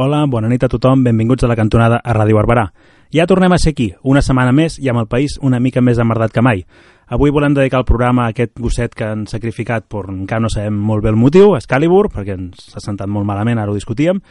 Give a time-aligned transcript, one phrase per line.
[0.00, 2.68] Hola, bona nit a tothom, benvinguts a la cantonada a Ràdio Barberà.
[3.10, 5.98] Ja tornem a ser aquí, una setmana més i amb el país una mica més
[5.98, 6.62] amardat que mai.
[7.10, 10.78] Avui volem dedicar el programa a aquest gosset que han sacrificat per encara no sabem
[10.78, 14.22] molt bé el motiu, Excalibur, perquè ens ha sentat molt malament, ara ho discutíem,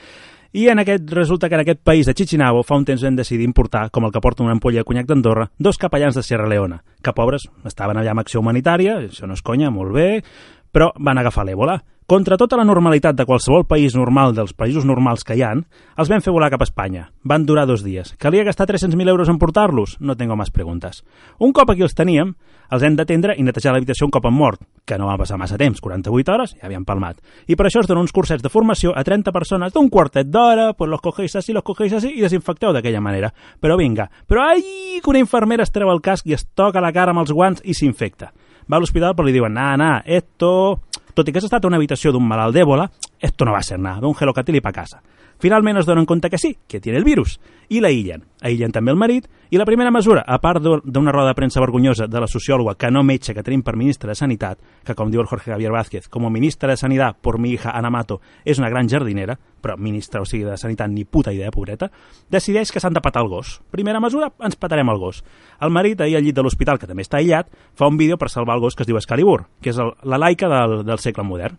[0.56, 3.44] i en aquest, resulta que en aquest país de Chichinabo fa un temps vam decidir
[3.45, 6.80] importar, com el que porta una ampolla de conyac d'Andorra, dos capellans de Sierra Leona,
[7.04, 10.23] que pobres estaven allà amb acció humanitària, això no és conya, molt bé,
[10.72, 11.80] però van agafar l'èbola.
[12.08, 15.66] Contra tota la normalitat de qualsevol país normal dels països normals que hi han,
[16.00, 17.10] els vam fer volar cap a Espanya.
[17.28, 18.14] Van durar dos dies.
[18.16, 19.98] Calia gastar 300.000 euros en portar-los?
[20.00, 21.04] No tengo més preguntes.
[21.44, 22.32] Un cop aquí els teníem,
[22.72, 25.59] els hem d'atendre i netejar l'habitació un cop han mort, que no va passar massa
[25.59, 27.20] temps, 48 hores, ja havien palmat.
[27.44, 30.72] I per això es donen uns cursets de formació a 30 persones d'un quartet d'hora,
[30.80, 33.34] pues los cogéis así, los cogéis así, i desinfecteu d'aquella manera.
[33.59, 34.64] Però vinga, però ai,
[35.04, 37.68] que una infermera es treu el casc i es toca la cara amb els guants
[37.68, 38.31] i s'infecta.
[38.68, 40.82] Va a l'hospital però li diuen, nah, nah, esto
[41.18, 42.86] tot i que has estat a una habitació d'un malalt d'èbola,
[43.18, 45.00] esto no va ser nada, d'un gelocatil i pa casa.
[45.40, 48.24] Finalment es donen compte que sí, que tiene el virus, i l'aïllen.
[48.42, 52.08] Aïllen també el marit, i la primera mesura, a part d'una roda de premsa vergonyosa
[52.08, 55.22] de la sociòloga que no metge que tenim per ministre de Sanitat, que com diu
[55.22, 58.60] el Jorge Javier Vázquez, com a ministra de Sanitat por mi hija Ana Mato és
[58.60, 61.92] una gran jardinera, però ministra, o sigui, de Sanitat ni puta idea, pobreta,
[62.30, 63.62] decideix que s'han de patar el gos.
[63.72, 65.24] Primera mesura, ens patarem el gos.
[65.62, 68.30] El marit, ahir al llit de l'hospital, que també està aïllat, fa un vídeo per
[68.34, 71.26] salvar el gos que es diu Excalibur, que és el, la laica del, del segle
[71.26, 71.58] modern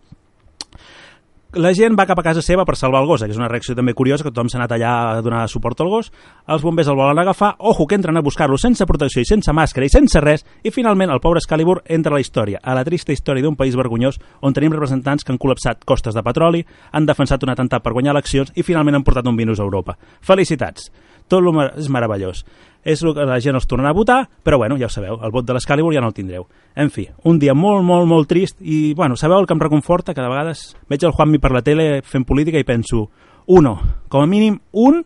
[1.53, 3.75] la gent va cap a casa seva per salvar el gos, que és una reacció
[3.75, 6.11] també curiosa, que tothom s'ha anat allà a donar suport al gos,
[6.47, 9.89] els bombers el volen agafar, ojo que entren a buscar-lo sense protecció i sense màscara
[9.89, 13.17] i sense res, i finalment el pobre Excalibur entra a la història, a la trista
[13.17, 17.43] història d'un país vergonyós on tenim representants que han col·lapsat costes de petroli, han defensat
[17.43, 19.97] un atemptat per guanyar eleccions i finalment han portat un virus a Europa.
[20.21, 20.93] Felicitats!
[21.29, 22.45] Tot lo és meravellós
[22.89, 25.33] és el que la gent els tornarà a votar, però bueno, ja ho sabeu, el
[25.35, 26.47] vot de l'Excalibur ja no el tindreu.
[26.79, 30.15] En fi, un dia molt, molt, molt trist i, bueno, sabeu el que em reconforta?
[30.15, 33.09] Que de vegades veig el Juanmi per la tele fent política i penso,
[33.47, 33.77] uno,
[34.09, 35.03] com a mínim un,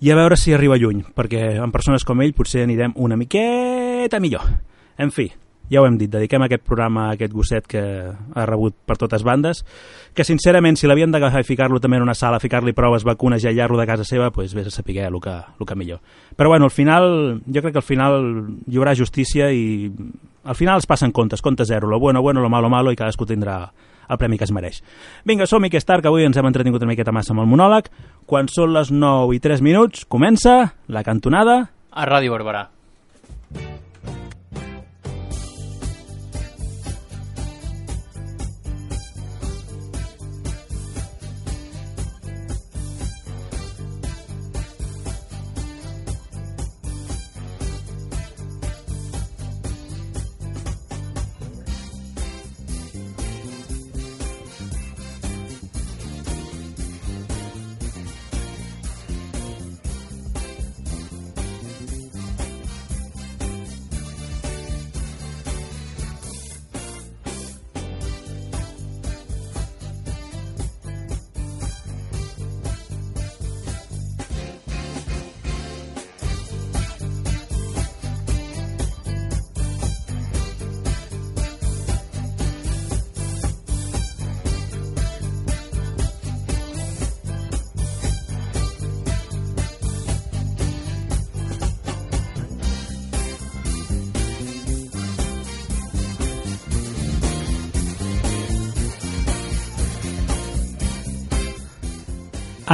[0.00, 4.20] i a veure si arriba lluny, perquè en persones com ell potser anirem una miqueta
[4.20, 4.44] millor.
[4.98, 5.30] En fi,
[5.70, 9.24] ja ho hem dit, dediquem aquest programa a aquest gosset que ha rebut per totes
[9.26, 9.64] bandes,
[10.14, 13.50] que sincerament si l'havien d'agafar i ficar-lo també en una sala, ficar-li proves, vacunes i
[13.50, 16.00] aïllar-lo de casa seva, doncs vés a saber el que, el que millor.
[16.36, 18.22] Però bueno, al final, jo crec que al final
[18.66, 19.92] hi haurà justícia i
[20.44, 23.26] al final es passen comptes, compte zero, lo bueno, bueno, lo malo, malo, i cadascú
[23.28, 23.66] tindrà
[24.08, 24.80] el premi que es mereix.
[25.28, 27.50] Vinga, som-hi, que és tard, que avui ens hem entretingut una miqueta massa amb el
[27.50, 27.90] monòleg.
[28.28, 31.66] Quan són les 9 i 3 minuts, comença la cantonada...
[31.92, 32.68] A Ràdio Barberà.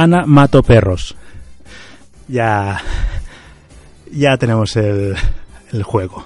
[0.05, 1.15] Ana Mato Perros.
[2.27, 2.79] Ya,
[4.11, 5.15] ya tenemos el,
[5.73, 6.23] el juego.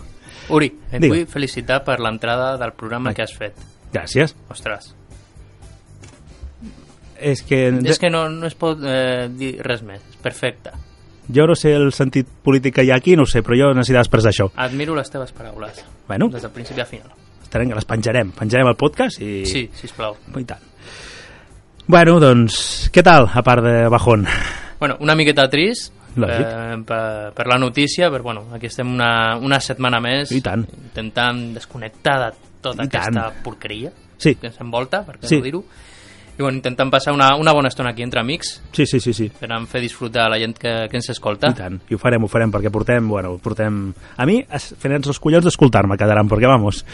[0.50, 1.10] Uri, et Digue.
[1.14, 3.58] vull felicitar per l'entrada del programa que has fet.
[3.94, 4.36] Gràcies.
[4.50, 4.94] Ostres,
[7.20, 10.00] És que és que no, no es pot eh, dir res més.
[10.10, 10.72] És perfecte.
[11.28, 13.74] jo no sé el sentit polític que hi ha aquí, no ho sé, però jo
[13.76, 14.48] necessitava expressar això.
[14.56, 15.84] Admiro les teves paraules.
[16.08, 17.12] Bueno, Des del principi a final.
[17.44, 18.32] estarem, les penjarem.
[18.32, 19.44] Penjarem el podcast i...
[19.46, 20.16] Sí, sisplau.
[20.40, 20.64] I tant.
[21.90, 24.28] Bueno, doncs, què tal, a part de bajón?
[24.80, 26.46] Bueno, una miqueta trist Lògic.
[26.46, 30.68] eh, per, per la notícia, però bueno, aquí estem una, una setmana més I tant.
[30.70, 32.30] intentant desconnectar de
[32.62, 33.42] tota I aquesta tant.
[33.44, 35.38] porqueria Sí, que ens envolta, per què Sí.
[35.40, 35.64] no dir-ho.
[36.40, 38.62] I bueno, intentem passar una, una bona estona aquí entre amics.
[38.72, 39.30] Sí, sí, sí, sí.
[39.40, 41.50] per fer disfrutar la gent que, que ens escolta.
[41.52, 43.82] I tant, i ho farem, ho farem, perquè portem, bueno, portem...
[44.16, 46.86] A mi, fent-nos els collons d'escoltar-me quedaran, perquè, vamos,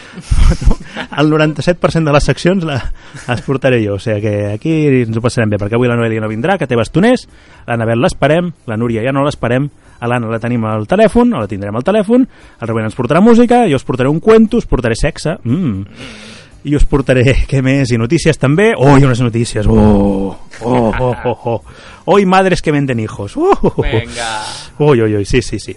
[1.21, 2.79] el 97% de les seccions la,
[3.27, 6.25] les portaré jo, o sigui que aquí ens ho passarem bé, perquè avui la Noelia
[6.25, 7.27] no vindrà, que té bastoners,
[7.69, 9.69] l'Anabel l'esperem, la Núria ja no l'esperem,
[9.99, 13.21] a l'Anna la tenim al telèfon, o la tindrem al telèfon, el Rubén ens portarà
[13.21, 16.33] música, jo us portaré un cuento, us portaré sexe, mm,
[16.65, 20.33] i us portaré, què més, i notícies també, oh, i unes notícies, oh,
[20.65, 21.59] oh, oh, oh, oh,
[22.05, 23.85] oh, i madres que venden hijos, oh, oh, oh.
[23.85, 24.31] Vinga.
[24.79, 25.75] Ui, ui, ui, sí, sí, sí.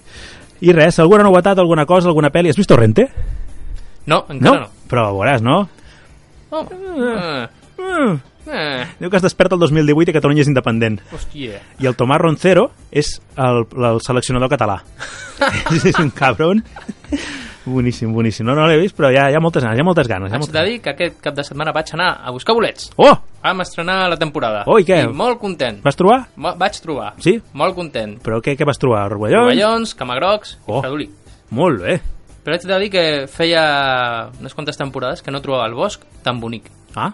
[0.65, 2.49] I res, alguna novetat, alguna cosa, alguna pel·li?
[2.51, 3.05] Has vist Torrente?
[4.09, 4.71] No, encara no.
[4.89, 5.61] Però veuràs, no?
[6.49, 6.65] Oh.
[7.77, 8.17] Mm.
[8.49, 8.85] Eh.
[8.97, 10.97] Diu que es desperta el 2018 i Catalunya és independent.
[11.13, 11.61] Hòstia.
[11.79, 14.79] I el Tomàs Roncero és el, el seleccionador català.
[15.77, 16.63] és un cabron.
[17.65, 18.45] Boníssim, boníssim.
[18.47, 20.31] No, no l'he vist, però hi ha, hi ha moltes ganes, hi ha moltes ganes.
[20.31, 22.89] Hi ha Haig de dir que aquest cap de setmana vaig anar a buscar bolets.
[22.97, 23.13] Oh!
[23.43, 24.63] Vam estrenar la temporada.
[24.67, 25.01] Oh, i què?
[25.05, 25.81] I molt content.
[25.83, 26.21] Vas trobar?
[26.35, 27.13] Mo- Vaig trobar.
[27.23, 27.37] Sí?
[27.53, 28.17] Molt content.
[28.23, 29.05] Però què, què vas trobar?
[29.11, 29.45] Rovellons?
[29.51, 30.79] Rovellons, camagrocs Oh.
[30.79, 31.09] i fredolí.
[31.51, 31.99] Molt bé.
[32.43, 33.63] Però haig de dir que feia
[34.39, 36.69] unes quantes temporades que no trobava el bosc tan bonic.
[36.95, 37.11] Ah,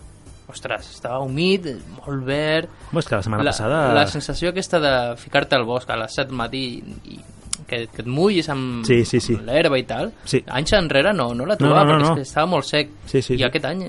[0.47, 1.65] Ostres, estava humit,
[2.05, 2.69] molt verd...
[2.91, 3.79] home, és que la setmana la, passada...
[3.97, 6.61] la sensació aquesta de ficar-te al bosc a les 7 del matí
[7.09, 7.17] i
[7.67, 9.33] que, que et mullis amb, Sí, sí, sí.
[9.35, 10.43] amb l'herba i tal, Sí.
[10.47, 12.11] anys enrere no, no la No, trobava no, no, perquè no.
[12.13, 13.43] és que estava molt sec Sí, sí, i sí.
[13.43, 13.83] aquest any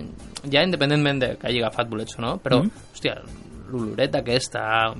[0.50, 2.70] ja independentment de que hagi agafat bolets o no però, Mhm.
[2.94, 3.16] hòstia,
[3.70, 4.92] l'oloret aquesta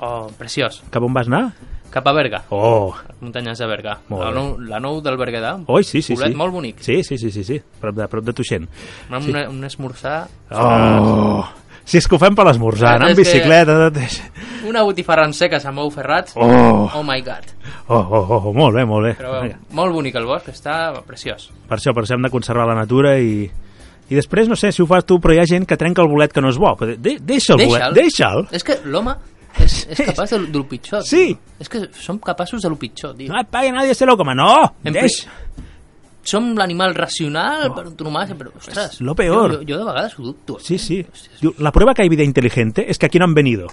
[0.00, 1.52] oh, preciós Cap on vas anar?
[1.90, 6.02] cap a Berga, Oh, muntanyes de Berga la nou, la nou del Berguedà oi, sí,
[6.02, 6.36] sí, poblet sí.
[6.36, 7.60] molt bonic Sí, sí, sí, sí, sí.
[7.80, 8.68] Prop de, prop de Tuixent.
[8.68, 9.30] sí.
[9.30, 11.44] un, un esmorzar Oh!
[11.86, 13.76] Si és que ho fem per l'esmorzar, anar amb que- bicicleta...
[14.02, 14.16] És...
[14.66, 16.88] una botifarra en seques amb ou ferrats Oh!
[16.98, 17.46] oh my god
[17.86, 19.12] Oh, oh, oh, oh, molt bé, molt bé.
[19.20, 19.60] però Vinga.
[19.78, 23.14] molt bonic el bosc, està preciós Per això, per això hem de conservar la natura
[23.22, 23.46] i...
[24.06, 26.06] I després, no sé si ho fas tu, però hi ha gent que trenca el
[26.10, 26.76] bolet que no és bo.
[26.78, 28.44] De, deixa el bolet, deixa'l.
[28.54, 29.16] És que l'home
[29.58, 31.02] és, és capaç del, del pitjor.
[31.02, 31.24] Sí.
[31.32, 31.56] tio.
[31.64, 33.32] És que som capaços de lo pitjor, tio.
[33.32, 34.52] No et pagui nadie se lo coma, no!
[34.86, 35.24] En Deix.
[36.26, 38.96] Som l'animal racional per antonomàsia, però, ostres...
[38.96, 39.52] És lo peor.
[39.52, 40.56] Jo, jo, jo de vegades ho dubto.
[40.58, 40.96] Sí, sí.
[41.40, 43.68] Diu, la prueba que hay vida inteligente es que aquí no han venido.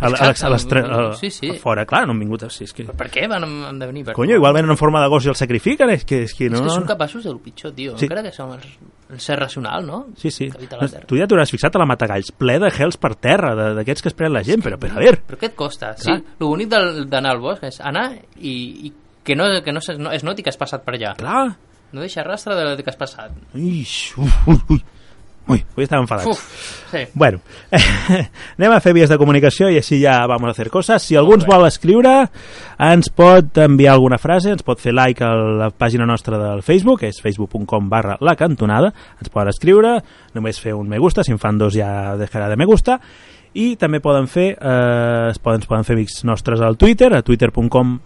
[0.00, 1.50] A, a, les- a, les tre- a, Sí, sí.
[1.50, 2.46] a fora, clar, no han vingut.
[2.48, 2.86] Sí, és que...
[2.88, 4.06] Per què van, han de venir?
[4.06, 4.14] Per...
[4.16, 6.52] Coño, igual venen en forma de gos i el sacrifiquen, és que, és que És
[6.52, 6.62] no...
[6.62, 6.88] que no, som no.
[6.88, 7.98] capaços de lo pitjor, tio.
[8.00, 8.06] Sí.
[8.08, 8.64] Encara que som el,
[9.12, 10.06] el ser racional, no?
[10.16, 10.48] Sí, sí.
[10.50, 11.04] Que No, la Terra.
[11.06, 14.16] tu ja t'hauràs fixat a la Matagalls, ple de gels per terra, d'aquests que es
[14.16, 15.20] pren la gent, però, però a veure...
[15.28, 15.92] Però què et costa?
[16.00, 16.22] Sí, Clar.
[16.40, 18.54] el bonic del- d'anar al bosc és anar i,
[18.88, 18.92] i
[19.28, 21.12] que no, que no, se- no es noti que has passat per allà.
[21.18, 21.50] Clar,
[21.92, 23.34] No deixa rastre de, que has passat.
[23.56, 24.84] Ix, uf, ui, ui.
[25.48, 26.28] Ui, avui estàvem enfadats.
[26.28, 26.40] Uf,
[26.90, 27.06] sí.
[27.16, 27.38] Bueno,
[28.58, 31.06] anem a fer vies de comunicació i així ja vamos a hacer coses.
[31.08, 32.12] Si algú ens vol escriure,
[32.84, 35.30] ens pot enviar alguna frase, ens pot fer like a
[35.62, 39.94] la pàgina nostra del Facebook, que és facebook.com barra la cantonada, ens poden escriure,
[40.36, 42.98] només fer un me gusta, si en fan dos ja deixarà de me gusta,
[43.56, 47.24] i també poden fer, eh, es poden, ens poden fer amics nostres al Twitter, a
[47.24, 47.96] twitter.com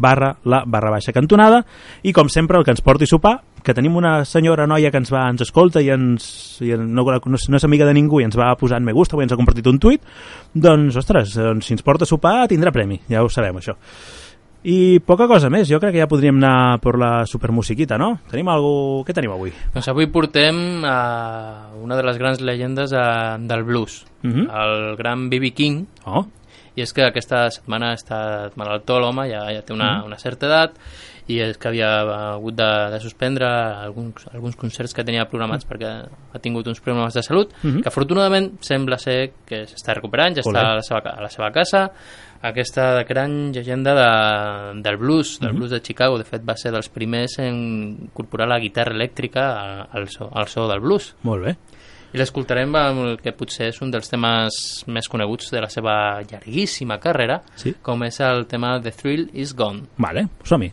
[0.00, 1.62] barra la barra baixa cantonada
[2.02, 5.12] i com sempre el que ens porti sopar que tenim una senyora noia que ens
[5.12, 6.24] va ens escolta i, ens,
[6.64, 9.26] i no, no, no és amiga de ningú i ens va posant me gusta i
[9.26, 10.00] ens ha compartit un tuit
[10.54, 13.76] doncs, ostres, doncs, si ens porta sopar tindrà premi, ja ho sabem això
[14.60, 18.10] i poca cosa més, jo crec que ja podríem anar per la supermusiquita, no?
[18.28, 19.00] Tenim algú...
[19.08, 19.54] Què tenim avui?
[19.72, 24.50] Doncs avui portem a una de les grans llegendes eh, del blues, Mhm.
[24.52, 25.54] el gran B.B.
[25.56, 26.26] King, Oh,
[26.80, 30.78] i és que aquesta setmana està malaltó l'home, ja, ja té una, una certa edat,
[31.30, 31.90] i és que havia
[32.32, 35.90] hagut de, de suspendre alguns, alguns concerts que tenia programats perquè
[36.32, 37.82] ha tingut uns problemes de salut, Mhm.
[37.84, 40.58] que afortunadament sembla ser que s'està recuperant, ja Olé.
[40.58, 41.84] està a la, seva, a la seva casa,
[42.42, 46.88] aquesta gran llegenda de, del blues, del blues de Chicago, de fet va ser dels
[46.88, 47.54] primers en
[48.08, 51.14] incorporar la guitarra elèctrica a- al so, al so del blues.
[51.22, 51.56] molt bé.
[52.12, 54.56] I l'escoltarem amb el que potser és un dels temes
[54.90, 55.94] més coneguts de la seva
[56.26, 57.74] llarguíssima carrera, Sí.
[57.82, 59.82] com és el tema The Thrill Is Gone.
[59.96, 60.72] Vale, som-hi.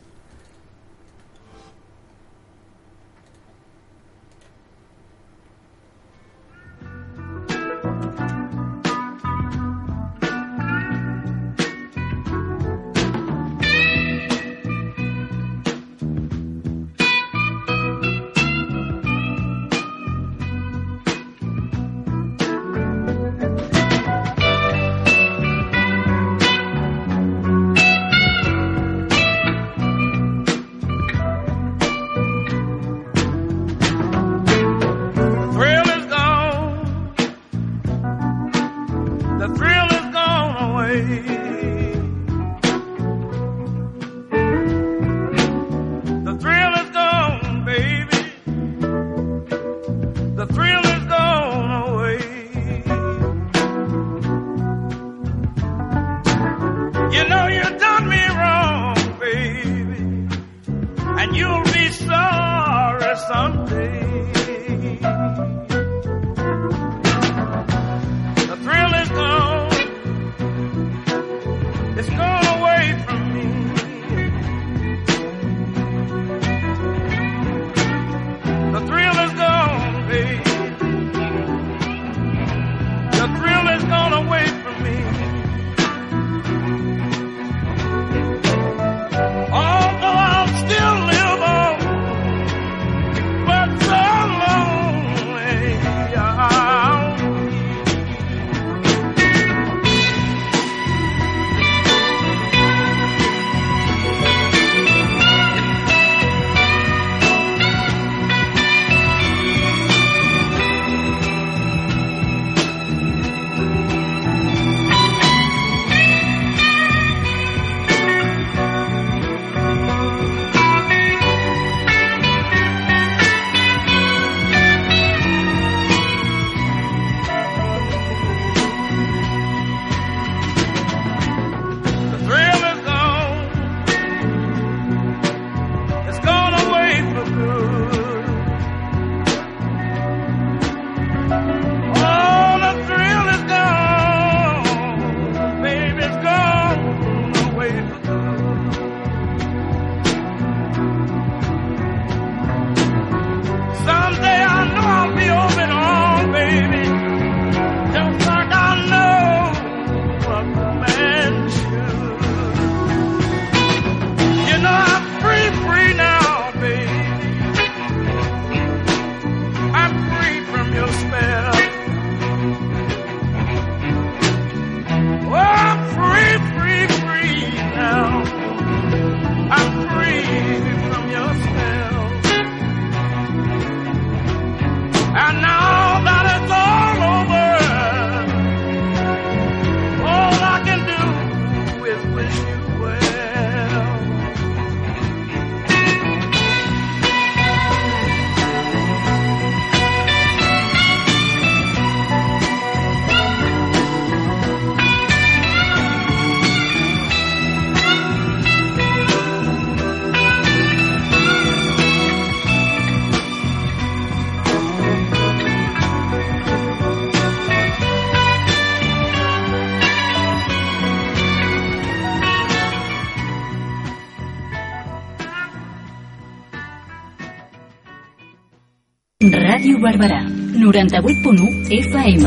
[229.87, 230.19] Barberà,
[230.59, 232.25] 98.1 FM.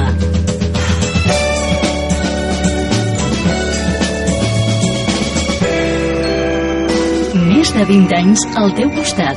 [7.51, 9.37] Més de 20 anys al teu costat.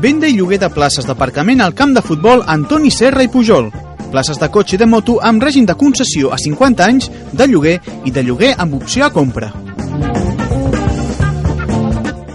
[0.00, 3.68] Venda i lloguer de places d'aparcament al camp de futbol Antoni Serra i Pujol.
[4.14, 7.80] Places de cotxe i de moto amb règim de concessió a 50 anys, de lloguer
[8.06, 9.48] i de lloguer amb opció a compra.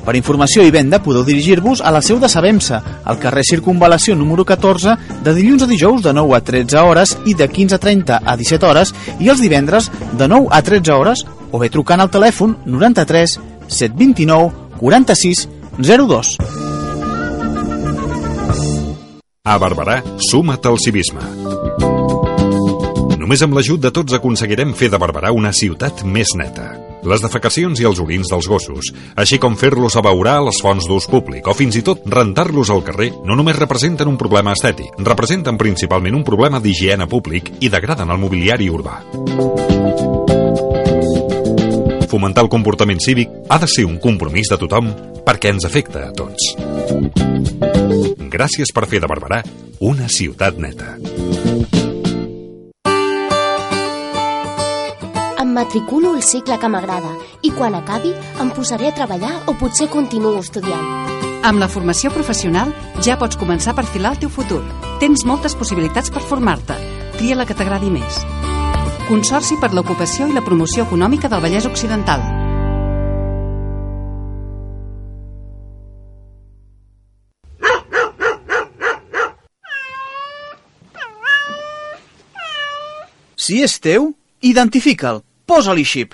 [0.03, 4.43] Per informació i venda podeu dirigir-vos a la seu de Sabemsa, al carrer Circunvalació número
[4.43, 8.67] 14, de dilluns a dijous de 9 a 13 hores i de 15.30 a 17
[8.67, 9.87] hores i els divendres
[10.19, 14.51] de 9 a 13 hores o bé trucant al telèfon 93 729
[14.83, 15.47] 46
[15.79, 16.35] 02.
[19.41, 21.23] A Barberà, suma't al civisme.
[23.15, 26.65] Només amb l'ajut de tots aconseguirem fer de Barberà una ciutat més neta.
[27.07, 31.07] Les defecacions i els orins dels gossos, així com fer-los abeurar a les fonts d'ús
[31.07, 35.57] públic o fins i tot rentar-los al carrer, no només representen un problema estètic, representen
[35.57, 38.99] principalment un problema d'higiene públic i degraden el mobiliari urbà.
[42.11, 44.91] Fomentar el comportament cívic ha de ser un compromís de tothom
[45.23, 47.58] perquè ens afecta a tots.
[48.29, 49.39] Gràcies per fer de Barberà
[49.81, 50.97] una ciutat neta.
[55.39, 58.11] Em matriculo al cicle que m'agrada i quan acabi
[58.43, 60.85] em posaré a treballar o potser continuo estudiant.
[61.41, 62.69] Amb la formació professional
[63.01, 64.61] ja pots començar a perfilar el teu futur.
[65.01, 66.77] Tens moltes possibilitats per formar-te.
[67.17, 68.21] Tria la que t'agradi més.
[69.07, 72.38] Consorci per l'ocupació i la promoció econòmica del Vallès Occidental.
[83.49, 84.11] Si és teu,
[84.45, 86.11] identifica'l, posa-li xip.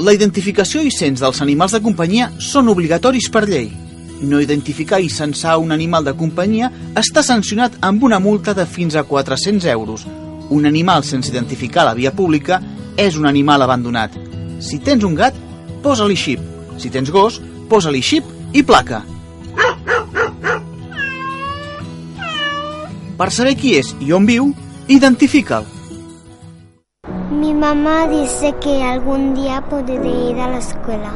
[0.00, 3.66] La identificació i cens dels animals de companyia són obligatoris per llei.
[4.24, 8.96] No identificar i censar un animal de companyia està sancionat amb una multa de fins
[8.96, 10.06] a 400 euros
[10.48, 12.62] Un animal sense identificar a la via pública
[12.96, 14.16] és un animal abandonat.
[14.64, 15.36] Si tens un gat,
[15.84, 16.40] posa-li xip.
[16.80, 18.24] Si tens gos, posa-li xip
[18.56, 19.04] i placa.
[23.20, 24.54] Per saber qui és i on viu,
[24.88, 25.64] identifica'l.
[27.30, 31.12] Mi mamá dice que algún día podré ir a la escuela.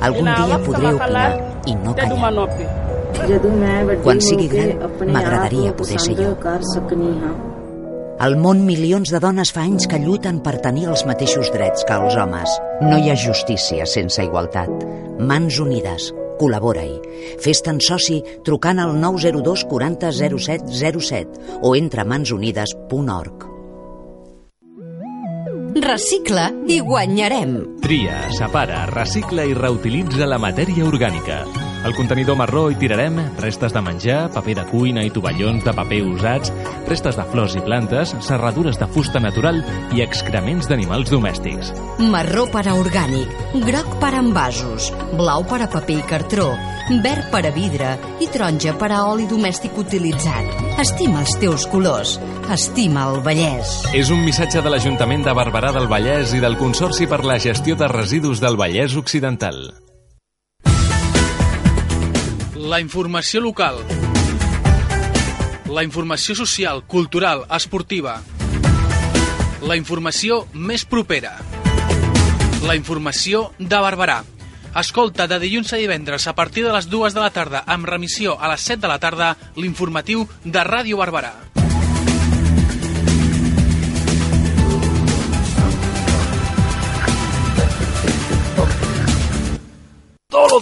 [0.00, 1.30] Algun dia podré opinar
[1.66, 2.32] i no callar.
[4.04, 4.76] Quan sigui gran,
[5.12, 6.34] m'agradaria poder ser jo.
[8.18, 11.96] Al món, milions de dones fa anys que lluiten per tenir els mateixos drets que
[11.96, 12.60] els homes.
[12.80, 14.72] No hi ha justícia sense igualtat.
[15.18, 16.12] Mans unides.
[16.40, 16.96] Col·labora-hi.
[17.42, 23.52] Fes-te'n soci trucant al 902 40 07 07 o entra a mansunides.org.
[25.76, 27.56] Recicla i guanyarem.
[27.84, 31.42] Tria, separa, recicla i reutilitza la matèria orgànica.
[31.86, 36.00] Al contenidor marró hi tirarem restes de menjar, paper de cuina i tovallons de paper
[36.02, 36.50] usats,
[36.88, 39.60] restes de flors i plantes, serradures de fusta natural
[39.94, 41.70] i excrements d'animals domèstics.
[42.02, 43.30] Marró per a orgànic,
[43.68, 46.50] groc per a envasos, blau per a paper i cartró,
[47.06, 50.66] verd per a vidre i taronja per a oli domèstic utilitzat.
[50.82, 52.18] Estima els teus colors.
[52.50, 53.78] Estima el Vallès.
[53.94, 57.78] És un missatge de l'Ajuntament de Barberà del Vallès i del Consorci per la Gestió
[57.78, 59.68] de Residus del Vallès Occidental.
[62.56, 63.82] La informació local.
[65.68, 68.14] La informació social, cultural, esportiva.
[69.60, 71.34] La informació més propera.
[72.64, 74.22] La informació de Barberà.
[74.76, 78.38] Escolta de dilluns a divendres a partir de les dues de la tarda amb remissió
[78.40, 81.34] a les 7 de la tarda l'informatiu de Ràdio Barberà.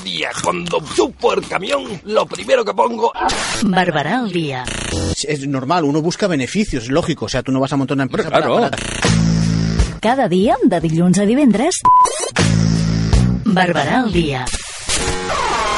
[0.05, 3.11] Días, cuando subo el camión, lo primero que pongo...
[3.63, 4.65] Barberà al día.
[5.27, 7.25] Es, normal, uno busca beneficios, lógico.
[7.25, 8.29] O sea, tú no vas a montar una empresa.
[8.29, 8.55] Claro.
[8.57, 8.83] para- para-
[10.01, 11.81] Cada dia, de dilluns a divendres,
[13.47, 14.45] Barberà al día.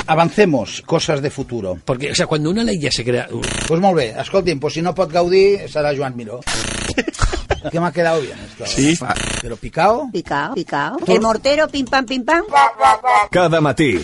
[0.08, 1.78] Avancemos, cosas de futuro.
[1.84, 3.28] Porque, o sea, cuando una ley ya se crea...
[3.68, 6.40] Pues molt bé, escolti'm, pues si no pot gaudir, serà Joan Miró.
[7.72, 8.66] ¿Qué me ha quedado bien esto?
[8.66, 8.98] Sí.
[9.42, 10.08] Pero picao.
[10.12, 10.96] Picao, picao.
[11.06, 12.44] El mortero, pim pam, pim pam.
[13.30, 13.98] Cada matí,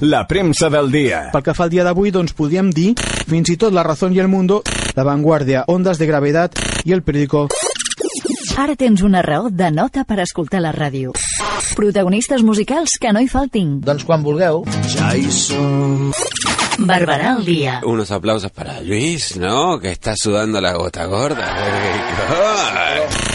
[0.00, 1.28] la premsa del dia.
[1.32, 2.94] Pel que fa al dia d'avui, doncs podríem dir
[3.28, 4.62] fins i tot La Razón i el Mundo,
[4.96, 6.52] La Vanguardia, Ondas de Gravedad
[6.84, 7.48] i El Periódico.
[8.60, 11.14] Ara tens una raó de nota per escoltar la ràdio.
[11.76, 13.78] Protagonistes musicals que no hi faltin.
[13.80, 14.64] Doncs quan vulgueu.
[14.92, 16.10] Ja hi som.
[16.80, 17.80] Barberà al día.
[17.84, 19.78] Unos aplausos para Luis, ¿no?
[19.78, 21.46] Que está sudando la gota gorda.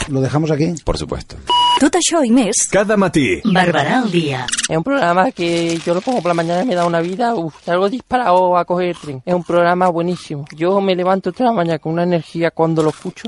[0.09, 0.73] Lo dejamos aquí.
[0.83, 1.35] Por supuesto.
[1.79, 4.45] Tot això i més, Cada matí, Barberà al día.
[4.69, 7.35] Es un programa que yo lo pongo por la mañana y me da una vida,
[7.35, 9.21] uf, salgo disparado a coger el tren.
[9.25, 10.45] Es un programa buenísimo.
[10.55, 13.27] Yo me levanto toda la mañana con una energía cuando lo escucho.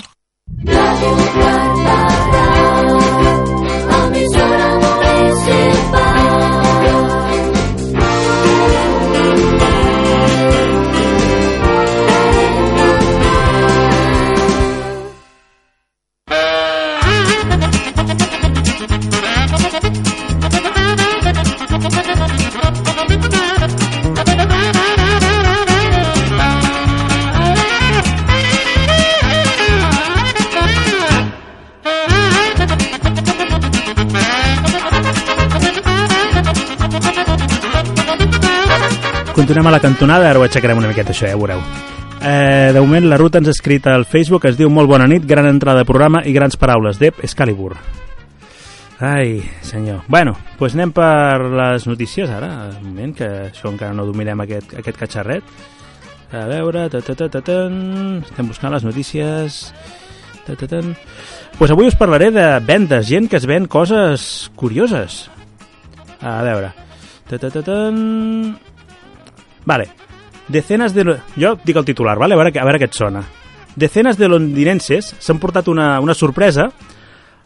[39.38, 41.60] Continuem a la cantonada, ara ho aixecarem una miqueta això, ja ho veureu.
[42.26, 45.28] Eh, de moment la ruta ens ha escrit al Facebook, es diu Molt bona nit,
[45.30, 46.98] gran entrada de programa i grans paraules.
[46.98, 47.76] Dep Excalibur.
[48.98, 50.02] Ai, senyor.
[50.10, 54.42] Bueno, doncs pues anem per les notícies ara, un moment, que això encara no dominem
[54.42, 55.54] aquest, aquest catxarret.
[56.34, 58.24] A veure, ta, ta, ta, ta, tan.
[58.26, 59.60] estem buscant les notícies.
[60.48, 60.96] Ta, ta, tan.
[61.60, 65.28] Pues avui us parlaré de vendes, gent que es ven coses curioses.
[66.26, 66.74] A veure.
[67.30, 68.58] Ta, ta, ta, tan.
[69.68, 69.90] Vale.
[70.48, 71.04] Decenes de...
[71.36, 72.34] Jo dic el titular, vale?
[72.34, 73.26] a, veure, a veure què et sona.
[73.76, 76.70] Decenes de londinenses s'han portat una, una sorpresa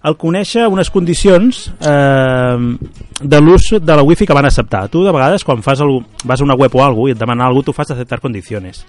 [0.05, 2.77] al conèixer unes condicions eh,
[3.21, 4.85] de l'ús de la wifi que van acceptar.
[4.93, 7.45] Tu, de vegades, quan fas el, vas a una web o alguna i et demanen
[7.45, 8.85] alguna tu fas acceptar condicions.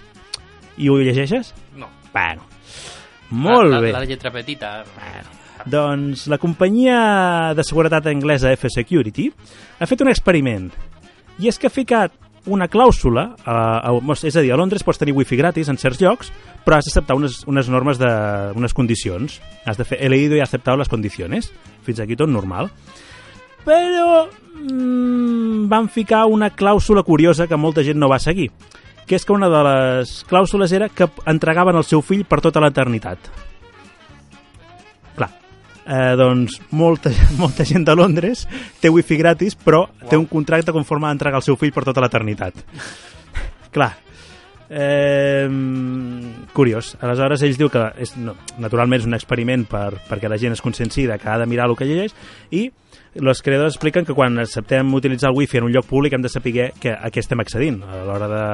[0.77, 1.53] I ho llegeixes?
[1.77, 1.89] No.
[2.13, 2.45] Bueno.
[3.33, 3.91] Molt la, bé.
[3.93, 4.75] La, la lletra petita.
[5.69, 9.29] Doncs la companyia de seguretat anglesa F-Security
[9.79, 10.67] ha fet un experiment
[11.41, 12.13] i és que ha ficat
[12.45, 16.01] una clàusula, a, a, és a dir, a Londres pots tenir wifi gratis en certs
[16.03, 16.31] llocs,
[16.65, 18.09] però has d'acceptar unes, unes normes, de,
[18.59, 19.39] unes condicions.
[19.65, 21.51] Has de fer, he leído y aceptado las condiciones.
[21.83, 22.71] Fins aquí tot normal.
[23.63, 28.49] Però mm, van ficar una clàusula curiosa que molta gent no va seguir,
[29.07, 32.63] que és que una de les clàusules era que entregaven el seu fill per tota
[32.63, 33.31] l'eternitat.
[35.85, 38.45] Eh, doncs molta, molta gent de Londres
[38.81, 40.09] té wifi gratis, però wow.
[40.09, 42.63] té un contracte conforme a entregar el seu fill per tota l'eternitat.
[43.75, 43.93] Clar,
[44.75, 45.47] Eh,
[46.53, 46.95] curiós.
[47.03, 50.63] Aleshores, ells diu que és, no, naturalment és un experiment per, perquè la gent es
[50.65, 52.15] conscienci que ha de mirar el que llegeix
[52.49, 52.71] i
[53.15, 56.31] els creadors expliquen que quan acceptem utilitzar el wifi en un lloc públic hem de
[56.33, 57.81] saber que a què estem accedint.
[57.85, 58.45] A l'hora de,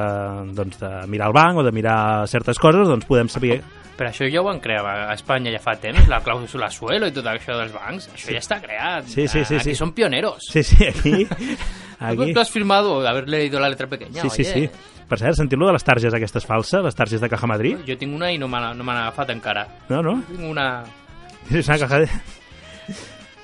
[0.56, 3.60] doncs, de mirar el banc o de mirar certes coses, doncs podem saber
[4.00, 7.12] però això ja ho van crear a Espanya ja fa temps, la clàusula suelo i
[7.12, 8.32] tot això dels bancs, això sí.
[8.32, 9.10] ja està creat.
[9.12, 9.58] Sí, sí, sí.
[9.58, 9.76] Aquí sí.
[9.76, 10.46] són pioneros.
[10.48, 11.26] Sí, sí, aquí...
[11.98, 12.32] aquí...
[12.32, 14.36] Tú has firmado haber leído la letra pequeña, Sí, oye.
[14.38, 14.96] sí, sí.
[15.10, 17.84] Per cert, sentiu-lo de les targes aquestes falses, les targes de Caja Madrid?
[17.84, 19.66] Jo tinc una i no m'han no agafat encara.
[19.90, 20.16] No, no?
[20.30, 20.68] Tinc una...
[21.50, 22.08] És una caja de...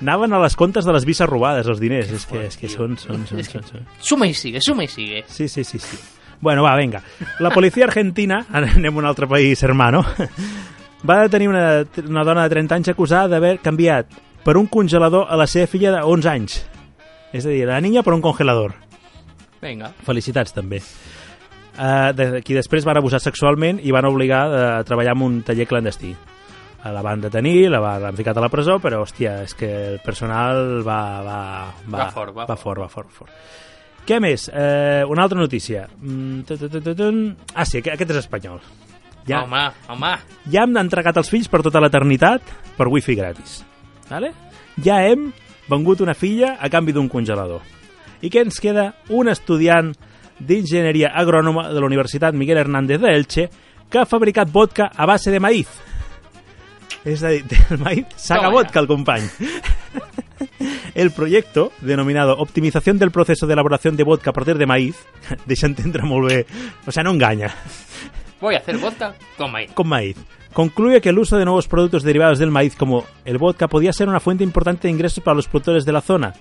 [0.01, 2.11] Anaven a les comptes de les visses robades, els diners.
[2.13, 3.87] És que, és que són, són, són, són, són.
[3.99, 5.23] Suma i sigue, suma i sigue.
[5.25, 5.97] Sí, sí, sí, sí.
[6.39, 7.01] Bueno, va, venga.
[7.39, 10.03] La policia argentina, anem a un altre país, hermano,
[11.07, 11.67] va detenir una,
[12.05, 14.13] una dona de 30 anys acusada d'haver canviat
[14.45, 16.61] per un congelador a la seva filla de 11 anys.
[17.33, 18.77] És a dir, la niña per un congelador.
[19.61, 19.91] Vinga.
[20.05, 20.79] Felicitats, també.
[21.77, 25.67] Uh, de, qui després van abusar sexualment i van obligar a treballar en un taller
[25.69, 26.15] clandestí.
[26.77, 29.69] Uh, la van detenir, la van, l'han ficat a la presó, però, hòstia, és que
[29.93, 30.99] el personal va...
[31.25, 31.39] Va,
[31.87, 33.33] va, Va fort, va va fort, va fort, fort.
[34.07, 34.45] Què més?
[34.47, 35.83] Eh, una altra notícia.
[35.99, 36.45] Mm.
[37.53, 38.61] Ah, sí, aquest és espanyol.
[39.27, 39.41] Ja.
[39.41, 40.13] Home, home.
[40.53, 43.57] Ja hem entregat els fills per tota l'eternitat per wifi gratis.
[44.07, 44.31] Vale?
[44.79, 45.27] Ja hem
[45.67, 47.65] vengut una filla a canvi d'un congelador.
[48.23, 48.93] I què ens queda?
[49.11, 49.91] Un estudiant
[50.39, 53.49] d'enginyeria agrònoma de la Universitat Miguel Hernández de Elche
[53.91, 55.67] que ha fabricat vodka a base de maíz.
[57.07, 59.23] És a dir, del maíz saca vodka el company.
[60.93, 64.97] El proyecto, denominado Optimización del proceso de elaboración de vodka a partir de maíz,
[65.45, 66.45] deixa entendre molt bé,
[66.85, 67.53] o sea, no engaña,
[68.41, 69.71] Voy a hacer vodka con maíz.
[69.73, 70.17] con maíz.
[70.53, 74.09] Concluye que el uso de nuevos productos derivados del maíz como el vodka podía ser
[74.09, 76.33] una fuente importante de ingresos para los productores de la zona,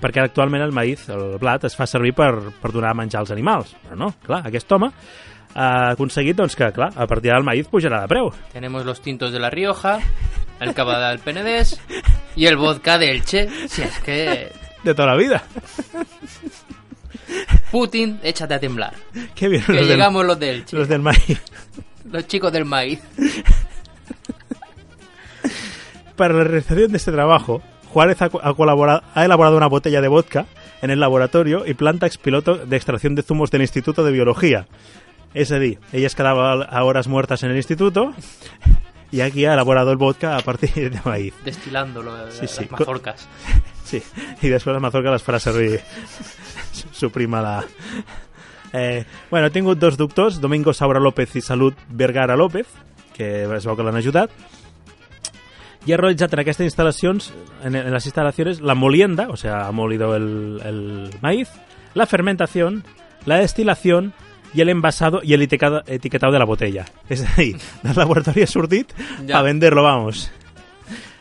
[0.00, 2.32] perquè actualment el maíz, el blat, es fa servir per,
[2.62, 3.74] per donar a menjar als animals.
[3.84, 4.88] Però no, clar, aquest home
[5.54, 8.30] ha aconseguit doncs, que, clar, a partir del maíz pujarà de preu.
[8.52, 9.98] Tenemos los tintos de La Rioja,
[10.60, 11.80] el cava del Penedès
[12.36, 13.48] y el vodka de Elche.
[13.68, 14.52] Si es que...
[14.84, 15.42] De toda la vida.
[17.70, 18.94] Putin, échate a temblar.
[19.34, 19.62] Qué bien.
[19.64, 20.76] Que los del- llegamos los de Elche.
[20.76, 21.40] Los del maíz.
[22.10, 23.00] Los chicos del maíz.
[26.16, 30.46] Para la realización de este trabajo, Juárez ha colaborado, ha elaborado una botella de vodka
[30.82, 34.66] en el laboratorio y planta expiloto de extracción de zumos del Instituto de Biología.
[35.34, 38.12] Es decir, ella es quedaba a horas muertas en el instituto
[39.12, 41.34] y aquí ha elaborado el vodka a partir de maíz.
[41.44, 42.62] Destilándolo, Sí, sí.
[42.62, 43.28] las mazorcas.
[43.90, 43.98] Sí,
[44.38, 45.80] i després la mazorca les farà servir
[46.94, 47.56] su prima la...
[48.72, 52.68] Eh, bueno, he tingut dos doctors, Domingo Saura López i Salut Vergara López,
[53.16, 54.30] que es veu que l'han ajudat,
[55.88, 57.32] i ha realitzat en aquestes instal·lacions,
[57.66, 61.50] en, en les instal·lacions, la molienda, o sea, ha molido el, el maíz,
[61.94, 62.84] la fermentación,
[63.26, 64.12] la destilación
[64.54, 66.84] y el envasado y el etiquetado, de la botella.
[67.08, 68.92] Es decir, del laboratorio ha sortit
[69.26, 69.38] Ya.
[69.38, 70.30] a venderlo, vamos.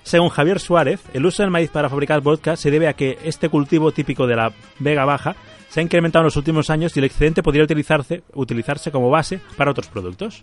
[0.04, 3.50] Según Javier Suárez, el uso del maíz para fabricar vodka se debe a que este
[3.50, 5.36] cultivo típico de la Vega Baja
[5.70, 9.40] se ha incrementado en los últimos años y el excedente podría utilizarse, utilizarse como base
[9.56, 10.42] para otros productos.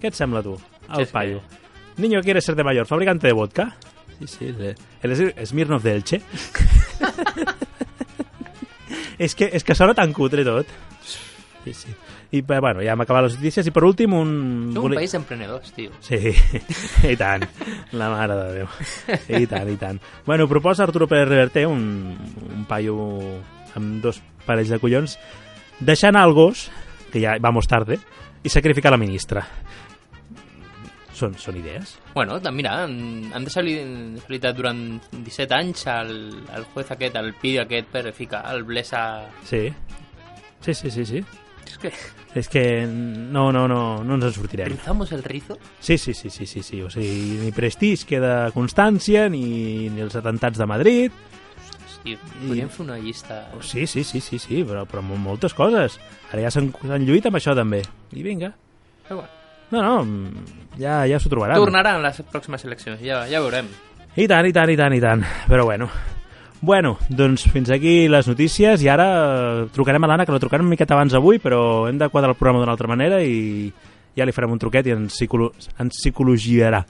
[0.00, 1.12] ¿Qué te sembla tú, al es que-?
[1.96, 3.74] Niño quiere ser de mayor, fabricante de vodka.
[4.18, 6.20] Sí, sí, de- el es- Smirnoff de Elche.
[9.18, 10.66] és, que, és que sona tan cutre tot.
[11.64, 11.94] Sí, sí.
[12.36, 13.66] I bé, bueno, ja hem acabat les notícies.
[13.66, 14.32] I per últim, un...
[14.74, 15.94] Som un país d'emprenedors, tio.
[16.04, 16.34] Sí,
[17.12, 17.46] i tant.
[17.96, 18.72] La mare de Déu.
[19.40, 20.00] I tant, i tant.
[20.26, 22.12] Bueno, proposa Arturo Pérez Reverte, un,
[22.52, 22.98] un paio
[23.74, 25.16] amb dos parells de collons,
[25.80, 26.68] deixar anar el gos,
[27.12, 27.98] que ja vamos tarde,
[28.44, 29.46] i sacrificar la ministra.
[31.14, 31.94] Són, són idees?
[32.12, 34.80] Bueno, mira, han, han deshabilitat durant
[35.14, 36.16] 17 anys el,
[36.58, 39.04] el juez aquest, el pidi aquest per ficar el Blesa...
[39.46, 39.68] Sí.
[40.64, 41.24] Sí, sí, sí, sí.
[41.74, 41.92] És que
[42.34, 44.68] És que no, no, no, no ens en sortirem.
[44.72, 45.58] rizamos el rizo.
[45.80, 46.80] Sí, sí, sí, sí, sí, sí.
[46.82, 51.12] O sigui, ni prestigi queda constància, ni, ni els atentats de Madrid.
[52.04, 53.48] Tio, podríem fer una llista...
[53.64, 55.98] Sí, sí, sí, sí, sí però, però moltes coses.
[56.32, 57.80] Ara ja s'han s'han lluit amb això també.
[58.12, 58.52] I vinga.
[59.08, 59.30] Però bueno,
[59.70, 60.42] No, no,
[60.78, 61.56] ja, ja s'ho trobaran.
[61.56, 63.66] tornaran les pròximes eleccions, ja, ja veurem.
[64.14, 65.24] I tant, i tant, i tant, i tant.
[65.48, 65.88] Però bueno.
[66.64, 70.64] Bueno, doncs fins aquí les notícies i ara eh, trucarem a l'Anna, que la trucarem
[70.64, 73.68] una miqueta abans avui, però hem de quadrar el programa d'una altra manera i
[74.16, 76.80] ja li farem un truquet i ens, psicolo ens psicologiarà.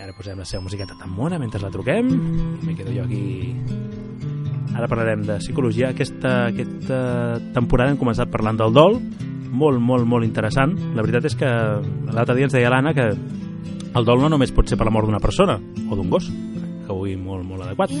[0.00, 2.10] I ara posem la seva musiqueta tan mona mentre la truquem
[2.66, 3.22] me quedo jo aquí...
[4.72, 5.92] Ara parlarem de psicologia.
[5.92, 6.98] Aquesta, aquesta
[7.54, 8.98] temporada hem començat parlant del dol,
[9.52, 10.74] molt, molt, molt interessant.
[10.96, 11.50] La veritat és que
[12.10, 15.06] l'altre dia ens deia l'Anna que el dol no només pot ser per la mort
[15.06, 16.32] d'una persona o d'un gos,
[16.86, 17.94] que avui molt, molt adequat,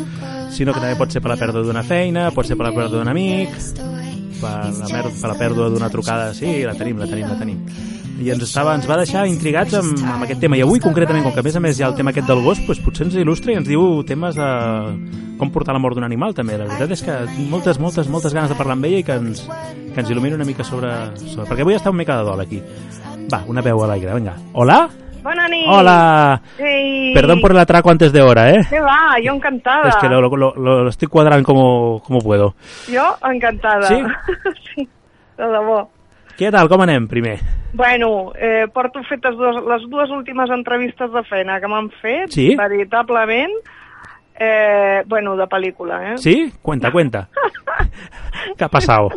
[0.54, 3.00] sinó que també pot ser per la pèrdua d'una feina, pot ser per la pèrdua
[3.00, 3.56] d'un amic,
[4.42, 7.64] per la, mer per la pèrdua d'una trucada, sí, la tenim, la tenim, la tenim.
[8.22, 10.58] I ens, estava, ens va deixar intrigats amb, amb aquest tema.
[10.58, 12.42] I avui, concretament, com que a més a més hi ha el tema aquest del
[12.44, 14.48] gos, doncs potser ens il·lustra i ens diu temes de
[15.40, 16.54] com portar la mort d'un animal, també.
[16.60, 17.18] La veritat és que
[17.50, 20.46] moltes, moltes, moltes ganes de parlar amb ella i que ens, que ens il·lumini una
[20.46, 20.92] mica sobre,
[21.24, 21.48] sobre...
[21.50, 22.62] Perquè avui està una mica de dol aquí.
[23.32, 24.38] Va, una veu a l'aire, vinga.
[24.52, 24.84] Hola?
[25.22, 25.66] Bona nit.
[25.68, 26.40] Hola.
[26.56, 27.12] Sí.
[27.14, 28.60] Perdón por el atraco antes de hora, ¿eh?
[28.68, 29.18] ¿Qué va?
[29.22, 29.88] Yo encantada.
[29.88, 32.54] Es que lo, lo, lo, lo estoy cuadrando como, como puedo.
[32.92, 33.82] Jo encantada.
[33.86, 34.02] Sí?
[34.74, 34.88] sí,
[35.38, 35.88] de debò.
[36.32, 36.66] Què tal?
[36.72, 37.36] Com anem, primer?
[37.76, 42.54] Bueno, eh, porto fetes dues, les dues últimes entrevistes de feina que m'han fet, Sí?
[42.56, 43.52] veritablement,
[44.40, 46.18] eh, bueno, de pel·lícula, eh?
[46.18, 46.50] ¿Sí?
[46.62, 47.28] Cuenta, cuenta.
[48.56, 49.10] ¿Qué ha pasado?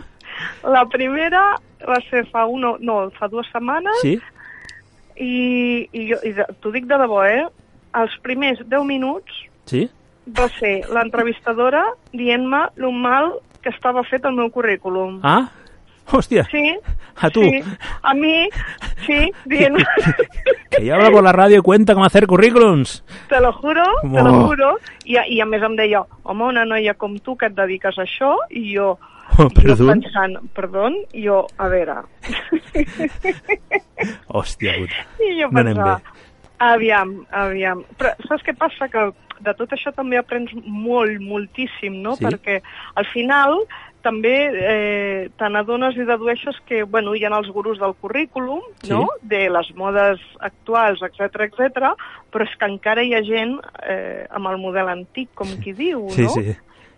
[0.67, 1.55] La primera
[1.87, 4.19] va ser fa uno, no, fa dues setmanes, Sí?
[5.17, 7.45] I, i, jo- i t'ho dic de debò, eh?
[7.95, 9.31] Els primers 10 minuts
[9.65, 9.89] Sí?
[10.27, 15.19] va ser l'entrevistadora dient-me lo mal que estava fet el meu currículum.
[15.23, 15.47] Ah?
[16.11, 16.75] Hòstia, Sí,
[17.17, 17.41] a tu.
[17.41, 17.63] sí,
[18.03, 18.47] a mi,
[19.07, 19.77] sí, dient
[20.69, 23.03] Que ya habla por la radio y cuenta cómo hacer currículums.
[23.29, 24.23] te lo juro, te Oh.
[24.23, 27.55] lo juro, i, i a més em deia, home, una noia com tu que et
[27.55, 28.99] dediques a això, i i jo
[29.55, 29.87] perdó.
[29.91, 31.97] pensant, perdó, i jo, a veure,
[34.29, 35.05] Hòstia puta.
[35.23, 36.01] i jo No pensava,
[36.59, 38.87] aviam, aviam, però saps què passa?
[38.91, 39.09] Que
[39.45, 42.15] de tot això també aprens molt, moltíssim, no?
[42.15, 42.25] Sí.
[42.25, 42.61] Perquè
[42.95, 43.59] al final
[44.05, 48.91] també eh, te n'adones i dedueixes que bueno, hi ha els gurus del currículum, Sí.
[48.93, 49.07] no?
[49.21, 51.89] de les modes actuals, etc etc,
[52.31, 56.05] però és que encara hi ha gent eh, amb el model antic, com qui diu,
[56.13, 56.29] Sí, no?
[56.37, 56.55] sí.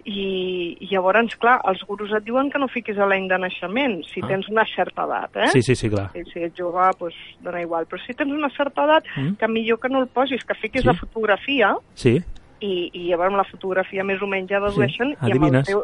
[0.07, 3.97] I, i llavors, clar, els gurus et diuen que no fiquis a l'any de naixement,
[4.07, 4.27] si Ah.
[4.29, 5.47] tens una certa edat, eh?
[5.51, 6.09] Sí, sí, sí, clar.
[6.13, 7.85] Si, si ets jove, doncs dona igual.
[7.91, 9.35] Però si tens una certa edat, Mm.
[9.35, 10.87] que millor que no el posis, que fiquis Sí.
[10.87, 12.21] la fotografia Sí?
[12.61, 15.31] i, i llavors amb la fotografia més o menys ja dedueixen Sí, i amb el
[15.31, 15.67] adivines.
[15.67, 15.83] teu...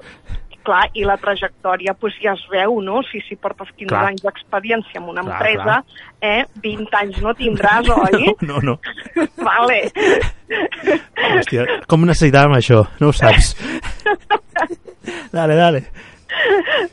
[0.63, 3.01] Clar, i la trajectòria doncs ja es veu, no?
[3.03, 4.05] Si, si portes 15 Clar.
[4.07, 5.83] anys d'experiència en una Clar, empresa,
[6.21, 7.83] eh, 20 anys no tindràs,
[8.13, 8.33] oi?
[8.47, 8.79] No, no.
[9.43, 9.91] vale.
[11.35, 12.85] Hòstia, com necessitàvem això?
[13.01, 13.57] No ho saps.
[15.33, 15.83] Dale, dale.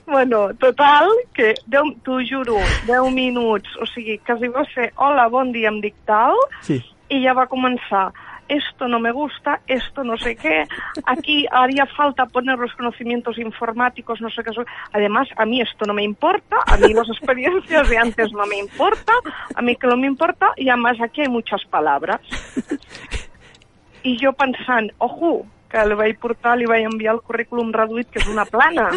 [0.07, 5.53] bueno, total, que deu- t'ho juro, 10 minuts, o sigui, quasi va ser hola, bon
[5.53, 6.83] dia, em dic tal, Sí.
[7.09, 8.13] y ya va a comenzar.
[8.49, 10.65] Esto no me gusta, esto no sé qué.
[11.05, 14.51] Aquí haría falta poner los conocimientos informáticos, no sé qué.
[14.93, 18.57] Además, a mí esto no me importa, a mí las experiencias de antes no me
[18.59, 19.13] importa,
[19.55, 22.21] a mí que no me importa, y además aquí hay muchas palabras.
[24.03, 28.19] I jo pensant, ojo, que li vaig portar, li vaig enviar el currículum reduït, que
[28.23, 28.89] és una plana.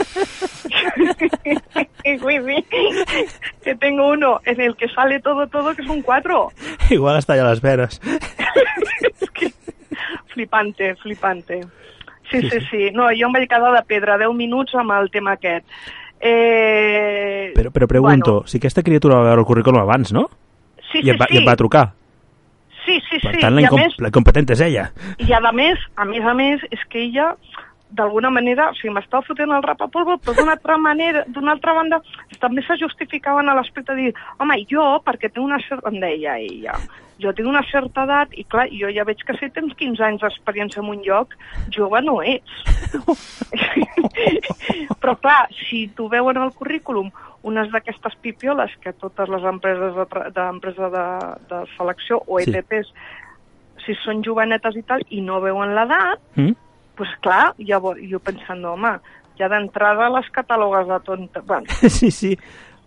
[2.24, 2.64] Vull dir,
[3.64, 6.50] que tengo uno en el que sale todo, todo, que es un cuatro.
[6.90, 8.02] Igual hasta ya las veras.
[10.34, 11.62] Flipante, flipante.
[12.32, 12.60] Sí, Sí, sí, sí.
[12.72, 12.92] sí.
[12.92, 15.66] No, jo em vaig quedar de pedra 10 minuts amb el tema aquest.
[16.20, 17.52] Eh...
[17.54, 20.24] Però, però pregunto, si aquesta criatura va veure el currículum abans, no?
[20.92, 21.58] Sí, I et va, sí, i et va sí.
[21.62, 21.84] trucar.
[22.86, 23.41] Sí, sí, Per sí.
[23.41, 24.89] tant, la, incom més, la incompetent és ella.
[25.24, 27.34] I a més, a més a més, és que ella
[27.93, 31.54] d'alguna manera, o sigui, m'estava fotent el rap a polvo, però d'una altra manera, d'una
[31.56, 32.02] altra banda,
[32.41, 35.91] també se justificaven a l'aspecte de dir, home, jo, perquè tinc una certa...
[35.93, 36.80] Em deia ella,
[37.21, 40.21] jo tinc una certa edat i, clar, jo ja veig que si tens 15 anys
[40.26, 41.34] d'experiència en un lloc,
[41.76, 42.54] jove no ets.
[45.02, 47.12] però, clar, si tu veuen al currículum
[47.43, 51.06] unes d'aquestes pipioles que totes les empreses de, d'empresa de,
[51.49, 52.54] de selecció o Sí.
[52.56, 52.93] ETTs
[53.84, 56.54] si són jovenetes i tal, i no veuen l'edat, Mm?
[56.95, 58.93] pues clar, llavors, jo pensant, home,
[59.39, 61.41] ja d'entrada les catàlogues de tonta...
[61.41, 62.38] Bueno, Sí, sí.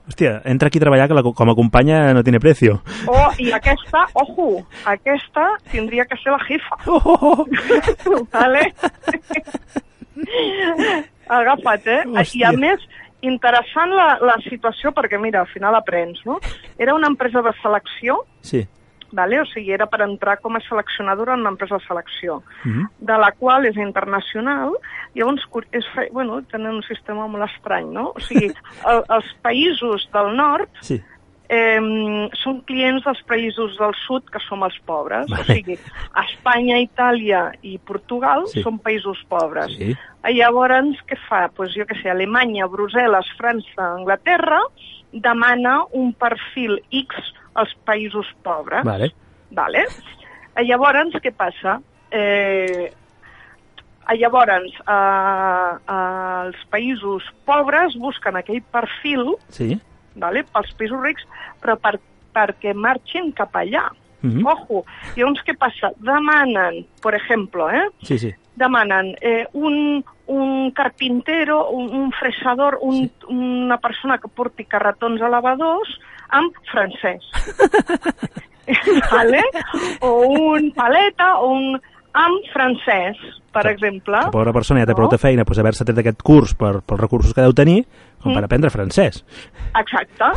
[0.06, 2.80] Hòstia, entra aquí a treballar que la, com a companya no tiene precio.
[3.10, 6.78] oh, i aquesta, ojo, aquesta tindria que ser la jefa.
[8.32, 8.72] vale?
[11.28, 12.02] Agafa't, eh?
[12.06, 12.52] I a Hòstia.
[12.60, 12.86] més,
[13.26, 16.38] interessant la, la situació, perquè mira, al final aprens, no?
[16.78, 18.66] Era una empresa de selecció, Sí.
[19.12, 19.40] Vale?
[19.40, 22.42] o sigui, era per entrar com a seleccionadora en una empresa de selecció.
[22.64, 24.72] Mm de la qual és internacional,
[25.14, 28.12] llavors és, bueno, tenen un sistema molt estrany, no?
[28.16, 28.48] O sigui,
[28.90, 30.96] el, els països del nord Sí.
[31.48, 31.78] eh,
[32.42, 35.28] són clients dels països del sud, que som els pobres.
[35.30, 35.42] Vale.
[35.42, 35.78] O sigui,
[36.24, 38.62] Espanya, Itàlia i Portugal Sí.
[38.62, 39.70] són països pobres.
[39.76, 39.94] Sí.
[40.34, 41.46] Llavors, què fa?
[41.54, 44.58] Pues jo què sé, Alemanya, Brussel·les, França, Anglaterra,
[45.12, 47.14] demana un perfil X
[47.56, 48.84] als països pobres.
[48.86, 49.10] Vale.
[49.56, 49.86] Vale?
[50.60, 51.78] I llavors, què passa?
[52.10, 52.86] Eh,
[54.08, 59.74] eh, llavors, eh, eh, els països pobres busquen aquell perfil Sí.
[60.14, 61.26] vale, pels països rics,
[61.60, 61.98] però per,
[62.34, 63.88] perquè marxin cap allà.
[64.22, 64.46] Mhm.
[64.46, 64.84] Ojo.
[65.16, 65.92] Llavors, què passa?
[66.00, 67.88] Demanen, per exemple, eh?
[68.02, 68.34] Sí, sí.
[68.56, 75.98] demanen eh, un, un carpintero, un, un fresador, un, una persona que porti carretons elevadors
[76.30, 77.22] amb francès.
[79.12, 79.42] vale?
[80.00, 81.80] O un paleta o un
[82.16, 83.18] amb francès,
[83.52, 84.16] per exemple.
[84.16, 87.00] La pobra persona ja té prou de feina pues, haver-se tret aquest curs per, pels
[87.02, 87.82] recursos que deu tenir
[88.22, 88.44] com per Mm.
[88.48, 89.22] aprendre francès.
[89.76, 90.30] Exacte.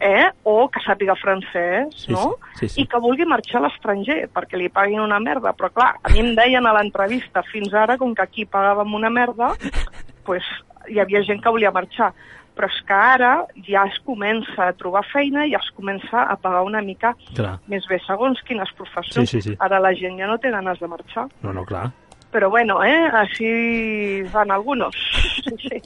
[0.00, 0.30] Eh?
[0.44, 2.36] O que sàpiga francès, Sí, no?
[2.54, 2.80] sí, sí, sí.
[2.82, 5.52] I que vulgui marxar a l'estranger, perquè li paguin una merda.
[5.52, 9.10] Però clar, a mi em deien a l'entrevista, fins ara, com que aquí pagàvem una
[9.10, 9.50] merda,
[10.24, 10.42] pues,
[10.88, 12.12] hi havia gent que volia marxar.
[12.60, 16.60] Però és que ara ja es comença a trobar feina i es comença a pagar
[16.68, 17.54] una mica Clar.
[17.72, 19.30] més bé, segons quines professions.
[19.30, 19.56] Sí, sí, sí.
[19.64, 21.24] Ara la gent ja no té ganes de marxar.
[21.40, 21.86] No, no, clar.
[22.30, 24.92] Però bueno, eh, així van algunos.
[25.40, 25.80] Sí, sí.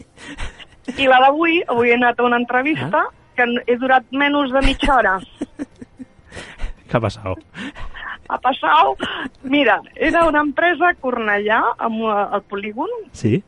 [1.05, 3.11] I la d'avui, avui he anat a una entrevista Ah.
[3.39, 5.15] que he durat menys de mitja hora.
[6.91, 7.39] Què ha passat?
[8.29, 9.07] Ha passat,
[9.45, 13.43] mira, era una empresa a Cornellà, amb, eh, al polígon, Sí?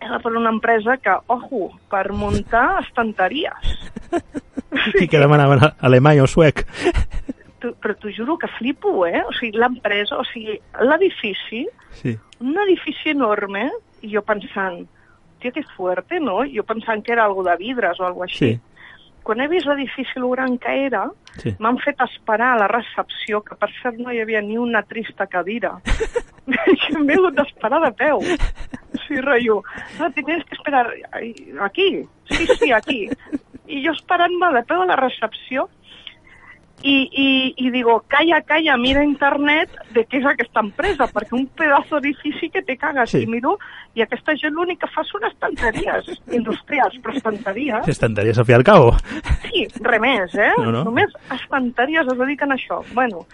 [0.00, 3.74] Era per una empresa que, ojo, per muntar estanteries.
[5.00, 6.64] I que demanaven alemany o suec?
[7.58, 9.22] Tu, però t'ho juro que flipo, eh?
[9.26, 11.66] O sigui, l'empresa, o sigui, l'edifici,
[11.98, 12.16] Sí.
[12.40, 13.70] un edifici enorme,
[14.02, 14.84] i jo pensant,
[15.40, 16.44] tia, que fuerte, no?
[16.46, 18.54] Jo pensant que era algo de vidres o algo així.
[18.54, 18.60] Sí.
[19.22, 21.08] Quan he vist l'edifici, el gran que era,
[21.42, 21.54] Sí.
[21.58, 25.26] m'han fet esperar a la recepció, que per cert no hi havia ni una trista
[25.26, 25.80] cadira.
[27.04, 28.22] m'he hagut d'esperar de peu.
[29.06, 29.62] Sí, rotllo.
[29.98, 30.92] No, te tienes que esperar
[31.60, 32.04] aquí.
[32.30, 33.08] Sí, sí, aquí.
[33.68, 35.68] I jo esperant-me de peu a la recepció
[36.82, 41.46] i, i, i digo, calla, calla, mira internet de què és aquesta empresa, perquè un
[41.58, 43.10] pedazo d'edifici que te cagues.
[43.10, 43.24] Sí.
[43.24, 43.56] I miro,
[43.98, 48.92] i aquesta gent l'únic que fa són estanteries industrials, però estanteries Estaria Sofia al cabo.
[49.48, 50.52] Sí, res més, eh?
[50.58, 50.84] No, no.
[50.86, 52.80] Només estanteries es dediquen a això.
[52.94, 53.24] Bueno,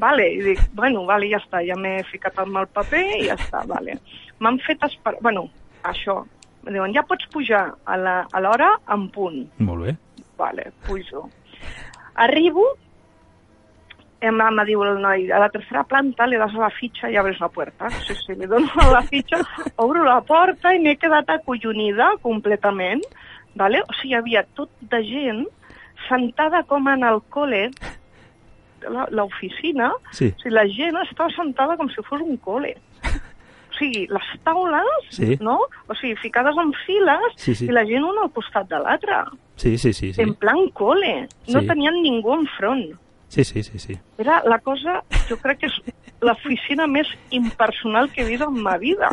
[0.00, 3.38] vale, i dic, bueno, vale, ja està, ja m'he ficat amb el paper i ja
[3.38, 4.00] està, vale.
[4.40, 5.46] M'han fet esperar, bueno,
[5.84, 6.22] això,
[6.66, 7.96] em diuen, ja pots pujar a
[8.40, 9.42] l'hora en punt.
[9.58, 9.96] Molt bé.
[10.40, 11.26] Vale, pujo.
[12.14, 12.64] Arribo,
[14.20, 17.16] em, me diu el noi, a la tercera planta le das a la fitxa i
[17.16, 17.88] abres la puerta.
[18.06, 19.40] Sí, sí, li dono a la fitxa,
[19.76, 23.04] obro la porta i m'he quedat acollonida completament.
[23.56, 23.80] Vale?
[23.82, 25.44] O sigui, hi havia tot de gent
[26.08, 27.66] sentada com en el col·le,
[28.88, 30.30] la- l'oficina, Sí.
[30.32, 32.76] o sigui, la gent estava sentada com si fos un col·le.
[33.80, 35.38] Sigui, les taules, Sí.
[35.40, 35.58] no?
[35.88, 37.64] O sigui, ficades en files Sí, sí.
[37.66, 39.24] i la gent una al costat de l'altra.
[39.56, 40.12] Sí, sí, sí.
[40.14, 40.20] sí.
[40.22, 41.26] En plan cole.
[41.48, 41.66] No Sí.
[41.66, 42.92] tenien ningú enfront.
[43.28, 43.94] Sí, sí, sí, sí.
[44.18, 45.80] Era la cosa, jo crec que és
[46.20, 49.08] l'oficina més impersonal que he vist en ma vida.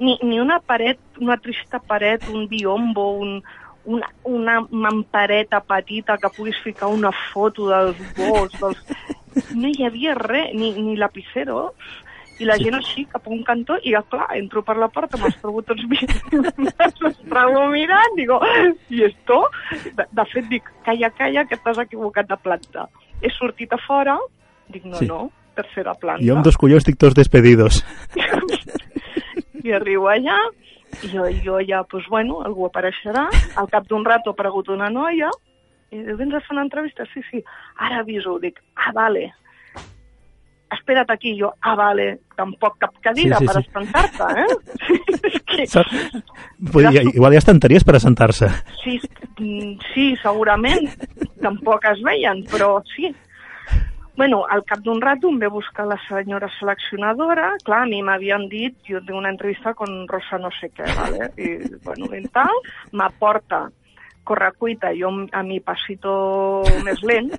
[0.00, 3.42] Ni, ni una paret, una trista paret, un biombo, un,
[3.84, 8.84] una, una mampareta petita que puguis ficar una foto dels vols, dels...
[9.54, 11.72] No hi havia res, ni, ni lapiceros.
[12.40, 15.36] I la gent així, cap a un cantó, i clar, entro per la porta, me'ls
[15.42, 16.46] trobo tots mirant,
[16.80, 18.38] els trobo mirant, digo,
[18.88, 19.42] i esto?
[19.96, 22.86] De, de fet, dic, calla, calla, que t'has equivocat de planta.
[23.20, 24.16] He sortit a fora,
[24.72, 25.06] dic, no, Sí.
[25.10, 26.24] no, tercera planta.
[26.24, 27.82] Jo amb dos collons estic tots despedidos.
[29.64, 30.38] I arribo allà,
[31.04, 33.26] i jo, jo ja, doncs, bueno, algú apareixerà.
[33.60, 35.28] Al cap d'un rato ha aparegut una noia,
[35.92, 37.04] i diu, vens a fer una entrevista?
[37.12, 37.42] Sí, sí.
[37.76, 39.26] Ara aviso, dic, ah, vale.
[40.70, 42.20] Espera't aquí, jo, ah, vale.
[42.36, 43.66] Tampoc cap cadira Sí, sí, per sí.
[43.66, 45.00] espantar-te, eh?
[45.30, 45.84] és que...
[46.72, 48.50] Podria, igual hi ha estanteries per assentar-se.
[48.84, 49.00] Sí,
[49.38, 50.86] mm, sí, segurament.
[51.42, 53.10] Tampoc es veien, però sí.
[54.20, 57.54] Bueno, al cap d'un rato em ve a buscar la senyora seleccionadora.
[57.64, 61.30] Clar, a mi m'havien dit, jo tinc una entrevista con Rosa no sé què, ¿vale?
[61.40, 62.60] I, bueno, i tal,
[62.92, 63.68] m'aporta
[64.30, 66.12] correcuita, jo a mi pasito
[66.86, 67.32] més lent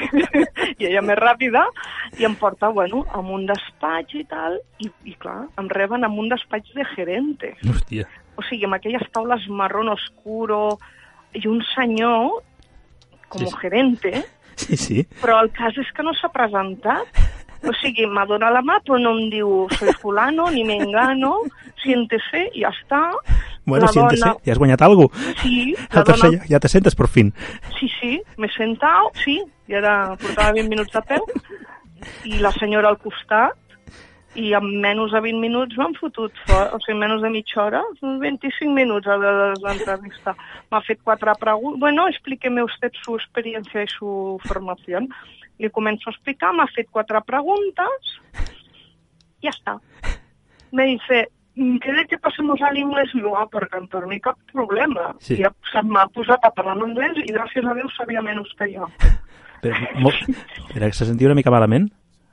[0.80, 1.64] i ella més ràpida,
[2.20, 6.18] i em porta, bueno, a un despatx i tal, i, i clar, em reben en
[6.22, 7.56] un despatx de gerente.
[7.66, 8.06] Hòstia.
[8.38, 10.78] O sigui, amb aquelles taules marrón oscuro
[11.36, 12.38] i un senyor
[13.32, 13.58] com sí, sí.
[13.60, 14.14] gerente,
[14.62, 15.02] Sí, sí.
[15.22, 17.20] però el cas és que no s'ha presentat.
[17.62, 21.36] O sigui, m'ha donat la mà, però no em diu soy fulano, ni mengano,
[21.82, 23.02] siéntese, ja està.
[23.64, 25.34] Bueno, La siéntese, dona- ja has guanyat alguna cosa.
[25.42, 26.30] Sí, La dona...
[26.48, 27.32] ja te sentes por fin.
[27.78, 29.38] Sí, sí, m'he sentat, sí,
[29.68, 31.26] i ara portava 20 minuts de peu,
[32.26, 33.54] i la senyora al costat,
[34.34, 37.82] i en menys de 20 minuts m'han fotut fora, o sigui, menys de mitja hora,
[38.00, 40.32] 25 minuts a l'entrevista.
[40.72, 41.78] M'ha fet quatre preguntes.
[41.78, 45.10] Bueno, explíqueme usted su experiencia y su formación.
[45.62, 48.16] Le començo a explicar, m'ha fet quatre preguntes,
[49.42, 49.76] i ja està.
[50.74, 53.12] Me dice, ¿quiere que pasemos al inglés?
[53.14, 55.12] No, ah, perquè per mi cap problema.
[55.20, 55.36] Sí.
[55.38, 58.70] I ja m'ha posat a parlar en anglès i gràcies a Déu sabia menys que
[58.74, 58.88] jo.
[59.62, 60.18] Però, molt...
[60.74, 61.86] Era que se sentia una mica malament?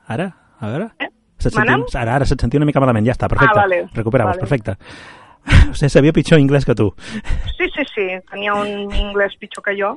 [0.09, 0.31] Ara?
[0.59, 0.89] A veure?
[0.97, 1.11] Eh?
[1.37, 1.61] Se't sentia...
[1.61, 1.85] Manam?
[1.93, 3.05] Ara, ara se't sentia una mica malament.
[3.05, 3.53] Ja està, perfecte.
[3.53, 3.83] Ah, vale.
[3.93, 4.45] Recuperamos, Vale.
[4.47, 4.77] perfecte.
[5.69, 6.89] O sigui, sabia pitjor anglès que tu.
[7.55, 9.93] Sí, sí, sí, tenia un anglès pitjor que jo.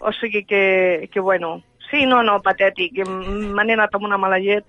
[0.00, 1.62] O sigui que, que bueno...
[1.90, 2.98] Sí, no, no, patètic.
[3.06, 4.64] Me n'he anat amb una mala llet.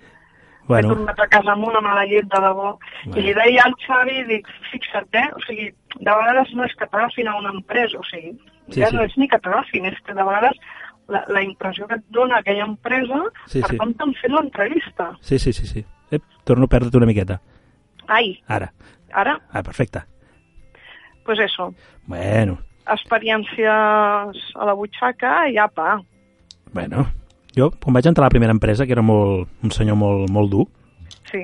[0.67, 0.91] Bueno.
[0.91, 2.73] He tornat a casa amb una mala llet, de debò.
[3.15, 5.29] I li deia al Xavi, dic, fixa't, eh?
[5.35, 8.33] O sigui, de vegades no és que t'agafin a una empresa, o sigui,
[8.69, 8.95] Sí, ja sí.
[8.97, 10.57] no és ni que t'agafin, és que de vegades
[11.07, 13.77] la, la impressió que et dona aquella empresa Sí, per sí.
[13.79, 15.13] com t'han fet l'entrevista.
[15.21, 15.85] Sí, sí, sí, sí.
[16.11, 17.39] Ep, torno a perdre't una miqueta.
[18.07, 18.73] Ai, Ara.
[19.13, 20.01] ara, Ah, perfecte.
[21.23, 21.73] pues eso,
[22.05, 23.67] Bueno, experiències
[24.55, 26.01] a la butxaca i apa.
[26.73, 27.07] Bueno.
[27.57, 30.51] Jo, quan vaig entrar a la primera empresa, que era molt, un senyor molt, molt
[30.51, 30.67] dur,
[31.27, 31.41] Sí,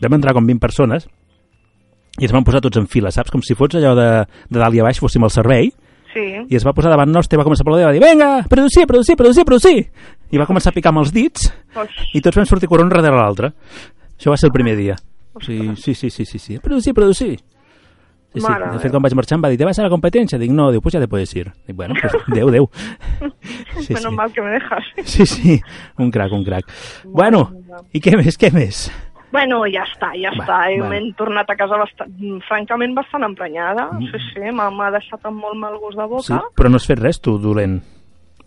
[0.00, 1.08] vam entrar com 20 persones
[2.20, 3.32] i es van posar tots en fila, saps?
[3.32, 4.08] Com si fos allò de,
[4.48, 5.70] de dalt i a baix fóssim al servei
[6.12, 6.24] sí.
[6.46, 8.28] i es va posar davant nostre i va començar a aplaudir i va dir venga,
[8.50, 9.74] producir, producir, producir, producir
[10.30, 13.18] i va començar a picar amb els dits Pues, i tots vam sortir corrent darrere
[13.18, 13.50] l'altre
[14.14, 14.94] això va ser el primer dia
[15.42, 16.58] sí, sí, sí, sí, sí, sí.
[16.62, 17.32] producir, producir
[18.34, 18.52] Sí, sí.
[18.72, 20.38] De fet, quan vaig marxar em va dir, te vas a la competència?
[20.42, 21.46] Dic, no, diu, pues ja te puedes ir.
[21.68, 22.68] Dic, bueno, pues, adeu, adeu.
[23.78, 24.14] Sí, menos sí.
[24.16, 24.92] mal que me dejas.
[25.04, 25.60] Sí, sí,
[25.98, 26.70] un crac, un crac.
[27.04, 27.46] Bueno,
[27.94, 28.88] i què més, què més?
[29.34, 30.58] Bueno, ja està, ja Va, està.
[30.78, 30.90] va.
[30.90, 32.12] M'he tornat a casa bastant,
[32.46, 33.88] francament bastant emprenyada.
[33.94, 34.10] Mm.
[34.10, 36.26] Sí, sí, m'ha deixat amb molt mal gust de boca.
[36.28, 37.80] Sí, però no has fet res, tu, dolent.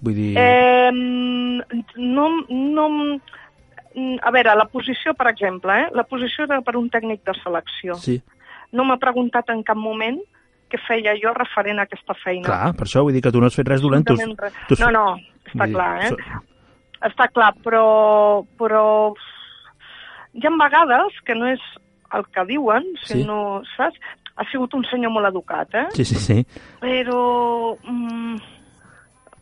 [0.04, 0.32] Vull dir...
[0.40, 0.92] Eh,
[1.98, 2.88] no, no,
[4.22, 5.88] a veure, la posició, per exemple, eh?
[5.96, 7.98] la posició era per un tècnic de selecció.
[8.02, 8.20] Sí,
[8.72, 10.20] No m'ha preguntat en cap moment
[10.70, 12.43] què feia jo referent a aquesta feina.
[12.45, 14.03] clar, per això vull dir que tu no has fet res dolent.
[14.05, 14.15] Tu,
[14.68, 15.05] tu No, no,
[15.47, 16.09] està dir, clar, eh?
[16.09, 16.43] so-
[17.07, 19.13] Està clar, però, però
[20.34, 21.61] hi ha vegades que no és
[22.18, 23.22] el que diuen, Sí.
[23.22, 23.97] sinó, saps?
[24.36, 25.86] Ha sigut un senyor molt educat, eh?
[25.93, 26.45] Sí, sí, sí.
[26.82, 27.78] Però...
[27.88, 28.36] Mm,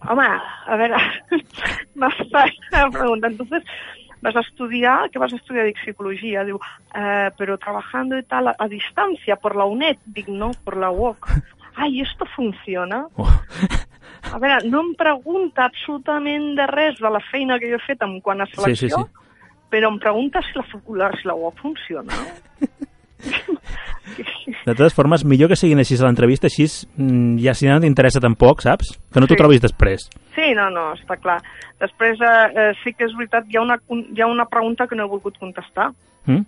[0.08, 0.28] home,
[0.68, 1.00] a veure,
[2.00, 2.46] m'està
[2.92, 3.64] preguntant, entonces,
[4.22, 5.66] vas a estudiar, ¿qué vas a estudiar?
[5.66, 6.44] Dic, psicología.
[6.44, 6.60] Digo,
[6.94, 9.98] eh, pero trabajando y tal, a, a distancia, por la UNED.
[10.06, 11.28] Dic, no, por la UOC.
[11.76, 13.08] Ai, esto funciona?
[14.34, 18.02] A veure, no em pregunta absolutament de res de la feina que jo he fet
[18.02, 19.60] en quant a Sí, selecció, sí, sí.
[19.70, 22.14] però em pregunta si la, si la UOC funciona.
[24.66, 26.66] De totes formes, millor que siguin així a l'entrevista, així
[26.98, 28.96] mm, ja si no t'interessa tampoc, saps?
[29.12, 29.42] Que no t'ho Sí.
[29.42, 30.10] trobis després.
[30.36, 31.40] Sí, no, no, està clar.
[31.80, 34.96] Després eh, eh, sí que és veritat, hi ha, una, hi ha una pregunta que
[34.96, 35.92] no he volgut contestar.
[36.26, 36.44] Mm?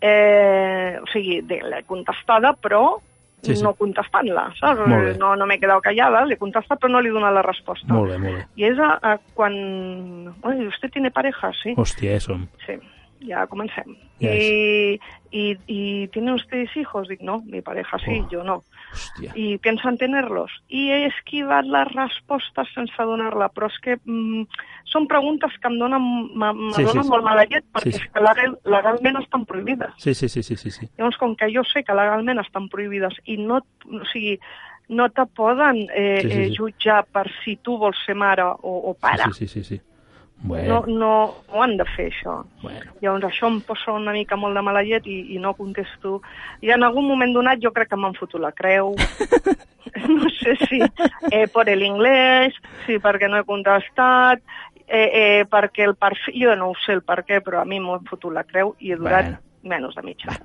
[0.00, 2.98] Eh, o sigui, de- l'he contestada, però
[3.44, 3.62] Sí, sí.
[3.62, 4.86] no contestant-la, saps?
[5.18, 7.92] No, no m'he quedat callada, l'he contestat, però no li he donat la resposta.
[7.92, 8.46] Molt bé, molt bé.
[8.56, 9.52] I és a, a quan...
[10.42, 11.50] Oye, ¿usted tiene pareja?
[11.62, 11.74] Sí.
[11.76, 12.38] Hòstia, eso.
[12.66, 12.78] Sí,
[13.20, 13.96] ja comencem.
[14.20, 15.00] Ja y,
[15.30, 17.08] y, ¿Y tienen ustedes hijos?
[17.08, 18.28] Dic, no, mi pareja sí, Oh.
[18.30, 18.62] yo no.
[18.92, 19.32] Hòstia.
[19.34, 20.50] ¿Y piensan tenerlos?
[20.68, 24.44] Y he esquivat les respostes sense donar-la, però és que mm,
[24.86, 26.04] són preguntes que em donen,
[26.38, 27.10] me, me Sí, sí, donen sí.
[27.10, 28.04] molt mala llet, perquè Sí, sí.
[28.04, 29.90] és que legal, legalment estan prohibides.
[29.98, 30.86] Sí, sí, sí, sí, sí, sí.
[30.96, 33.58] Llavors, com que jo sé que legalment estan prohibides i no,
[33.90, 34.38] o sigui,
[34.94, 36.56] no te poden eh, Sí, sí, eh, sí.
[36.56, 39.24] jutjar per si tu vols ser mare o, o pare.
[39.32, 39.80] Sí, sí, sí, sí.
[40.42, 42.42] Bueno, No, no, ho han de fer, això.
[42.62, 42.92] Bueno.
[43.00, 46.18] Llavors, això em posa una mica molt de mala llet i, i no contesto.
[46.60, 48.92] I en algun moment donat jo crec que m'han fotut la creu.
[50.18, 50.82] no sé si
[51.30, 54.42] eh, per l'inglès, si perquè no he contestat,
[54.86, 56.36] eh, eh, perquè el perfil...
[56.42, 58.92] Jo no ho sé el per què, però a mi m'han fotut la creu i
[58.92, 59.40] he durat Bueno.
[59.64, 60.44] menys de mitja hora.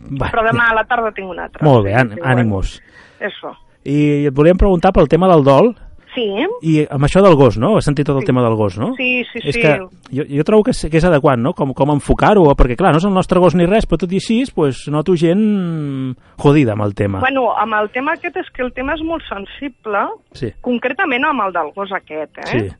[0.00, 0.30] Va.
[0.30, 1.64] Però demà a la tarda tinc una altra.
[1.66, 2.78] Molt bé, sí, ànimos.
[2.80, 3.52] Bueno, eso.
[3.84, 5.74] I et volíem preguntar pel tema del dol
[6.14, 6.24] Sí,
[6.66, 7.76] i amb això del gos, no?
[7.78, 8.26] Has sentit tot el Sí.
[8.26, 8.94] tema del gos, no?
[8.96, 9.38] sí, sí.
[9.44, 9.60] És sí.
[9.62, 9.76] que
[10.10, 11.52] jo, jo trobo que és, que és adequat, no?
[11.54, 14.18] Com, com enfocar-ho, perquè clar, no és el nostre gos ni res, però tot i
[14.18, 17.20] així, pues, noto gent jodida amb el tema.
[17.20, 21.46] Bueno, amb el tema aquest és que el tema és molt sensible, Sí, concretament amb
[21.46, 22.46] el del gos aquest, eh?
[22.50, 22.70] sí,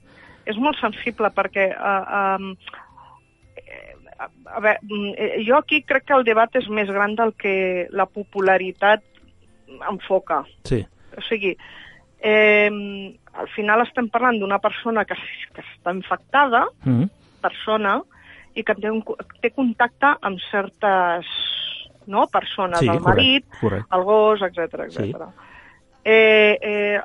[0.50, 1.68] És molt sensible perquè...
[1.76, 2.54] Uh, um,
[4.18, 7.86] a, veure, mm, eh, jo aquí crec que el debat és més gran del que
[7.92, 9.02] la popularitat
[9.90, 10.44] enfoca.
[10.64, 10.84] sí.
[11.18, 11.56] O sigui,
[12.22, 15.14] eh, al final estem parlant d'una persona que,
[15.54, 17.08] que està infectada, Mm -hmm.
[17.40, 18.02] persona,
[18.54, 19.02] i que té, un,
[19.40, 21.24] té contacte amb certes
[22.06, 23.94] no, persones, Sí, el correcte, marit, correcte.
[23.96, 24.90] el gos, etc etc.
[24.90, 25.14] Sí.
[26.04, 27.00] Eh, eh,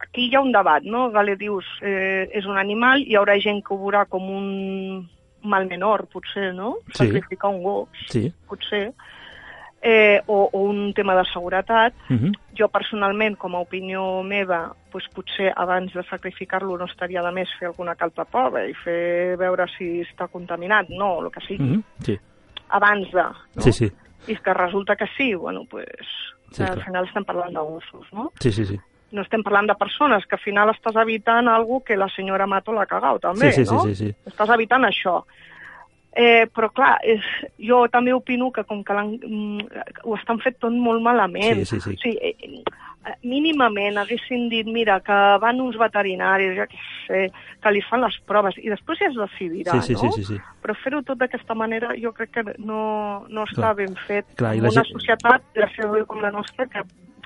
[0.00, 1.10] aquí hi ha un debat, no?
[1.10, 5.08] Gale dius, eh, és un animal, hi haurà gent que ho veurà com un
[5.42, 6.76] mal menor, potser, no?
[6.94, 7.06] Sí.
[7.06, 8.32] Sacrificar un gos, Sí.
[8.48, 8.92] potser,
[9.82, 11.92] eh, o, o un tema de seguretat.
[12.08, 12.32] Mm -hmm.
[12.58, 17.48] Jo personalment, com a opinió meva, doncs potser abans de sacrificar-lo no estaria de més
[17.58, 21.64] fer alguna calpa prova i fer veure si està contaminat, no, el que sigui.
[21.64, 21.82] Mm -hmm.
[22.04, 22.18] Sí.
[22.68, 23.62] abans de, no?
[23.62, 23.92] Sí, sí.
[24.28, 25.86] I que resulta que sí, bueno, pues,
[26.50, 26.84] Sí, sí, al clar.
[26.86, 28.30] final estem parlant de gossos, no?
[28.40, 28.78] Sí, sí, sí.
[29.10, 32.72] No estem parlant de persones, que al final estàs evitant algo que la senyora Mato
[32.72, 33.80] l'ha cagat, també, Sí, sí, sí, no?
[33.82, 34.14] sí, sí.
[34.26, 35.24] Estàs evitant això.
[36.14, 37.24] Eh, però clar, és,
[37.56, 39.62] jo també opino que com que mm,
[40.04, 41.62] ho estan fet tot molt malament.
[41.64, 41.94] Sí, sí, sí.
[41.94, 42.18] O sigui,
[42.62, 47.22] eh, mínimament haguessin dit, mira, que van uns veterinaris, ja què sé,
[47.62, 50.12] que li fan les proves, i després ja es decidirà, Sí, sí, no?
[50.12, 50.40] sí, sí, sí.
[50.62, 53.74] Però fer-ho tot d'aquesta manera jo crec que no, no està Clar.
[53.80, 54.28] ben fet.
[54.36, 56.84] Clar, en la una gent- societat, gràcies com la nostra, que,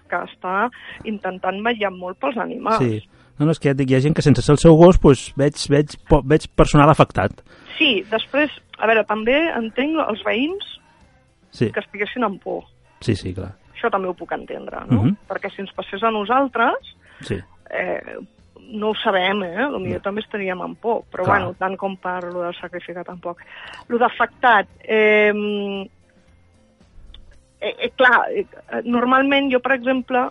[0.09, 0.71] que està
[1.05, 2.79] intentant vetllar molt pels animals.
[2.81, 3.03] Sí.
[3.39, 4.77] No, no, és que ja et dic, hi ha gent que sense ser el seu
[4.77, 7.33] gos doncs, veig, veig, po- veig personal afectat.
[7.77, 10.73] Sí, després, a veure, també entenc els veïns
[11.51, 12.65] Sí, que estiguessin amb por.
[13.01, 13.53] sí, sí, clar.
[13.77, 15.03] Això també ho puc entendre, no?
[15.03, 15.17] Mhm.
[15.29, 17.37] Perquè si ens passés a nosaltres, Sí.
[17.71, 18.17] eh,
[18.73, 19.67] no ho sabem, eh?
[19.71, 21.27] Potser també estaríem amb por, però Clar.
[21.43, 23.39] bueno, tant com per lo del sacrificar tampoc.
[23.89, 25.31] Lo d'afectat, eh,
[27.61, 28.47] eh, eh, clar, eh,
[28.85, 30.31] normalment jo, per exemple,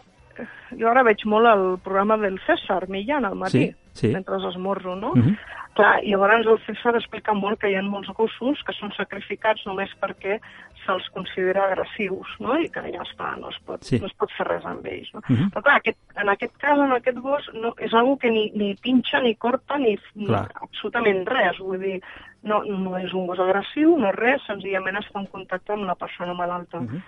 [0.79, 4.13] jo ara veig molt el programa del César Millán al matí, Sí, sí.
[4.13, 5.13] mentre esmorzo, no?
[5.15, 5.38] Mhm.
[5.75, 9.65] Clar, i llavors el César explica molt que hi ha molts gossos que són sacrificats
[9.65, 10.39] només perquè
[10.86, 12.57] se'ls considera agressius, no?
[12.57, 13.99] I que ja està, no es pot, Sí.
[13.99, 15.21] no es pot fer res amb ells, no?
[15.27, 15.49] Mhm.
[15.51, 18.75] Però clar, aquest, en aquest cas, en aquest gos, no, és algo que ni, ni
[18.75, 20.49] pinxa, ni corta, ni, ni Clar.
[20.61, 21.57] absolutament res.
[21.59, 22.01] Vull dir,
[22.43, 26.33] no, no és un gos agressiu, no res, senzillament està en contacte amb una persona
[26.33, 26.79] malalta.
[26.79, 27.01] Mhm.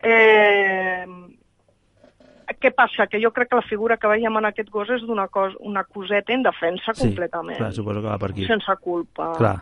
[0.00, 1.06] eh,
[2.56, 3.06] què passa?
[3.06, 5.84] Que jo crec que la figura que veiem en aquest gos és d'una cos, una
[5.84, 7.58] coseta indefensa Sí, completament.
[7.58, 8.46] clar, suposo que va per aquí.
[8.46, 9.32] Sense culpa.
[9.36, 9.58] Clar,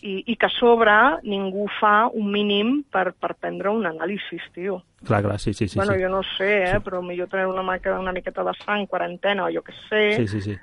[0.00, 0.92] I, I que a sobre
[1.24, 4.82] ningú fa un mínim per, per prendre un anàlisis, tio.
[5.04, 5.76] clar, clar, sí, sí, sí.
[5.76, 6.02] bueno, sí.
[6.02, 9.50] jo no sé, eh, però millor treure una, mica, una miqueta de sang, quarantena o
[9.50, 10.04] jo què sé.
[10.16, 10.56] Sí, sí, sí.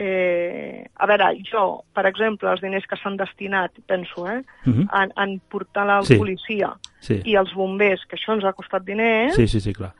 [0.00, 4.86] Eh, a veure, jo, per exemple, els diners que s'han destinat, penso, eh, Mhm.
[4.94, 6.14] en, en portar la Sí.
[6.16, 7.20] policia Sí.
[7.24, 9.92] i els bombers, que això ens ha costat diners, Sí, sí, sí, clar.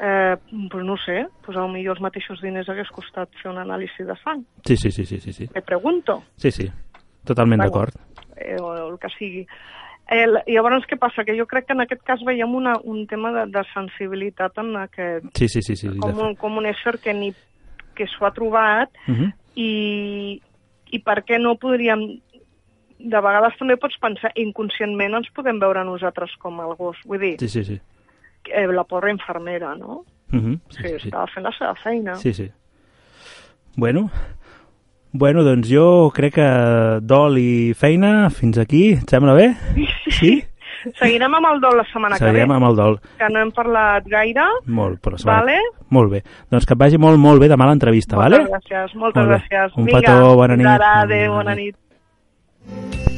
[0.00, 0.36] Eh,
[0.70, 4.44] pues no sé, pues potser els mateixos diners hagués costat fer un anàlisi de sang.
[4.64, 5.48] Sí, sí, sí, sí, sí, sí.
[5.54, 6.70] Me pregunto, Sí, sí.
[7.24, 7.70] Totalment Bueno.
[7.72, 7.94] d'acord.
[8.36, 9.46] eh, o el que sigui.
[10.08, 11.24] Eh, llavors, què passa?
[11.24, 14.76] Que jo crec que en aquest cas veiem una, un tema de, de sensibilitat en
[14.76, 15.24] aquest...
[15.34, 15.88] Sí, sí, sí, sí.
[15.98, 17.32] com, un, com un ésser que, ni,
[17.96, 19.32] que s'ho ha trobat Mhm.
[19.56, 20.40] i,
[20.92, 22.20] i per què no podríem...
[22.98, 26.96] De vegades també pots pensar, inconscientment ens podem veure nosaltres com el gos.
[27.04, 27.80] Vull dir, Sí, sí, sí.
[28.52, 30.04] Eh, la pobra infermera, no?
[30.32, 30.60] Mhm.
[30.70, 31.08] Sí, sí, sí.
[31.08, 32.14] estava fent la seva feina.
[32.16, 32.50] Sí, sí.
[33.76, 34.10] Bueno,
[35.12, 36.48] bueno, doncs jo crec que
[37.02, 39.54] dol i feina fins aquí, et sembla bé?
[40.16, 40.42] Sí?
[41.00, 42.54] Seguirem amb el dol la setmana Seguirem que ve.
[42.60, 43.00] amb el dol.
[43.18, 44.44] Que no hem parlat gaire.
[44.66, 45.56] Molt, però se va- Vale?
[45.90, 46.20] Molt bé.
[46.50, 48.50] Doncs que et vagi molt, molt bé demà l'entrevista, Moltes vale?
[48.52, 49.72] gràcies, moltes Molt gràcies.
[49.76, 50.66] Un Vinga, petó, bona nit.
[50.66, 51.74] Adéu, bona nit.
[52.68, 53.15] Well,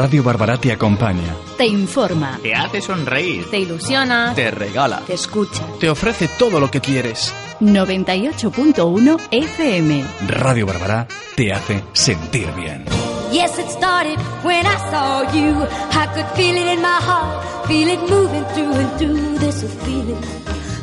[0.00, 1.36] Radio Barbará te acompaña.
[1.58, 2.38] Te informa.
[2.42, 3.50] Te hace sonreír.
[3.50, 4.32] Te ilusiona.
[4.34, 5.00] Te regala.
[5.00, 5.62] Te escucha.
[5.78, 7.30] Te ofrece todo lo que quieres.
[7.60, 10.04] 98.1 FM.
[10.26, 12.86] Radio Barbará te hace sentir bien.
[13.30, 15.66] Yes, it started when I saw you.
[15.92, 19.38] I could feel it in my heart, feel it moving through and through.
[19.38, 20.22] This feeling,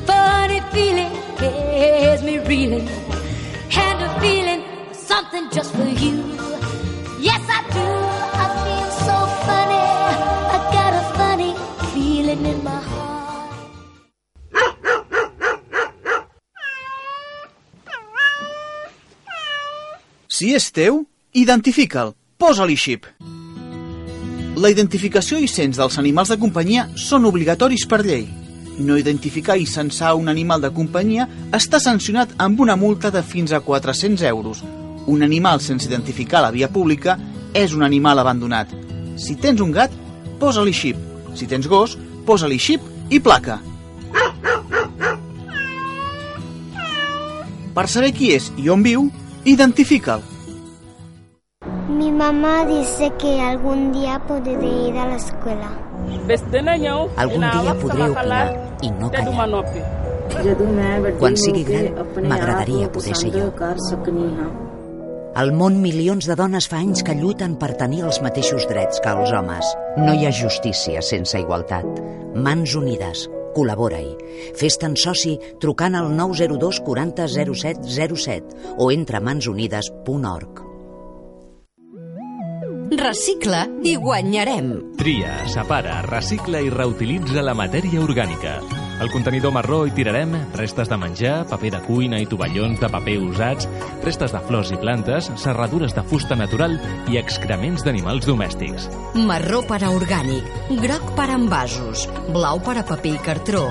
[0.06, 1.10] funny feeling,
[1.40, 2.88] has me reeling.
[3.76, 4.64] And a feeling,
[4.94, 6.37] something just for you.
[20.38, 21.00] Si és teu,
[21.34, 23.08] identifica'l, posa-li xip.
[24.62, 28.28] La identificació i cens dels animals de companyia són obligatoris per llei.
[28.78, 31.26] No identificar i censar un animal de companyia
[31.58, 34.62] està sancionat amb una multa de fins a 400 euros.
[35.10, 37.18] Un animal sense identificar a la via pública
[37.58, 38.78] és un animal abandonat.
[39.18, 39.94] Si tens un gat,
[40.38, 41.02] posa-li xip.
[41.34, 41.98] Si tens gos,
[42.30, 43.58] posa-li xip i placa.
[47.74, 49.10] Per saber qui és i on viu,
[49.48, 50.22] identifica'l.
[51.90, 55.72] Mi mamá dice que algún día podré ir a la escuela.
[57.16, 58.48] Algun dia podré opinar
[58.82, 59.64] i no callar.
[61.20, 61.96] Quan sigui gran,
[62.28, 63.48] m'agradaria poder ser jo.
[65.38, 69.16] Al món, milions de dones fa anys que lluiten per tenir els mateixos drets que
[69.16, 69.74] els homes.
[70.02, 71.86] No hi ha justícia sense igualtat.
[72.36, 73.28] Mans unides.
[73.58, 74.14] Col·labora-hi.
[74.58, 80.64] Fes-te'n soci trucant al 902 40 07 07 o entra a mansunides.org.
[82.98, 84.96] Recicla i guanyarem.
[84.98, 88.62] Tria, separa, recicla i reutilitza la matèria orgànica.
[89.00, 93.18] Al contenidor marró hi tirarem restes de menjar, paper de cuina i tovallons de paper
[93.28, 93.68] usats,
[94.02, 96.80] restes de flors i plantes, serradures de fusta natural
[97.14, 98.90] i excrements d'animals domèstics.
[99.14, 100.50] Marró per a orgànic,
[100.82, 103.68] groc per a envasos, blau per a paper i cartró,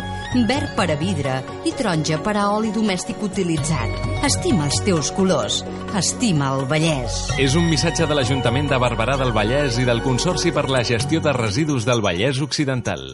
[0.46, 3.98] verd per a vidre i taronja per a oli domèstic utilitzat.
[4.26, 5.64] Estima els teus colors.
[5.96, 7.22] Estima el Vallès.
[7.42, 11.18] És un missatge de l'Ajuntament de Barberà del Vallès i del Consorci per la Gestió
[11.24, 13.08] de Residus del Vallès Occidental.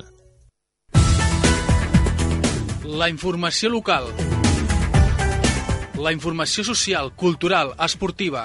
[2.93, 4.05] La informació local.
[5.97, 8.43] La informació social, cultural, esportiva.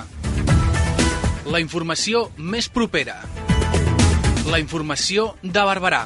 [1.52, 3.18] La informació més propera.
[4.48, 6.06] La informació de Barberà.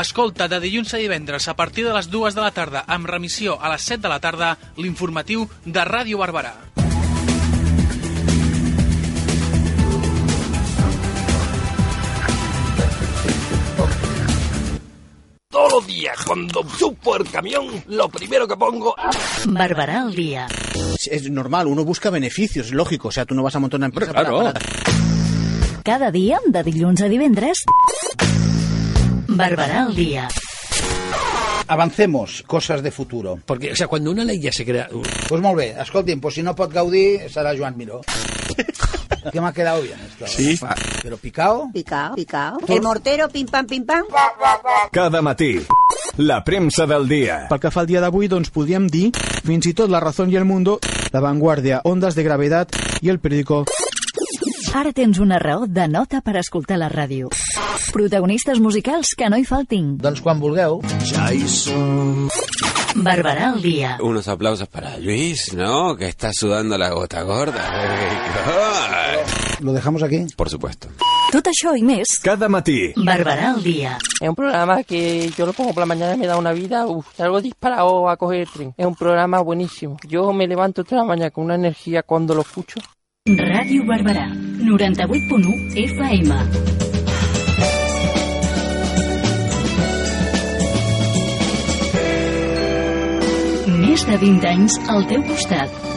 [0.00, 3.58] Escolta de dilluns a divendres a partir de les dues de la tarda amb remissió
[3.60, 6.56] a les 7 de la tarda l'informatiu de Ràdio Barberà.
[15.54, 18.92] Todos los días, cuando supo el camión, lo primero que pongo...
[19.46, 20.48] Barberà al día.
[20.96, 23.06] Es, es normal, uno busca beneficios, es lógico.
[23.06, 24.38] O sea, tú no vas a montar una empresa Claro.
[24.38, 24.66] para, para-
[25.84, 27.62] Cada dia, de dilluns a divendres,
[29.28, 30.26] Barberà al día.
[31.68, 33.38] Avancemos, cosas de futuro.
[33.46, 34.88] Porque, o sea, cuando una ley ya se crea...
[35.28, 38.00] Pues molt bé, escolti'm, pues si no pot gaudir, serà Joan Miró.
[39.32, 40.26] ¿Qué me ha quedado bien esto?
[40.26, 40.58] Sí.
[41.02, 41.70] ¿Pero picao?
[41.72, 42.58] Picao, picao.
[42.68, 44.04] El mortero, pim pam, pim pam.
[44.92, 45.60] Cada matí,
[46.16, 47.46] la premsa del dia.
[47.48, 49.10] Pel que fa al dia d'avui, doncs podríem dir
[49.44, 50.78] fins i tot La Razón i el Mundo,
[51.12, 52.68] La Vanguardia, Ondas de Gravedad
[53.00, 53.64] i el periódico
[54.74, 57.28] Ara tens una raó de nota per escoltar la ràdio.
[57.94, 59.92] Protagonistes musicals que no hi faltin.
[60.02, 60.80] Doncs quan vulgueu.
[61.12, 62.26] Ja hi som.
[62.94, 63.98] Barberà al dia.
[64.00, 65.96] Unos aplausos para Luis, ¿no?
[65.96, 67.62] Que está sudando la gota gorda.
[69.60, 70.24] Lo dejamos aquí.
[70.36, 70.88] Por supuesto.
[71.32, 73.96] Tot això i més, Cada matí, Barberà al dia.
[74.20, 76.86] Es un programa que yo lo pongo por la mañana y me da una vida,
[76.86, 78.74] uf, algo disparado a coger el tren.
[78.76, 79.96] Es un programa buenísimo.
[80.06, 82.78] Yo me levanto toda la mañana con una energía cuando lo escucho.
[83.26, 86.83] Ràdio Barberà, 98.1 FM.
[94.08, 95.93] De 20 anys al teu costat.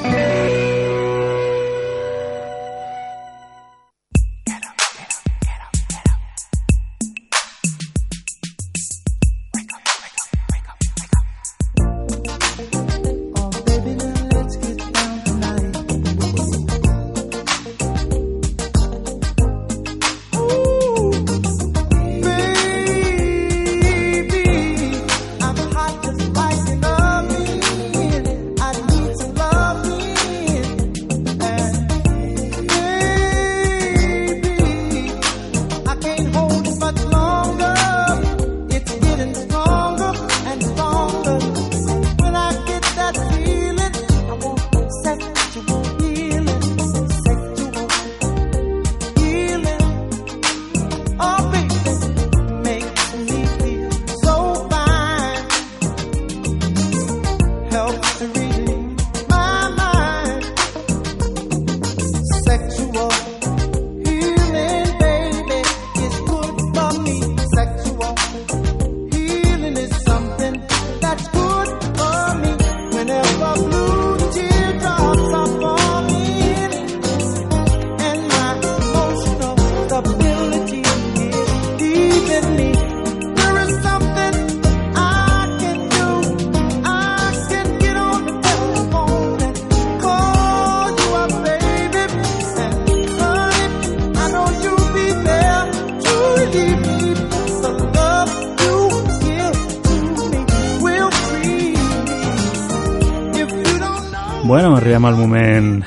[104.97, 105.83] Arribem al moment...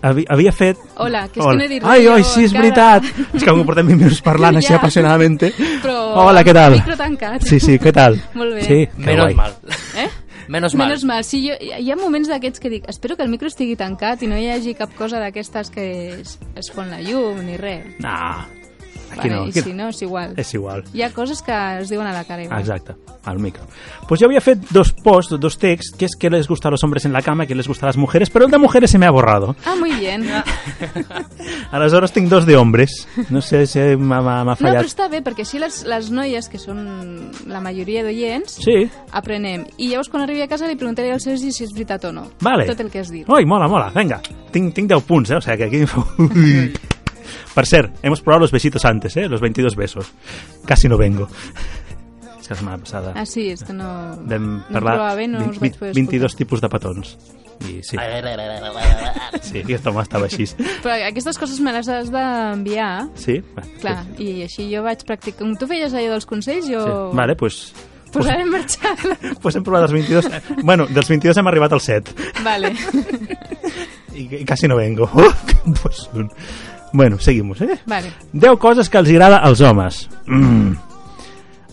[0.00, 0.78] Havia, havia fet...
[0.96, 1.52] Hola, que és Hola.
[1.52, 2.62] que no he dit Ai, res ai, jo sí, és encara.
[2.62, 3.26] veritat.
[3.36, 4.78] És que com portem 20 minuts parlant així Ja.
[4.80, 5.42] apassionadament.
[5.82, 6.78] Però Hola, què tal?
[6.78, 7.44] micro tancat.
[7.44, 8.16] Sí, sí, què tal?
[8.34, 8.62] Molt bé.
[8.64, 9.34] Sí, que Menos guai.
[9.36, 9.56] mal.
[10.00, 10.08] Eh?
[10.48, 10.86] Menos mal.
[10.88, 11.24] Menos mal.
[11.28, 14.30] Sí, jo, hi ha moments d'aquests que dic espero que el micro estigui tancat i
[14.32, 15.84] no hi hagi cap cosa d'aquestes que
[16.22, 17.84] es, es fon la llum ni res.
[18.00, 18.46] Nah,
[19.12, 19.44] aquí Vale, no.
[19.44, 20.32] I Aquí si no, és igual.
[20.40, 20.82] És igual.
[20.96, 22.64] Hi ha coses que es diuen a la cara igual.
[22.64, 22.96] Exacte,
[23.28, 23.68] al micro.
[24.10, 26.82] Pues yo había fet dos posts, dos texts, que es que les gusta a los
[26.82, 28.98] hombres en la cama, que les gusta a las mujeres, pero el de mujeres se
[28.98, 29.54] me ha borrado.
[29.64, 30.26] Ah, muy bien.
[31.70, 33.06] Aleshores tinc dos de hombres.
[33.30, 34.84] No sé si m'ha m'ha- m'ha No, però fallat.
[34.84, 38.90] està bé, perquè així les, les noies, que són la majoria d'oients, Sí.
[39.12, 39.66] aprenem.
[39.78, 42.26] I llavors, quan arribi a casa, li preguntaré al Sergi si és veritat o no.
[42.40, 42.66] Vale.
[42.66, 43.28] Tot el que has dit.
[43.30, 44.20] Ui, mola, mola, venga.
[44.50, 45.36] Tinc, tinc 10 punts, eh?
[45.36, 45.84] O sea, que aquí...
[47.54, 49.28] Per cert, hemos probado los besitos antes, ¿eh?
[49.28, 50.10] Los 22 besos.
[50.64, 51.28] Casi no vengo.
[52.50, 53.86] La setmana passada Ah, sí, és que no...
[54.26, 57.12] vam no parlar provava bé, no vint- us vaig poder 22 tipus de petons.
[57.60, 57.94] I sí.
[59.44, 60.46] Sí, aquest home estava així.
[60.82, 63.08] Però aquestes coses me les has d'enviar.
[63.20, 63.36] Sí?
[63.82, 65.42] Clar, i així jo vaig practicar...
[65.44, 66.80] Com tu feies allò dels consells, jo...
[66.82, 67.16] Sí.
[67.20, 67.60] Vale, pues...
[68.10, 68.90] Posaré en marxa.
[69.42, 70.30] Pues hem provat els 22...
[70.66, 72.16] Bueno, dels 22 hem arribat al 7.
[72.42, 72.72] vale.
[74.16, 75.06] I, i quasi no vengo.
[75.82, 76.30] pues, un-
[76.92, 77.78] bueno, seguimos, ¿eh?
[77.86, 78.10] Vale.
[78.32, 80.08] 10 coses que els agrada als homes.
[80.26, 80.72] Mm.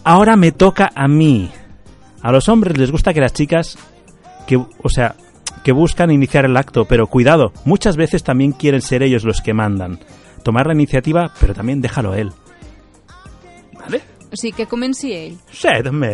[0.10, 1.52] Ahora me toca a mí.
[2.22, 3.78] A los hombres les gusta que las chicas,
[4.48, 5.16] que, o sea,
[5.66, 9.54] que buscan iniciar el acto, pero cuidado, muchas veces también quieren ser ellos los que
[9.54, 10.00] mandan.
[10.44, 12.32] Tomar la iniciativa, pero también déjalo a él.
[13.78, 14.02] ¿Vale?
[14.32, 15.38] O sigui, que comenci ell.
[15.52, 16.14] Sí, també.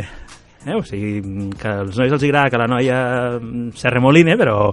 [0.65, 0.73] Eh?
[0.73, 1.21] O sigui,
[1.53, 2.99] que als nois els agrada que la noia
[3.37, 4.71] mm, se remoline, però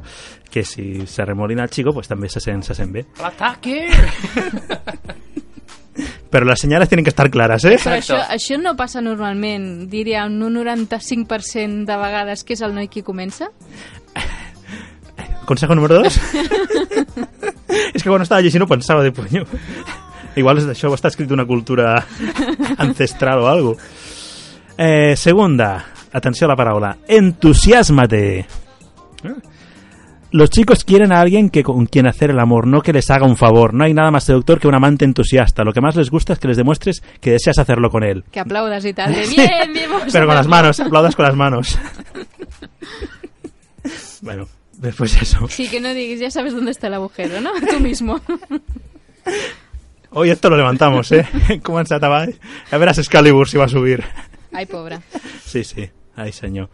[0.49, 3.05] que si se remolina el chico, pues també se sent, se sent bé.
[3.21, 3.85] ¡Ataque!
[6.31, 7.77] Però les senyales tienen que estar claras, eh?
[7.83, 12.75] Però això, això no passa normalment, diria, en un 95% de vegades que és el
[12.77, 13.51] noi qui comença?
[15.51, 16.21] Consejo número dos.
[17.95, 19.43] és que quan estava llegint ho pensava de puño.
[20.39, 21.97] Igual és d'això, està escrit una cultura
[22.85, 23.75] ancestral o algo.
[24.79, 25.73] Eh, segunda,
[26.13, 28.47] atenció a la paraula, entusiasmate.
[30.33, 33.27] Los chicos quieren a alguien que con quien hacer el amor, no que les haga
[33.27, 33.75] un favor.
[33.75, 35.65] No hay nada más seductor que un amante entusiasta.
[35.65, 38.25] Lo que más les gusta es que les demuestres que deseas hacerlo con él.
[38.31, 41.77] Que aplaudas y tal, de bien, bien, Pero con las manos, aplaudas con las manos.
[44.23, 44.47] bueno,
[44.79, 45.49] después eso.
[45.49, 47.51] Sí, que no digas, ya sabes dónde está el agujero, ¿no?
[47.69, 48.21] Tú mismo.
[50.13, 51.25] Hoy esto lo levantamos, ¿eh?
[51.49, 52.33] Hem començat avall.
[52.71, 54.03] A veure si Excalibur si va a subir.
[54.51, 54.99] Ay, pobre.
[55.45, 55.89] Sí, sí.
[56.17, 56.69] Ay, señor.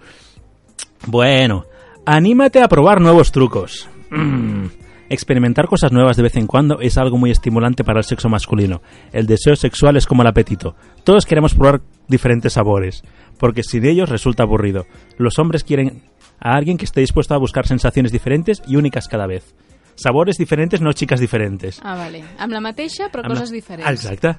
[1.07, 1.66] Bueno,
[2.07, 3.88] anímate a probar nuevos trucos.
[4.11, 4.66] Mm.
[5.09, 8.82] Experimentar cosas nuevas de vez en cuando es algo muy estimulante para el sexo masculino.
[9.12, 10.74] El deseo sexual es como el apetito.
[11.04, 13.04] Todos queremos probar diferentes sabores,
[13.38, 14.86] porque sin ellos resulta aburrido.
[15.16, 16.02] Los hombres quieren
[16.40, 19.54] a alguien que esté dispuesto a buscar sensaciones diferentes y únicas cada vez.
[19.94, 21.80] Sabores diferentes, no chicas diferentes.
[21.82, 22.24] Ah, vale.
[22.38, 23.90] Amb la mateixa, però Amb la- coses diferents.
[23.90, 24.36] Exacte.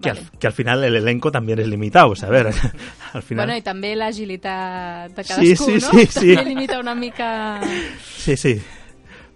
[0.00, 2.46] Que, al, que al final el elenco también es limitado, a ver,
[3.12, 3.46] al final...
[3.46, 5.90] Bueno, i també l'agilitat de Sí, cadascú, sí, no?
[5.90, 6.34] sí, sí.
[6.36, 7.60] També limita una mica...
[8.16, 8.52] Sí, sí.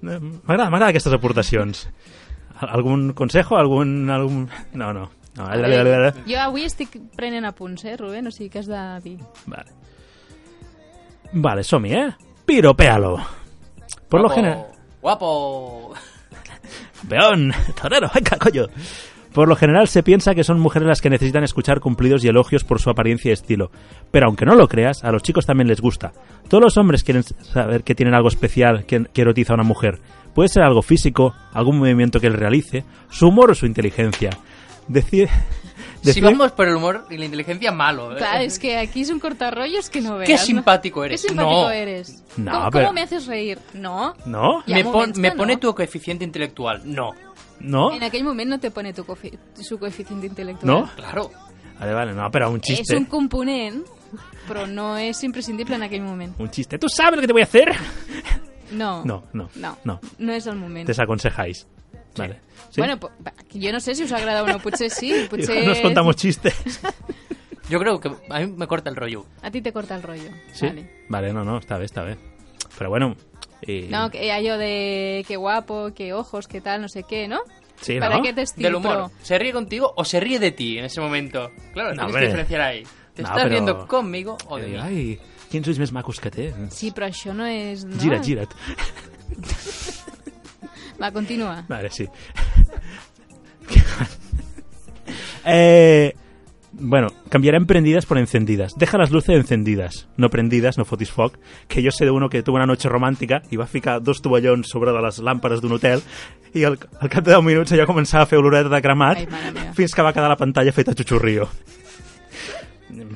[0.03, 1.89] M'agrada, m'agrada aquestes aportacions.
[2.61, 3.57] Al- Algun consejo?
[3.59, 4.09] Algun...
[4.11, 4.49] algun...
[4.75, 5.09] No, no.
[5.35, 5.49] no.
[5.51, 8.27] Veure, jo avui estic prenent apunts, eh, Rubén?
[8.29, 9.19] O sigui que has de dir.
[9.47, 9.73] Vale.
[11.33, 12.09] Vale, som-hi, eh?
[12.47, 13.17] Piropéalo.
[14.09, 14.67] Por lo Guapo, general...
[15.01, 15.95] Guapo.
[17.09, 17.51] Peón,
[17.81, 18.67] torero, venga, coño.
[19.33, 22.65] Por lo general se piensa que son mujeres las que necesitan escuchar cumplidos y elogios
[22.65, 23.71] por su apariencia y estilo.
[24.11, 26.13] Pero aunque no lo creas, a los chicos también les gusta.
[26.49, 30.01] Todos los hombres quieren saber que tienen algo especial que, que erotiza a una mujer.
[30.35, 34.31] Puede ser algo físico, algún movimiento que él realice, su humor o su inteligencia.
[34.89, 35.29] Decir...
[36.03, 38.11] Si decir- vamos por el humor y la inteligencia, malo.
[38.13, 38.17] ¿eh?
[38.17, 40.27] Clar, és que aquí és un cortarrollos que no veas.
[40.27, 40.43] Qué ¿no?
[40.43, 41.23] simpático eres.
[41.23, 41.71] Qué simpático No.
[41.71, 42.25] eres.
[42.37, 43.61] No, ¿Cómo, pero- cómo me haces reír?
[43.75, 44.13] No.
[44.27, 44.65] ¿No?
[44.67, 45.61] Me, pon- pone no.
[45.61, 46.83] tu coeficiente intelectual.
[46.85, 47.13] No.
[47.63, 47.93] ¿No?
[47.93, 50.67] En aquell moment no te pone tu coefi- su coeficiente intelectual.
[50.67, 50.91] ¿No?
[50.97, 51.31] Claro.
[51.79, 52.97] Vale, vale, no, pero un chiste.
[52.97, 53.85] un component,
[54.47, 56.39] però no és imprescindible en aquell moment.
[56.39, 56.79] Un chiste.
[56.79, 57.73] ¿Tú sabes lo que te voy a hacer?
[58.73, 59.05] No.
[59.05, 59.51] No, no.
[59.57, 59.77] No.
[59.85, 60.01] No.
[60.19, 60.87] No és el moment.
[60.87, 61.67] Desaconsejáis.
[62.17, 62.41] Vale.
[62.71, 62.81] ¿Sí?
[62.81, 65.67] Bueno, va, jo no sé si us agrada o no, potser sí, potser...
[65.67, 66.55] Nos contamos chistes.
[67.69, 69.27] Yo creo que a mí me corta el rollo.
[69.43, 70.31] A ti te corta el rollo.
[70.55, 70.67] Sí.
[70.67, 71.05] Vale.
[71.09, 72.19] Vale, no, no, está bien, está bien.
[72.79, 73.15] Pero bueno.
[73.63, 77.41] Eh, No, que allò de qué guapo, qué ojos, qué tal, no sé qué, ¿no?
[77.81, 78.23] Sí, Para ¿no?
[78.23, 79.11] qué te Del humor.
[79.23, 81.51] ¿Se ríe contigo o se ríe de ti en ese momento?
[81.73, 82.83] Claro, No, tienes que diferenciar ahí.
[83.15, 84.77] ¿Te No, estás pero- riendo conmigo o de eh, mí?
[84.79, 86.47] Ai, quins ulls més macos que té.
[86.71, 87.83] Sí, però això no és...
[87.85, 87.99] No?
[88.01, 88.55] Gira't, gira't.
[91.03, 91.65] Va, continua.
[91.69, 92.07] Vale, sí.
[95.45, 96.15] eh,
[96.73, 98.75] bueno, cambiarán prendidas por encendidas.
[98.77, 101.37] Deja las luces encendidas, no prendidas, no fotis foc.
[101.69, 104.69] Que yo sé de uno que tuvo una noche romàntica i va ficar dos tovallons
[104.69, 106.03] sobre de les làmperes d'un hotel
[106.55, 109.29] i al, al cap de 10 minuts allò començava a fer oloreta de cremat Ai,
[109.77, 111.49] fins que va quedar la pantalla feta xuxurrio.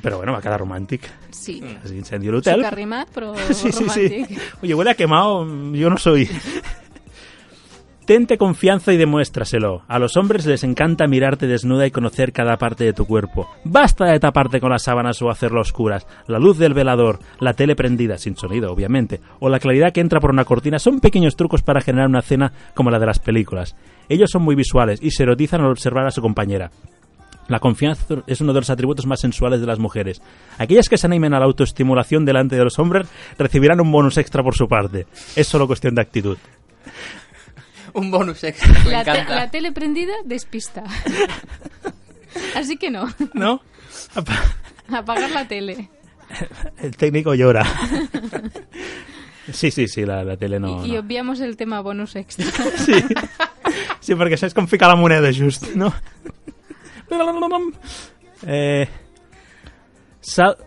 [0.03, 1.05] Però bueno, va quedar romàntic.
[1.31, 1.61] Sí.
[1.85, 2.63] Es incendió el hotel.
[2.63, 4.29] Sucarrimat, però Sí, sí, romàntic.
[4.29, 4.39] sí.
[4.63, 6.29] Oye, huele a quemado, yo no soy.
[8.07, 9.83] Tente confianza y demuéstraselo.
[9.89, 13.49] A los hombres les encanta mirarte desnuda y conocer cada parte de tu cuerpo.
[13.65, 16.07] Basta de taparte con las sábanas o hacerlo oscuras.
[16.29, 20.21] La luz del velador, la tele prendida, sin sonido, obviamente, o la claridad que entra
[20.21, 23.75] por una cortina son pequeños trucos para generar una cena como la de las películas.
[24.09, 26.71] Ellos son muy visuales y se erotizan al observar a su compañera.
[27.49, 30.23] La confianza es uno de los atributos más sensuales de las mujeres.
[30.59, 34.45] Aquellas que se animen a la autoestimulación delante de los hombres recibirán un bonus extra
[34.45, 35.09] por su parte.
[35.35, 36.39] Es solo cuestión de actitud.
[37.97, 39.35] Un bonus extra, me La, te- encanta.
[39.35, 40.85] la tele prendida despista.
[42.55, 43.09] Así que no.
[43.35, 43.61] ¿No?
[44.93, 45.89] Apagar la tele.
[46.79, 47.65] El técnico llora.
[49.53, 50.85] Sí, sí, sí, la, la tele no...
[50.85, 51.01] y no.
[51.01, 52.47] obviamos el tema bonus extra.
[52.77, 52.93] Sí.
[54.01, 55.89] Sí, perquè saps com ficar la moneda just, no?
[58.47, 58.87] Eh,
[60.21, 60.59] sal-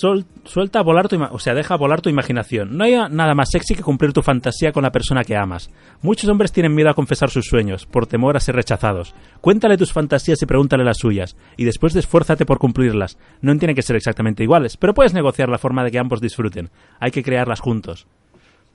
[0.00, 2.76] sol- suelta volar tu o sea, deja volar tu imaginación.
[2.76, 5.70] No hay nada más sexy que cumplir tu fantasía con la persona que amas.
[6.00, 9.14] Muchos hombres tienen miedo a confesar sus sueños, por temor a ser rechazados.
[9.40, 13.18] Cuéntale tus fantasías y pregúntale las suyas, y después esfuérzate por cumplirlas.
[13.42, 16.70] No tienen que ser exactamente iguales, pero puedes negociar la forma de que ambos disfruten.
[16.98, 18.06] Hay que crearlas juntos.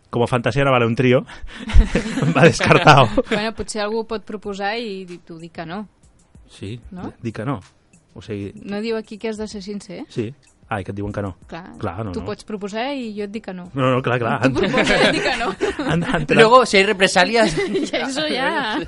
[0.10, 1.26] Como fantasía no vale un trío,
[2.38, 3.08] va descartado.
[3.30, 5.88] bueno, potser algú pot proposar i tu dir que no.
[6.48, 7.12] Sí, No?
[7.22, 7.60] di que no.
[8.14, 10.06] O sigui, No diu aquí que has de ser sincer?
[10.08, 10.34] sí.
[10.70, 11.38] Ai, que et diuen que no.
[11.48, 12.26] Clar, Clar, no, tu no.
[12.28, 13.70] pots proposar i jo et dic que no.
[13.74, 14.42] No, no, clar, clar.
[14.44, 15.54] Tu proposes i et dic que no.
[15.88, 17.56] Han, han tret- Luego, si hay represalias...
[17.90, 18.80] Ya, eso ya.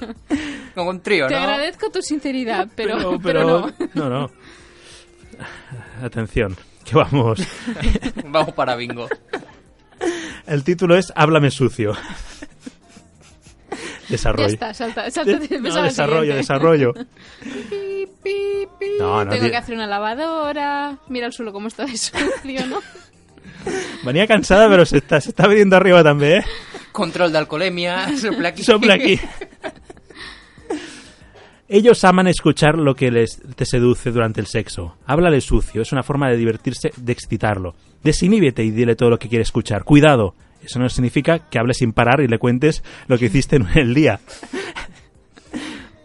[0.75, 1.39] Como un trío, Te ¿no?
[1.41, 3.43] agradezco tu sinceridad, pero, pero, pero,
[3.95, 4.09] no.
[4.09, 4.31] no, no.
[6.03, 7.39] Atención, que vamos.
[8.25, 9.07] Vamos para bingo.
[10.47, 11.93] El título es Háblame sucio.
[14.09, 14.47] Ya Desarrollo.
[14.47, 15.39] está, salta, salta.
[15.59, 16.93] No, desarrollo, desarrollo.
[18.99, 20.97] No, no, Tengo que hacer una lavadora.
[21.07, 22.79] Mira el suelo cómo está de sucio, ¿no?
[24.03, 26.45] Venía cansada, pero se está, se está viniendo arriba también, ¿eh?
[26.91, 28.63] Control de alcoholemia, sopla aquí.
[28.63, 29.19] Sopla aquí.
[31.67, 34.97] Ellos aman escuchar lo que les te seduce durante el sexo.
[35.05, 37.75] Háblale sucio, es una forma de divertirse, de excitarlo.
[38.03, 39.83] Desiníbete y dile todo lo que quiere escuchar.
[39.83, 40.33] Cuidado,
[40.69, 43.93] eso no significa que hables sin parar y le cuentes lo que hiciste en el
[43.93, 44.19] día.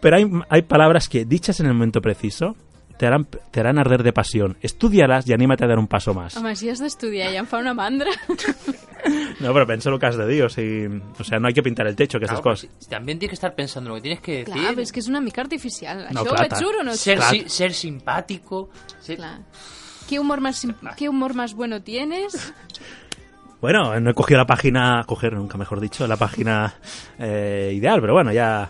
[0.01, 2.55] Pero hay, hay palabras que, dichas en el momento preciso,
[2.97, 4.57] te harán, te harán arder de pasión.
[4.61, 6.37] Estudialas y anímate a dar un paso más.
[6.37, 8.11] Home, si has d'estudiar ja em fa una mandra.
[9.39, 10.63] No, pero piensa lo que has de dir, o sea,
[11.19, 12.71] o sea, no hay que pintar el techo, que estas Claro, cosas.
[12.89, 14.53] También tienes que estar pensando lo que tienes que decir.
[14.55, 16.07] Clar, però és que és una mica artificial.
[16.09, 16.63] No, Això clar, ho ets tant.
[16.65, 18.71] juro no ser, si- ser simpático.
[18.99, 19.19] ser-
[20.09, 22.33] ¿Qué humor, más, sim- ¿Qué humor más bueno tienes?
[23.61, 26.75] Bueno, no he cogido la página, coger nunca mejor dicho, la página
[27.17, 28.69] eh, ideal, pero bueno, ya.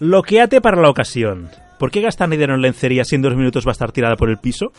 [0.00, 1.48] Loqueate para la ocasión.
[1.78, 4.28] ¿Por qué gastar dinero en lencería si en dos minutos va a estar tirada por
[4.28, 4.72] el piso?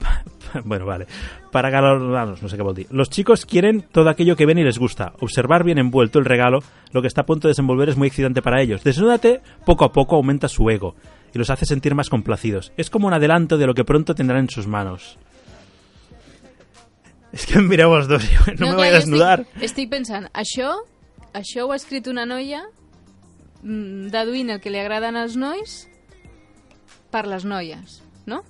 [0.64, 1.06] bueno, vale.
[1.50, 2.86] Para galardonaros, no sé qué vol dir.
[2.90, 5.12] Los chicos quieren todo aquello que ven y les gusta.
[5.20, 6.60] Observar bien envuelto el regalo,
[6.92, 8.84] lo que está a punto de desenvolver es muy excitante para ellos.
[8.84, 10.94] Desnúdate, poco a poco aumenta su ego
[11.34, 12.72] y los hace sentir más complacidos.
[12.76, 15.18] Es como un adelanto de lo que pronto tendrán en sus manos.
[17.32, 19.40] Es que em mireu els dos, jo no, me voy a clar, jo desnudar.
[19.46, 20.72] Estic, estic pensant, això,
[21.32, 22.64] això ho ha escrit una noia
[23.62, 25.84] mm, deduint el que li agraden als nois
[27.10, 28.42] per les noies, no?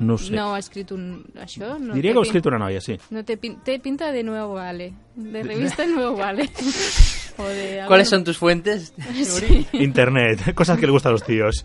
[0.00, 0.32] No ho sé.
[0.34, 1.22] No ha escrit un...
[1.38, 2.96] Això no Diria que ho ha pin- escrit una noia, sí.
[3.14, 6.48] No té, pin- té pinta de Nuevo Vale, de revista Nuevo Vale.
[7.38, 8.92] o de ¿Cuáles son tus fuentes?
[9.22, 9.66] Sí.
[9.72, 11.64] Internet, cosas que le gustan a los tíos.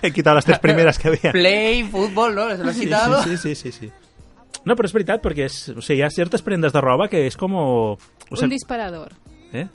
[0.00, 1.32] He quitado las tres primeras que había.
[1.32, 2.48] Play, fútbol, ¿no?
[2.56, 3.22] ¿Se lo has quitado?
[3.22, 3.92] Sí, sí, sí, sí, sí.
[4.64, 7.26] No, però és veritat, perquè és, o sigui, hi ha certes prendes de roba que
[7.26, 7.54] és com...
[7.56, 7.96] O
[8.30, 9.12] un disparador.
[9.52, 9.68] ¿eh?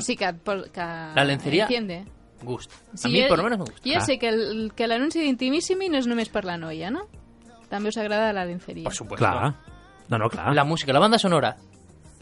[0.00, 2.04] Sí, que, et pol- que La lencería Entiende.
[2.42, 2.74] Gusta.
[2.94, 3.80] Sí, a mí jo- por lo menos me gusta.
[3.84, 7.06] Jo ja sé que el- que l'anunci d'Intimissimi no és només per la noia, no?
[7.70, 8.84] També us agrada la lencería.
[8.84, 9.24] Por supuesto.
[9.24, 9.54] Clar.
[10.08, 10.54] No, no, clar.
[10.54, 11.56] La música, la banda sonora.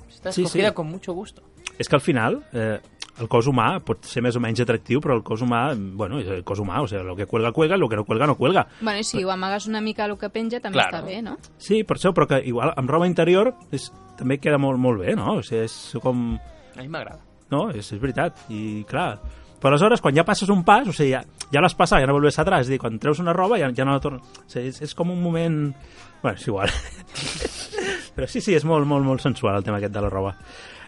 [0.09, 0.75] Está Sí, escogida sí.
[0.75, 1.43] con mucho gusto.
[1.79, 2.79] És que al final eh,
[3.21, 6.29] el cos humà pot ser més o menys atractiu, però el cos humà, bueno, és
[6.33, 8.67] el cos humà, o sigui, lo que cuelga, cuelga, lo que no cuelga, no cuelga.
[8.81, 10.97] Bueno, i si ho amagues una mica el que penja, també Claro.
[10.97, 11.37] està bé, no?
[11.59, 15.15] Sí, per això, però que igual amb roba interior és, també queda molt, molt bé,
[15.17, 15.37] no?
[15.39, 16.39] O sigui, és com...
[16.77, 17.21] A mí me agrada.
[17.53, 18.47] No, és, és veritat.
[18.49, 19.21] I clar,
[19.61, 21.21] però aleshores, quan ja passes un pas, o sigui, ja,
[21.53, 23.69] ja l'has passat, ja no volves atrás, és a dir, quan treus una roba ja,
[23.77, 24.25] ja no la tornes...
[24.25, 25.75] O sigui, és, és com un moment...
[26.23, 26.71] Bueno, és igual.
[28.17, 30.35] però sí, sí, és molt, molt, molt sensual el tema aquest de la roba.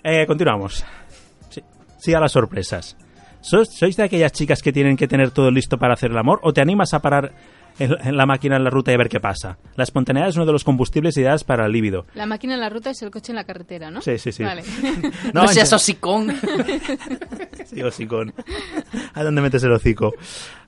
[0.04, 0.82] Eh, continuamos.
[2.05, 2.98] Sí, a las sorpresas.
[3.40, 6.38] ¿Sois, ¿Sois de aquellas chicas que tienen que tener todo listo para hacer el amor
[6.42, 7.32] o te animas a parar
[7.78, 9.57] en, en la máquina en la ruta y a ver qué pasa?
[9.74, 12.05] La espontaneidad es uno de los combustibles ideales para el líbido.
[12.14, 14.02] La màquina en la ruta és el cotxe en la carretera, no?
[14.02, 14.44] Sí, sí, sí.
[14.44, 14.64] Vale.
[15.32, 16.28] No, en seas hocicón.
[17.64, 18.34] Sí, hocicón.
[19.14, 20.12] ¿A dónde metes el hocico?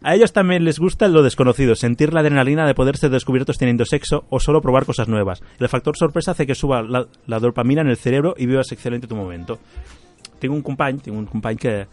[0.01, 3.85] A ellos también les gusta lo desconocido, sentir la adrenalina de poder ser descubiertos teniendo
[3.85, 5.43] sexo o solo probar cosas nuevas.
[5.61, 9.07] El factor sorpresa hace que suba la, la dopamina en el cerebro y vivas excelente
[9.07, 9.59] tu momento.
[10.39, 11.87] Tinc un company, tinc un company que,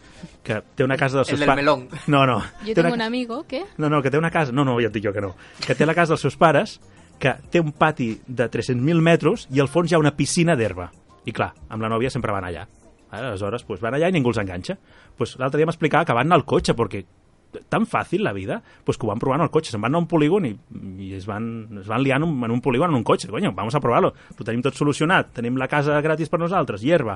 [0.43, 1.87] que té una casa dels El seus del pa- melón.
[2.07, 2.39] No, no.
[2.61, 3.63] Jo té tinc una- un amigo que...
[3.77, 4.51] no, no, que té una casa...
[4.51, 5.35] No, no, ja et dic jo que no.
[5.65, 6.79] Que té la casa dels seus pares,
[7.19, 10.89] que té un pati de 300.000 metres i al fons hi ha una piscina d'herba.
[11.25, 12.67] I clar, amb la nòvia sempre van allà.
[13.13, 14.75] Aleshores, pues, van allà i ningú els enganxa.
[15.15, 17.03] Pues, L'altre dia m'explicava que van anar al cotxe, perquè
[17.69, 19.69] tan fàcil la vida, pues que ho van provar en el cotxe.
[19.69, 20.55] Se'n van anar a un polígon i,
[21.05, 23.27] i es, van, es van liar en un, en un polígon en un cotxe.
[23.29, 24.09] Coño, vamos a provar-lo.
[24.39, 25.29] Ho tenim tot solucionat.
[25.37, 27.13] Tenim la casa gratis per nosaltres, hierba,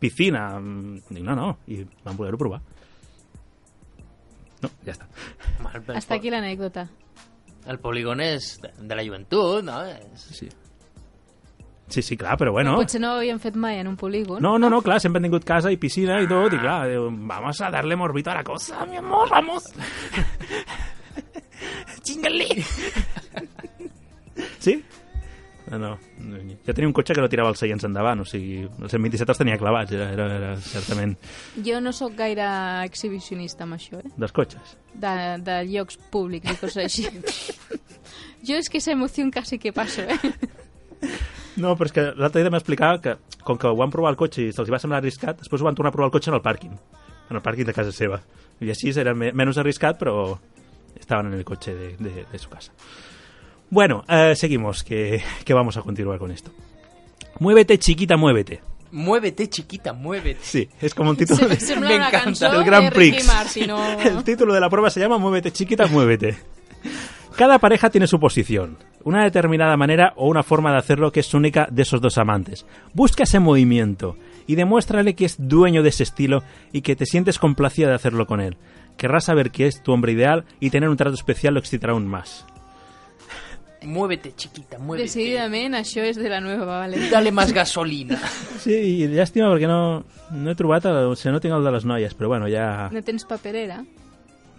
[0.00, 0.48] piscina...
[0.58, 2.60] mm, Dic, no, no, i van poder-ho provar.
[4.60, 5.06] No, ja està.
[5.94, 6.88] Hasta aquí l'anècdota.
[7.70, 9.82] El polígon és de, la joventut, no?
[9.88, 10.26] És...
[10.40, 10.48] Sí.
[11.90, 12.76] Sí, sí, clar, però bueno...
[12.78, 14.38] Potser no ho havien fet mai en un polígon.
[14.42, 17.60] No, no, no, clar, sempre han tingut casa i piscina i tot, i clar, vamos
[17.66, 19.66] a darle morbito a la cosa, mi amor, vamos.
[22.06, 22.46] Chingale.
[24.60, 24.84] sí?
[25.70, 28.64] No, no, no, jo tenia un cotxe que no tirava els seients endavant, o sigui,
[28.66, 31.12] els 127 els tenia clavats, era, era, era certament
[31.62, 32.42] Jo no sóc gaire
[32.88, 34.10] exhibicionista amb això, eh?
[34.16, 34.72] dels cotxes.
[34.94, 35.12] De,
[35.46, 37.06] de llocs públics i coses així.
[38.48, 40.18] jo és que esa emoció quasi que passo, eh?
[41.60, 43.14] No, però és que l'altre dia m'explicava que
[43.44, 45.74] com que ho van provar al cotxe i se'ls va semblar arriscat, després ho van
[45.78, 46.74] tornar a provar al cotxe en el pàrquing,
[47.30, 48.20] en el pàrquing de casa seva.
[48.60, 50.38] I així era me menys arriscat, però
[50.98, 52.72] estaban en el coche de, de- de su casa.
[53.70, 56.50] Bueno, eh, seguimos, que, que vamos a continuar con esto.
[57.38, 58.60] Muévete, chiquita, muévete.
[58.92, 60.40] Muévete, chiquita, muévete.
[60.42, 62.50] Sí, es como un título Se- de- sembla Me encanta.
[62.50, 63.26] del Grand Prix.
[63.68, 64.00] No...
[64.00, 66.36] El título de la prueba se llama Muévete, chiquita, muévete.
[67.36, 71.32] Cada pareja tiene su posición, una determinada manera o una forma de hacerlo que es
[71.32, 72.66] única de esos dos amantes.
[72.92, 74.16] Busca ese movimiento
[74.48, 76.42] y demuéstrale que es dueño de ese estilo
[76.72, 78.56] y que te sientes complacida de hacerlo con él.
[78.98, 82.08] Querrás saber que es tu hombre ideal y tener un trato especial lo excitará aún
[82.08, 82.44] más.
[83.82, 85.06] Muévete, chiquita, muévete.
[85.08, 86.98] Decididament, això és de la nueva, vale.
[87.14, 88.18] Dale más gasolina.
[88.60, 90.04] Sí, i llàstima perquè no,
[90.36, 92.90] no he trobat, el, o sigui, no tinc el de les noies, però bueno, ja...
[92.92, 93.78] No tens paperera?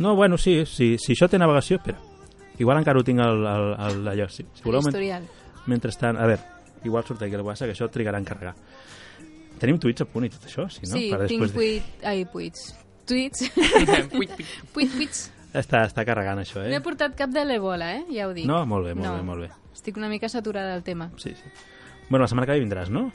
[0.01, 1.99] No, bueno, sí, sí si això té navegació, espera.
[2.57, 4.47] Igual encara ho tinc al, al, al allò, sí.
[4.57, 5.27] Si voleu, men-
[5.69, 6.41] mentrestant, a veure,
[6.83, 8.55] igual surt aquí el WhatsApp, que això trigarà en carregar.
[9.61, 10.95] Tenim tuits a punt i tot això, sí, no?
[10.97, 11.53] Sí, Per tinc després
[11.85, 12.07] de-.
[12.09, 12.71] Ai, puits.
[13.05, 13.45] Tuits.
[13.53, 14.33] Puit, puit.
[14.73, 15.21] Puit, puits.
[15.53, 16.75] Està, està carregant això, No eh?
[16.77, 18.05] he portat cap de l'ebola, eh?
[18.13, 18.45] Ja ho dic.
[18.47, 18.65] No?
[18.65, 19.15] Molt bé, molt No.
[19.17, 19.49] bé, molt bé.
[19.73, 21.09] Estic una mica saturada del tema.
[21.17, 21.43] Sí, sí.
[22.09, 23.11] Bueno, la setmana que ve vindràs, no?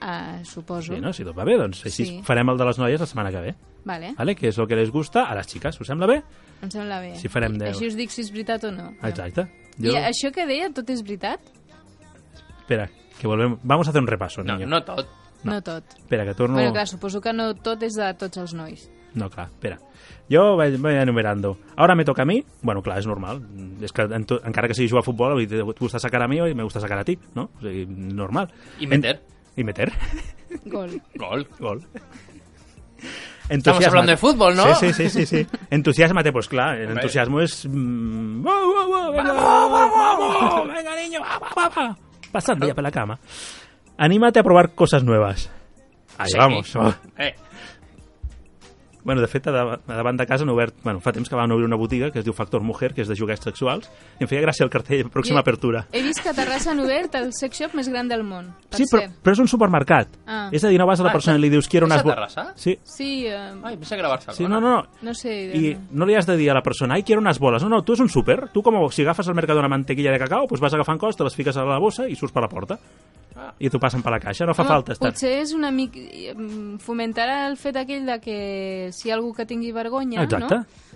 [0.00, 0.94] Ah, suposo.
[0.94, 1.12] Sí, no?
[1.12, 2.20] Si tot va bé, doncs així Sí.
[2.22, 3.54] farem el de les noies la setmana que ve.
[3.84, 4.34] Vale, Vale?
[4.36, 5.80] Que és el que les gusta a les xiques.
[5.80, 6.22] Us sembla bé?
[6.60, 7.14] em sembla bé.
[7.16, 7.64] Si farem I-.
[7.68, 8.92] Així us dic si és veritat o no.
[9.02, 9.48] Exacte.
[9.78, 11.40] I això que deia, tot és veritat?
[12.60, 13.58] Espera, que volvem...
[13.62, 14.66] Vamos a hacer un repaso, No, niño.
[14.66, 15.06] no tot.
[15.44, 15.52] No.
[15.52, 15.84] No tot.
[15.96, 16.56] Espera, que torno...
[16.56, 18.90] Bueno, clar, suposo que no tot és de tots els nois.
[19.14, 19.78] No, clar, espera.
[20.30, 21.56] Jo vaig, vaig enumerando.
[21.76, 22.44] Ahora me toca a mi.
[22.62, 23.40] Bueno, clar, és normal.
[23.80, 26.28] És que en to, encara que sigui jugar a futbol, dir, te gusta sacar a
[26.28, 27.50] mi i me gusta sacar a ti, no?
[27.56, 28.50] O sigui, normal.
[28.78, 29.16] I meter.
[29.56, 29.92] En, y meter.
[30.66, 31.00] Gol.
[31.16, 31.46] Gol.
[31.58, 31.82] Gol.
[33.48, 34.74] Estamos hablando de fútbol, ¿no?
[34.74, 35.44] Sí, sí, sí, sí.
[35.44, 35.46] sí.
[35.70, 37.64] Entusiasmate, pues claro, el entusiasmo es...
[37.66, 39.12] mm, ¡Wow, wow, wow!
[39.12, 41.96] Venga, vamos, venga, niño, va, va, va, va.
[42.30, 43.18] Pasando ya por la cama.
[43.96, 45.50] Anímate a probar cosas nuevas.
[46.18, 46.36] Ahí Sí.
[46.38, 46.76] vamos.
[47.16, 47.34] Eh,
[49.08, 50.74] Bueno, de fet, a dav- a davant de casa han obert...
[50.84, 53.08] Bueno, fa temps que van obrir una botiga que es diu Factor Mujer, que és
[53.08, 53.86] de joguets sexuals,
[54.20, 55.86] i em feia gràcia el cartell pròxima I- apertura.
[55.96, 58.50] He vist que a Terrassa han obert el sex shop més gran del món.
[58.68, 60.12] Per Sí, però, però és un supermercat.
[60.26, 60.50] Ah.
[60.52, 61.94] És a dir, no vas a la Ah, persona i li dius quiero és a
[61.94, 62.04] unas...
[62.04, 62.52] bo-" Terrassa?
[62.54, 64.36] Sí, Sí, eh, Ai, pensé que era Barcelona.
[64.36, 64.86] sí, no, no, no.
[65.00, 65.32] no sé...
[65.56, 67.62] Y no le has de dir a la persona, ay, quiero unas bolas.
[67.62, 68.50] No, no, tú es un súper.
[68.52, 71.24] Tú como si agafes al mercado una mantequilla de cacao, pues vas agafant coses, te
[71.24, 72.78] les fiques a la bossa i surts per la porta.
[73.58, 75.10] I t'ho passen per la caixa, no fa falta estar...
[75.12, 76.00] Potser és una mica...
[76.84, 78.36] fomentarà el fet aquell de que
[78.94, 80.60] si hi ha algú que tingui vergonya, Exacte.
[80.62, 80.86] no?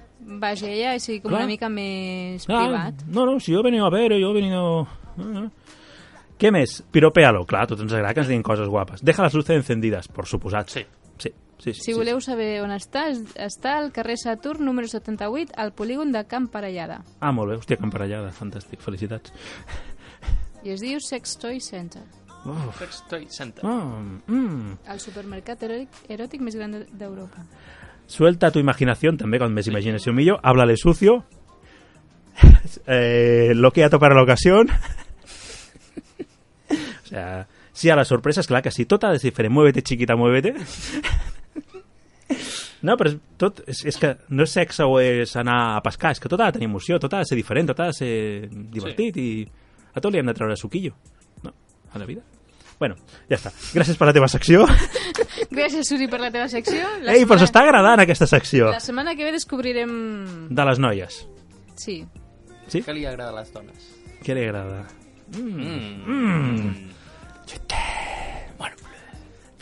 [0.46, 1.40] Allà i sigui com Clar.
[1.42, 3.02] una mica més Ah, privat.
[3.08, 4.86] no, no, si yo he venido a ver, yo he venido...
[5.18, 5.48] Ah, ah.
[6.38, 6.80] Què més?
[6.90, 7.44] Piropéalo.
[7.46, 9.02] Clar, a tots ens agrada que ens diguin coses guapes.
[9.06, 10.70] Deja les luces encendidas, por suposat.
[10.74, 10.82] Sí.
[11.18, 11.74] Sí, sí, sí.
[11.74, 13.04] Si sí, voleu saber on està,
[13.38, 17.04] està al carrer Saturn número 78, al polígon de Camp Parellada.
[17.20, 17.58] Ah, molt bé.
[17.60, 18.32] Hòstia, que emparellada.
[18.34, 18.80] Fantàstic.
[18.82, 19.30] Felicitats.
[20.64, 22.02] I es diu Sex Toy Center.
[22.44, 22.78] Uf.
[22.78, 23.62] Sex Toy Center.
[23.64, 24.78] Ah, mm.
[24.90, 27.44] El supermercat eròtic, eròtic més gran de- d'Europa.
[28.06, 30.40] Suelta tu imaginación, també con més imaginació millor.
[30.42, 31.24] Háblale sucio.
[32.86, 34.68] Eh, lo que ha para la ocasión.
[36.70, 38.86] o sea, sí a las sorpreses, clar que sí.
[38.86, 39.52] Tot ha de ser diferent.
[39.52, 40.54] Muévete, chiquita, muévete.
[42.82, 46.10] No, però és, tot, és, és que no és sexe o és anar a pescar,
[46.16, 47.94] és que tot ha de tenir emoció, tot ha de ser diferent, tot ha de
[47.94, 48.08] ser
[48.50, 49.26] divertit i
[49.94, 50.90] a tot li hem de treure suquillo.
[51.46, 51.52] No,
[51.92, 52.24] a la vida.
[52.82, 52.96] Bueno,
[53.30, 53.52] ja està.
[53.76, 54.64] Gràcies per la teva secció.
[55.54, 56.88] Gràcies, Suri, per la teva secció.
[57.06, 59.92] La Ei, però s'està agradant aquesta secció La setmana que ve descobrirem...
[60.50, 61.20] de les noies.
[61.78, 62.00] Sí.
[62.66, 62.82] Sí?
[62.82, 63.86] Què li agrada a les dones?
[64.26, 64.80] Què li agrada?
[65.38, 65.62] Mm.
[66.10, 66.72] Mm.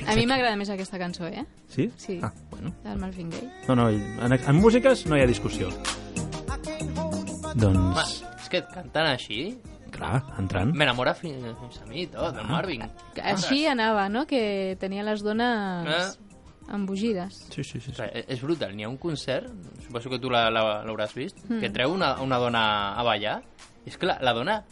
[0.09, 1.44] A mi m'agrada més aquesta cançó, eh?
[1.68, 1.90] Sí?
[2.01, 2.16] Sí.
[2.24, 2.72] Ah, bueno.
[2.86, 3.51] Del Marvin Gaye.
[3.68, 5.68] No, no, en, en músiques no hi ha discussió.
[5.68, 9.42] Home, Doncs, és que cantant així
[9.90, 10.72] clar, entrant.
[10.74, 12.82] m'enamora fins, fins a mi tot, del Marvin.
[13.14, 14.26] Que Així anava, no?
[14.26, 16.72] Que tenia les dones Eh?
[16.72, 17.46] embogides.
[17.50, 17.90] Sí, sí, sí.
[17.90, 19.48] O sigui, és brutal, n'hi ha un concert,
[19.84, 21.60] suposo que tu la- la- l'hauràs vist, Mm.
[21.60, 23.42] que treu una, una dona a ballar,
[23.84, 24.64] i és que la, la dona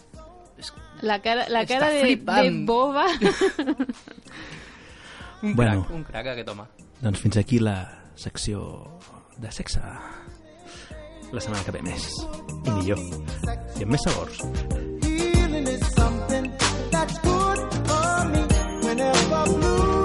[1.03, 3.07] La cara, la cara de, de boba.
[5.43, 5.83] Un Bueno.
[5.85, 6.65] crac, un crac aquest home.
[7.01, 7.77] Doncs fins aquí la
[8.17, 8.99] secció
[9.39, 9.81] de sexe.
[11.31, 12.09] La setmana que ve més.
[12.67, 12.99] I millor.
[13.79, 14.43] I amb més sabors.
[15.69, 16.51] Is something
[16.91, 17.59] that's good
[17.89, 18.43] for me.
[18.87, 19.98] Whenever blue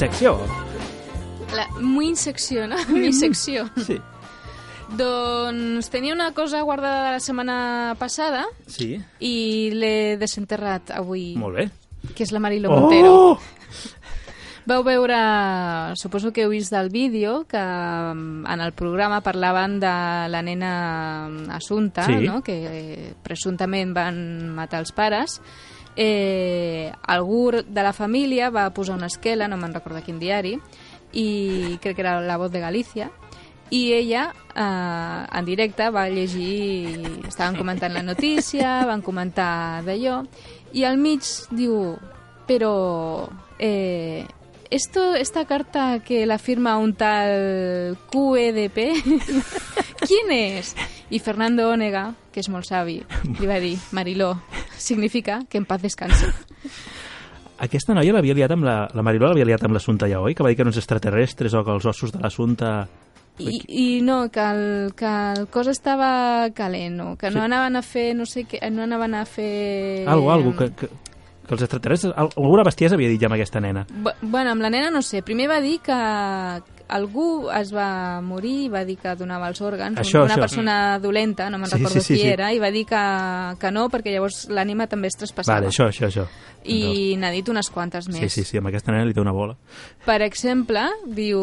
[0.00, 0.38] secció.
[1.54, 2.76] La, muy secció, no?
[2.88, 3.66] Mi secció.
[3.84, 3.98] Sí.
[4.96, 8.96] Doncs tenia una cosa guardada de la setmana passada Sí.
[9.20, 11.34] i l'he desenterrat avui.
[11.38, 11.68] Molt bé.
[12.16, 12.80] Que és la Marilo Oh!
[12.80, 13.38] Montero.
[14.70, 15.16] Vau veure,
[15.96, 19.92] suposo que heu vist del vídeo, que mm, en el programa parlaven de
[20.32, 22.26] la nena Assunta, Sí.
[22.26, 22.42] no?
[22.42, 25.40] que eh, presumptament van matar els pares.
[25.96, 30.56] Eh, algú de la família va posar una esquela, no me'n recordo quin diari,
[31.12, 33.10] i crec que era La Voz de Galícia,
[33.70, 40.20] i ella eh, en directe va llegir estaven comentant la notícia van comentar d'allò
[40.74, 41.22] i al mig
[41.54, 41.94] diu
[42.50, 44.26] però eh,
[44.70, 48.78] esto, esta carta que la firma un tal QEDP
[50.06, 50.74] ¿quién es?
[51.10, 53.00] I Fernando Onega que és molt savi
[53.40, 54.32] li va dir Mariló
[54.78, 56.26] significa que en paz descanse
[57.60, 58.74] Aquesta noia l'havia liat amb la...
[58.96, 60.32] La Mariló l'havia liat amb l'assumpte ja, oi?
[60.34, 62.70] Que va dir que eren uns extraterrestres o que els ossos de l'assumpte...
[63.40, 67.44] I, i no, que el, que el cos estava calent, o que no Sí.
[67.50, 70.06] anaven a fer, no sé què, no anaven a fer...
[70.08, 72.14] Algo, algo, que, que, que els extraterrestres...
[72.16, 73.84] al- Alguna bestiesa havia dit ja amb aquesta nena.
[73.92, 75.20] Bu- Bueno, amb la nena no sé.
[75.22, 75.92] Primer va dir que
[76.90, 79.98] algú es va morir i va dir que donava els òrgans.
[80.02, 80.44] Això, una això.
[80.44, 82.28] persona dolenta, no me'n Sí, recordo sí, sí, qui sí.
[82.28, 83.02] era, i va dir que,
[83.60, 85.60] que no, perquè llavors l'ànima també es traspassava.
[85.60, 86.26] Vale, això, això, això.
[86.64, 88.20] I n'ha dit unes quantes més.
[88.20, 89.56] Sí, sí, sí, amb aquesta nena li té una bola.
[90.04, 91.40] Per exemple, diu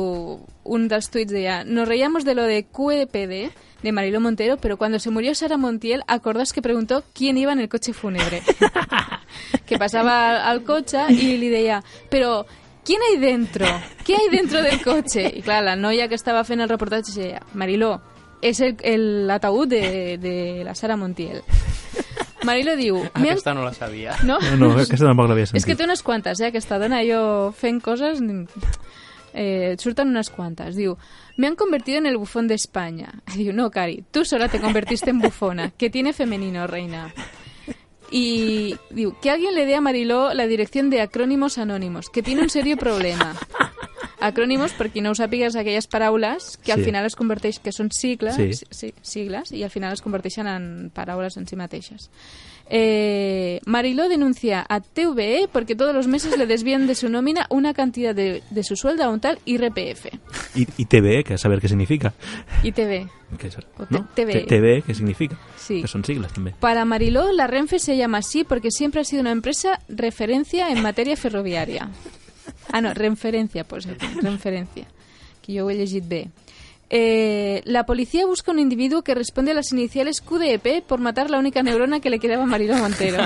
[0.67, 3.49] un dels tuits deia Nos reíamos de lo de QEPD
[3.83, 7.59] de Marilo Montero, pero cuando se murió Sara Montiel, ¿acordás que preguntó quién iba en
[7.59, 8.41] el coche fúnebre?
[9.65, 12.45] que pasaba al coche y le decía, pero
[12.87, 13.65] ¿quién hay dentro?
[14.05, 15.29] ¿Qué hay dentro del coche?
[15.35, 17.99] Y claro, la noia que estaba fent el reportatge deia, Mariló,
[18.41, 21.41] és el, el ataúd de, de la Sara Montiel.
[22.45, 22.95] Marilo diu...
[23.19, 24.13] "Me han Aquesta no la sabia.
[24.23, 24.37] No?
[24.39, 25.77] No, no, aquesta tampoc l'havia És que sentit.
[25.81, 27.01] té unes quantes, eh, aquesta dona.
[27.03, 28.21] Jo fent coses...
[29.33, 30.75] Eh, surten unes quantes.
[30.77, 30.95] Diu,
[31.35, 33.11] me han convertido en el bufón de España.
[33.35, 35.71] Diu, no, Cari, tú sola te convertiste en bufona.
[35.77, 37.11] Que tiene femenino, reina.
[38.11, 42.41] Y diu, que alguien le dé a Mariló la dirección de Acrónimos Anónimos, que tiene
[42.41, 43.35] un serio problema.
[44.19, 46.85] Acrónimos, per qui no ho sàpigues, aquelles paraules que al Sí.
[46.85, 48.65] final es converteix, que són sigles, Sí.
[48.71, 52.09] sí, sigles, i al final es converteixen en paraules en si mateixes.
[52.69, 57.73] Eh, Mariló denuncia a TVE porque todos los meses le desvían de su nómina una
[57.73, 60.07] cantidad de, de su sueldo a un tal IRPF.
[60.55, 62.13] I, I TV, que a saber què significa.
[62.63, 63.07] ITV.
[63.39, 64.07] Que és, O te- no?
[64.15, 64.33] TV.
[64.33, 65.37] T- TV, què significa?
[65.57, 65.81] Sí.
[65.81, 66.53] Que són sigles, també.
[66.59, 70.81] Para Mariló, la Renfe se llama así porque siempre ha sido una empresa referencia en
[70.81, 71.89] materia ferroviaria.
[72.71, 73.87] Ah, no, referencia, pues
[74.21, 74.87] referencia.
[75.41, 76.29] Que yo he llegit bé.
[76.89, 81.37] Eh, la policía busca un individuo que responde a las iniciales QDEP por matar la
[81.37, 83.23] única neurona que le quedaba a Mariló Montero.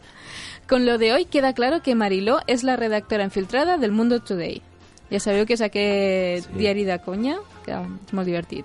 [0.68, 4.62] Con lo de hoy queda claro que Mariló es la redactora infiltrada del Mundo Today.
[5.10, 8.62] Ja sabeu que és aquest diari de conya, que és molt divertit.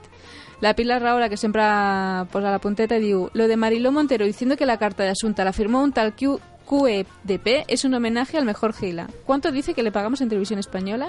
[0.62, 1.66] La Pilar Raura, que sempre
[2.32, 5.54] posa la punteta, diu Lo de Mariló Montero diciendo que la carta de Asunta la
[5.54, 9.08] firmó un tal Q QEDP es un homenaje al mejor Gila.
[9.26, 11.08] ¿Cuánto dice que le pagamos en televisión española?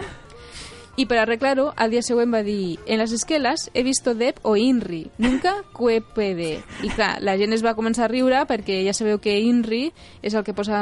[0.98, 4.56] Y para arreglarlo, al día següent va dir En las esquelas he visto DEP o
[4.56, 6.62] INRI, nunca QEPD.
[6.82, 9.90] I clar, la gent es va començar a riure perquè ja sabeu que INRI
[10.24, 10.78] és el que posa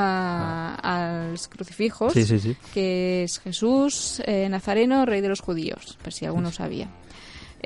[0.76, 2.56] als crucifijos, Sí, sí, sí.
[2.72, 6.88] que es Jesús eh, Nazareno, rey de los judíos, per si algú no ho sabia.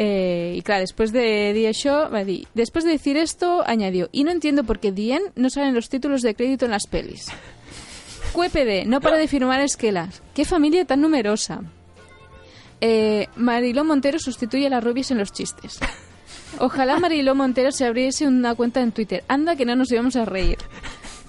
[0.00, 4.78] Eh, y claro, después de dir, después de decir esto, añadió, y no entiendo por
[4.78, 7.26] qué Dien no salen los títulos de crédito en las pelis.
[8.32, 10.22] QEPD, no para de firmar esquelas.
[10.34, 11.62] ¡Qué familia tan numerosa!
[12.80, 15.78] Eh, Mariló Montero sustituye a las rubias en los chistes.
[16.58, 19.24] Ojalá Mariló Montero se abriese una cuenta en Twitter.
[19.28, 20.58] Anda que no nos íbamos a reír.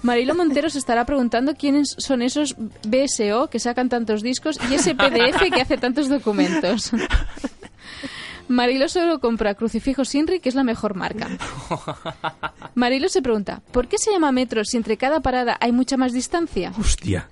[0.02, 2.56] Mariló Montero se estará preguntando quiénes son esos
[2.86, 6.90] BSO que sacan tantos discos y ese PDF que hace tantos documentos.
[8.48, 11.28] Mariló solo compra crucifijos Inri, que es la mejor marca.
[12.74, 16.12] Mariló se pregunta, ¿por qué se llama metro si entre cada parada hay mucha más
[16.12, 16.72] distancia?
[16.76, 17.28] Hòstia.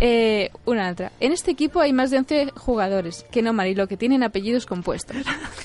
[0.00, 1.12] Eh, una otra.
[1.20, 5.16] En este equipo hay más de 11 jugadores, que no Mariló, que tienen apellidos compuestos.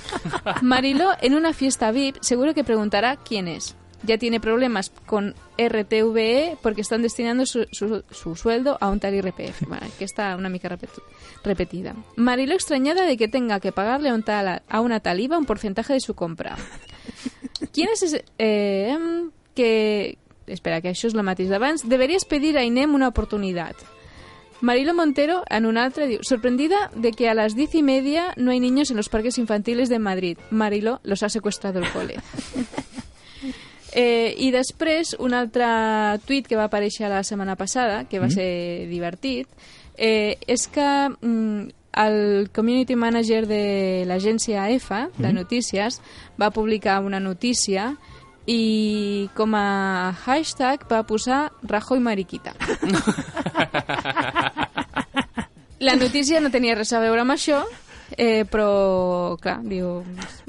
[0.62, 3.76] Mariló, en una fiesta VIP, seguro que preguntará quién es.
[4.06, 9.14] Ya tiene problemas con RTVE porque están destinando su, su- su sueldo a un tal
[9.16, 9.62] IRPF.
[9.68, 11.02] Bueno, que está una mica repetu-
[11.44, 11.96] repetida.
[12.18, 15.46] Mariló extrañada de que tenga que pagarle a, un tal, a una tal IVA un
[15.46, 16.58] porcentaje de su compra.
[17.72, 18.26] ¿Quién es ese...?
[18.40, 20.18] eh, em, que...
[20.48, 21.86] Espera, que això és el mateix d'abans.
[21.88, 23.78] Deberías pedir a INEM una oportunidad.
[24.64, 28.52] Marilo Montero, en un altre, diu sorprendida de que a las diez y media no
[28.52, 30.38] hay niños en los parques infantiles de Madrid.
[30.52, 32.16] Marilo los ha secuestrado el cole.
[33.96, 35.68] Eh, I després, un altre
[36.26, 38.32] tuit que va aparèixer la setmana passada, que va Mm.
[38.34, 39.46] ser divertit,
[39.96, 40.82] Eh, és que
[41.22, 41.68] mm,
[42.02, 45.36] el community manager de l'agència EFA, de Mhm.
[45.36, 46.02] notícies,
[46.42, 47.98] va publicar una notícia
[48.48, 52.56] i com a hashtag va posar Rajoy Mariquita.
[55.84, 57.62] La notícia no tenia res a veure amb això,
[58.16, 60.02] eh, però, clar, diu...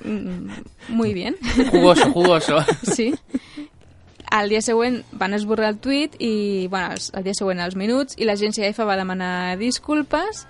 [0.05, 0.63] mm,
[0.95, 1.37] Muy bien.
[1.71, 2.59] Jugoso, jugoso.
[2.95, 3.13] Sí.
[4.31, 8.17] Al dia següent van esborrar el tuit i, bueno, els- al dia següent als minuts,
[8.19, 10.47] i l'agència EFA va demanar disculpes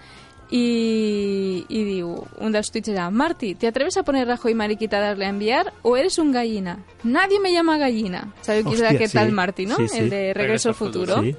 [0.51, 5.01] y, y digo, un dels tuits era, Marti, ¿te atreves a poner Rajoy mariquita a
[5.01, 6.78] darle a enviar o eres un gallina?
[7.02, 8.32] Nadie me llama gallina.
[8.43, 9.19] ¿Sabes quién Hostia, es aquest sí.
[9.19, 9.77] tal Marti, no?
[9.77, 9.98] Sí, sí.
[9.98, 11.20] El de Regreso al Futuro.
[11.23, 11.35] Sí.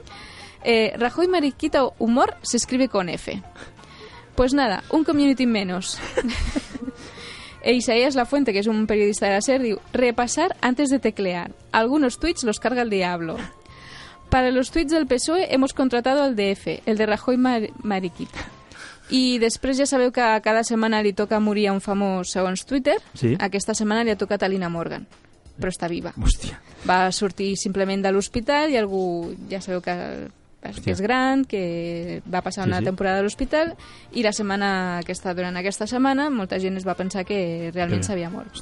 [0.68, 3.42] Eh, Rajoy mariquita humor se escribe con F.
[4.34, 6.00] Pues nada, un community menos.
[7.66, 11.00] E Isaías La Fuente, que es un periodista de la SER, diu, repasar antes de
[11.00, 11.50] teclear.
[11.72, 13.38] Algunos tweets los carga el diablo.
[14.30, 18.38] Para los tweets del PSOE hemos contratado al DF, el de Rajoy Mar Mariquita.
[19.10, 23.00] I després ja sabeu que cada setmana li toca morir a un famós segons Twitter.
[23.18, 23.34] Sí.
[23.42, 25.06] Aquesta setmana li ha tocat a Lina Morgan,
[25.58, 26.14] però està viva.
[26.22, 26.62] Hòstia.
[26.86, 29.98] Va sortir simplement de l'hospital i algú, ja sabeu que,
[30.72, 30.94] que Hòstia.
[30.94, 32.86] és gran, que va passar Sí, una sí.
[32.86, 33.76] temporada a l'hospital
[34.14, 38.08] i la setmana aquesta, durant aquesta setmana molta gent es va pensar que realment Que-
[38.08, 38.54] s'havia mort.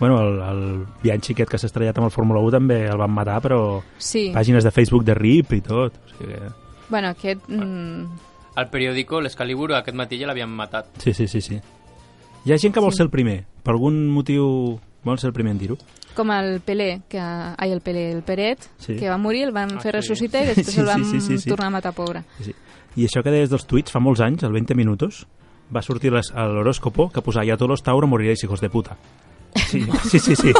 [0.00, 3.10] Bueno, el, el Bianchi aquest que s'ha estrellat amb el Fórmula 1 també el van
[3.12, 4.30] matar, però Sí.
[4.34, 5.92] pàgines de Facebook de RIP i tot.
[5.94, 6.40] O sigui que...
[6.88, 7.40] Bueno, aquest...
[7.48, 8.06] Mm,
[8.54, 10.86] Al periòdico, l'Escalibur, aquest matí ja l'havien matat.
[10.98, 11.60] Sí, sí, sí, sí.
[12.44, 12.96] Hi ha gent que vol Sí.
[12.98, 13.44] ser el primer.
[13.62, 15.76] Per algun motiu vol ser el primer en dir-ho.
[16.14, 18.96] com el Pelé, que, ai, el Pelé, el Peret, Sí.
[18.96, 19.96] que va morir, el van Ah, fer sí.
[19.98, 22.22] ressuscitar i després Sí, el van sí, sí, sí, tornar a matar, pobre.
[22.38, 22.54] Sí, sí.
[22.96, 25.26] I això que deies dels tuits, fa molts anys, el 20 minutos,
[25.74, 28.96] va sortir l'horòscopo que posava ja tots los Tauro moriréis hijos de puta.
[29.54, 30.36] Sí, sí, sí.
[30.36, 30.52] sí.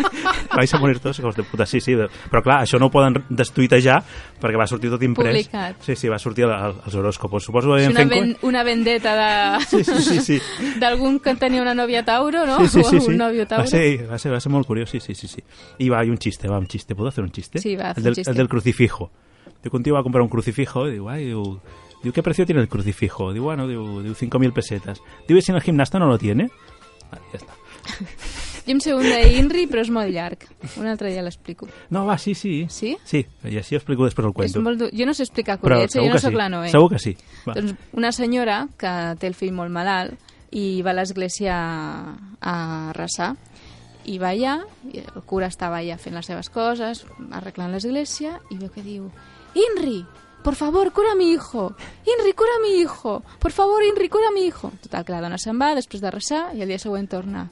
[0.56, 1.94] Vais a morir tots hijos de puta, sí, sí.
[2.30, 4.02] Però clar, això no ho poden destuitejar
[4.40, 5.32] perquè va sortir tot imprès.
[5.32, 5.80] Publicat.
[5.82, 7.42] Sí, sí, va sortir al- als horòscopos.
[7.44, 9.64] Suposo que És una, ven, una vendetta de...
[9.64, 10.38] Sí, sí, sí, sí.
[10.80, 12.58] d'algun que tenia una nòvia Tauro, no?
[12.60, 13.10] Sí, sí, sí, sí.
[13.12, 13.64] un nòvio Tauro.
[13.64, 15.42] Va ser, va, ser, va ser molt curiós, sí, sí, sí, sí.
[15.78, 16.94] Y va, hay un chiste, va, un chiste.
[16.94, 17.58] ¿Puedo hacer un chiste?
[17.58, 18.30] Sí, va, el un del, chiste.
[18.30, 19.10] El del crucifijo.
[19.62, 21.60] Digo, un tío va a comprar un crucifijo y digo, ay, digo,
[22.02, 23.32] digo, ¿qué precio tiene el crucifijo?
[23.32, 25.00] Digo, bueno, digo, digo 5.000 pesetas.
[25.26, 26.50] Digo, ¿y si en el gimnasta no lo tiene?
[27.10, 27.52] Vale, ya está.
[28.64, 30.46] Jo em sé un d'Inri, però és molt llarg.
[30.80, 31.68] Un altre dia l'explico.
[31.92, 32.64] No, va, sí, sí.
[32.72, 32.94] Sí?
[33.04, 34.62] Sí, i així ho explico després el És cuento.
[34.64, 34.88] molt dur.
[34.96, 36.00] Jo no sé explicar acudits, eh?
[36.00, 36.38] jo no sóc sí.
[36.40, 36.70] la Noé.
[36.72, 37.12] Segur que sí.
[37.44, 37.58] Va.
[37.58, 40.16] Doncs una senyora que té el fill molt malalt
[40.56, 41.58] i va a l'església
[42.40, 43.34] a resar
[44.04, 44.58] i va allà,
[44.92, 49.10] i el cura estava allà fent les seves coses, arreglant l'església, i veu que diu
[49.56, 50.02] Inri,
[50.44, 51.74] por favor, cura a mi hijo.
[52.04, 53.22] Inri, cura a mi hijo.
[53.38, 54.70] Por favor, Inri, cura a mi hijo.
[54.82, 57.46] Total, que la dona se'n va després de resar i el dia següent torna.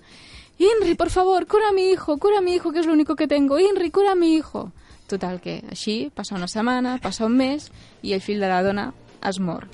[0.61, 3.17] Inri, por favor, cura a mi hijo, cura a mi hijo, que es lo único
[3.17, 3.59] que tengo.
[3.59, 4.71] Inri, cura a mi hijo.
[5.09, 7.71] Total, que així passa una setmana, passa un mes
[8.03, 8.93] i el fill de la dona
[9.25, 9.69] es mor.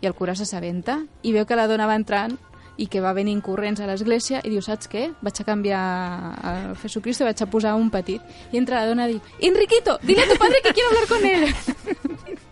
[0.00, 2.38] I el cura s'assabenta i veu que la dona va entrant
[2.78, 5.08] i que va venint corrents a l'església i diu, saps què?
[5.20, 8.22] Vaig a canviar a Jesucristo vaig a posar un petit.
[8.54, 11.26] I entra la dona i diu, Enriquito, dile a tu padre que quiero hablar con
[11.26, 11.50] él.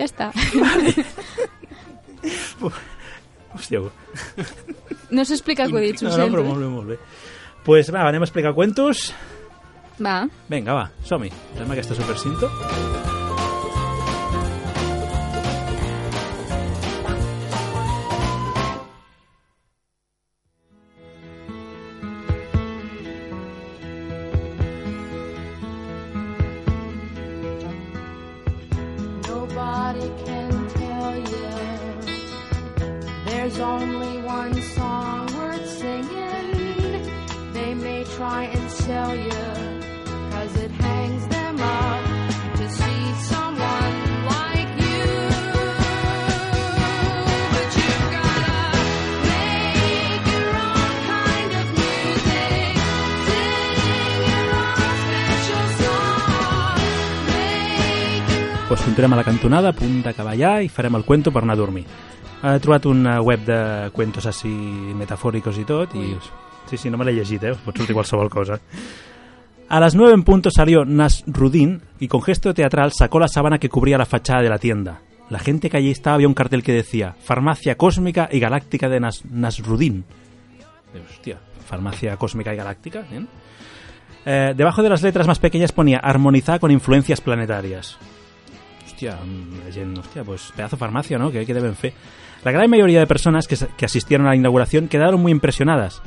[0.00, 0.30] ja està.
[3.54, 3.80] Hòstia.
[5.10, 6.36] No s'explica acudits, ho No, no, sento.
[6.36, 6.98] però molt bé, molt bé.
[7.66, 9.10] Pues va, anem a explicar cuentos.
[10.00, 10.22] Va.
[10.48, 11.30] Vinga, va, som-hi.
[11.58, 12.48] Fem aquesta supercinto.
[12.48, 13.19] Nobody
[33.50, 37.52] there's only one song worth singing.
[37.52, 39.30] They may try and sell you
[40.30, 44.10] cause it hangs them up to see someone
[58.68, 61.56] pues continuem a la cantonada, a punt d'acabar ja, i farem el cuento per anar
[61.56, 61.88] a dormir.
[62.40, 64.48] He trobat una web de cuentos així
[64.96, 66.14] metafóricos i tot, i...
[66.70, 67.52] Sí, sí, no me l'he llegit, eh?
[67.52, 68.60] Us pot sortir qualsevol cosa.
[69.68, 73.68] A las nueve en punto salió Nasrudin y con gesto teatral sacó la sábana que
[73.68, 75.00] cubría la fachada de la tienda.
[75.28, 79.00] La gente que allí estaba vio un cartel que decía Farmacia Cósmica y Galáctica de
[79.00, 80.04] Nas Nasrudin.
[80.92, 83.28] Digo, Hostia, Farmacia Cósmica y Galáctica, ¿bien?
[84.24, 87.96] Eh, debajo de las letras más pequeñas ponía armonizada con influencias planetarias.
[88.84, 91.30] Hostia, mm, gent, hostia, pues pedazo farmacia, ¿no?
[91.30, 91.94] Que, que deben fe.
[92.44, 96.02] La gran mayoría de personas que, que asistieron a la inauguración quedaron muy impresionadas.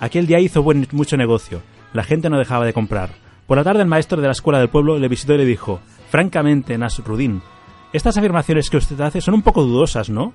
[0.00, 1.62] Aquel día hizo buen, mucho negocio.
[1.92, 3.10] La gente no dejaba de comprar.
[3.46, 5.80] Por la tarde el maestro de la escuela del pueblo le visitó y le dijo,
[6.08, 7.42] francamente, Nasrudin,
[7.92, 10.32] estas afirmaciones que usted hace son un poco dudosas, ¿no?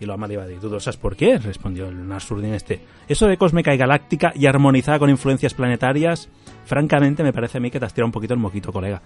[0.00, 1.36] Y hombre le iba a ¿dudosas por qué?
[1.38, 2.80] Respondió el Nasurdin este.
[3.06, 6.30] Eso de cósmica y galáctica y armonizada con influencias planetarias,
[6.64, 9.02] francamente me parece a mí que te has tirado un poquito el moquito, colega.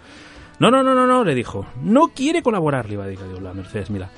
[0.61, 1.67] No, no, no, no, no, le dijo.
[1.83, 4.09] No quiere colaborar, le iba a decir la Mercedes, mira.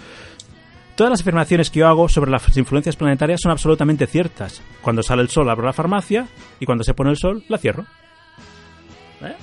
[0.97, 4.63] Todas las afirmaciones que yo hago sobre las influencias planetarias son absolutamente ciertas.
[4.81, 6.27] Cuando sale el sol abro la farmacia
[6.59, 7.85] y cuando se pone el sol la cierro.
[9.21, 9.35] Eh?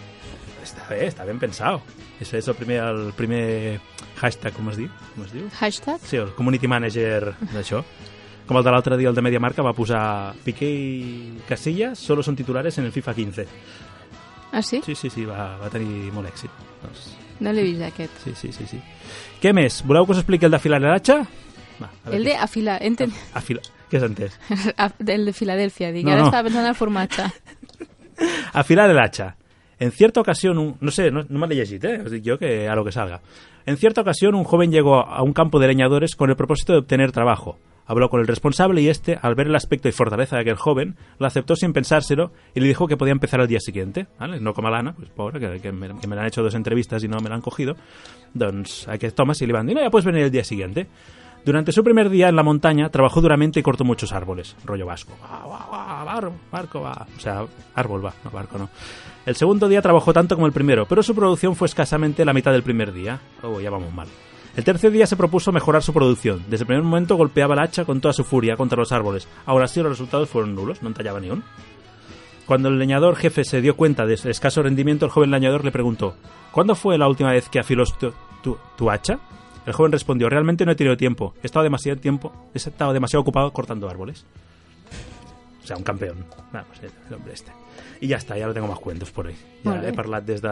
[0.64, 1.84] Està bé, està ben pensado.
[2.24, 3.80] Ese és el primer, el primer
[4.18, 4.90] hashtag, com es diu?
[5.14, 5.46] Com es diu?
[5.60, 6.02] Hashtag?
[6.08, 7.84] Sí, el community manager d'això.
[8.48, 12.36] Com el de l'altre dia, el de Mediamarca, va posar Piqué i Casillas solo son
[12.36, 13.48] titulares en el FIFA 15.
[14.54, 14.82] Ah, sí?
[14.86, 16.64] Sí, sí, sí, va, va tenir molt èxit.
[16.82, 18.12] Doncs, No l'he vist, aquest.
[18.24, 18.80] sí, sí, sí, sí.
[19.42, 19.82] Què més?
[19.86, 21.18] Voleu que us expliqui el d'afilar l'atxa?
[21.82, 23.12] Va, a veure El de afilar, enten...
[23.34, 23.62] Afila...
[23.90, 24.38] Què has entès?
[25.06, 26.06] el de Filadèlfia, dic.
[26.06, 26.28] No, Ara no.
[26.32, 27.26] estava pensant en el formatge.
[28.54, 29.36] Afilar el hacha.
[29.80, 32.02] En cierta ocasión, un- no sé, no, no me lo he llegit, ¿eh?
[32.06, 33.22] os digo yo que a lo que salga.
[33.66, 36.80] En cierta ocasión, un joven llegó a un campo de leñadores con el propósito de
[36.80, 37.58] obtener trabajo.
[37.86, 40.96] Habló con el responsable y este, al ver el aspecto y fortaleza de aquel joven,
[41.20, 44.08] lo aceptó sin pensárselo y le dijo que podía empezar al día siguiente.
[44.40, 47.04] No como a Lana, pues pobre, que, me, que me le han hecho dos entrevistas
[47.04, 47.76] y no me la han cogido.
[48.34, 50.88] Doncs aquest home van ya puedes venir el día siguiente.
[51.46, 54.56] Durante su primer día en la montaña, trabajó duramente y cortó muchos árboles.
[54.64, 55.12] Rollo vasco.
[55.22, 57.06] Va, va, va, bar- barco va.
[57.18, 57.46] O sea,
[57.76, 58.70] árbol va, no barco no.
[59.26, 62.54] El segundo día trabajó tanto como el primero, pero su producción fue escasamente la mitad
[62.54, 63.20] del primer día.
[63.42, 64.08] Oh, ya vamos mal.
[64.56, 66.44] El tercer día se propuso mejorar su producción.
[66.48, 69.28] Desde el primer momento golpeaba el hacha con toda su furia contra los árboles.
[69.46, 71.44] Ahora sí los resultados fueron nulos, no entallaba ni un.
[72.46, 75.72] Cuando el leñador jefe se dio cuenta de su escaso rendimiento, el joven leñador le
[75.72, 76.16] preguntó
[76.52, 78.14] ¿Cuándo fue la última vez que afiló tu,
[78.44, 79.18] tu- tu hacha?
[79.66, 81.34] El joven respondió Realmente no he tenido tiempo.
[81.42, 84.26] He estado demasiado tiempo, he estado demasiado ocupado cortando árboles.
[85.64, 86.26] O sea, un campeón.
[86.52, 87.52] Vamos, el hombre este.
[88.04, 89.36] I ja està, ja no tengo más cuentos por ahí.
[89.64, 89.90] Ja bé.
[89.90, 90.52] he parlat des de...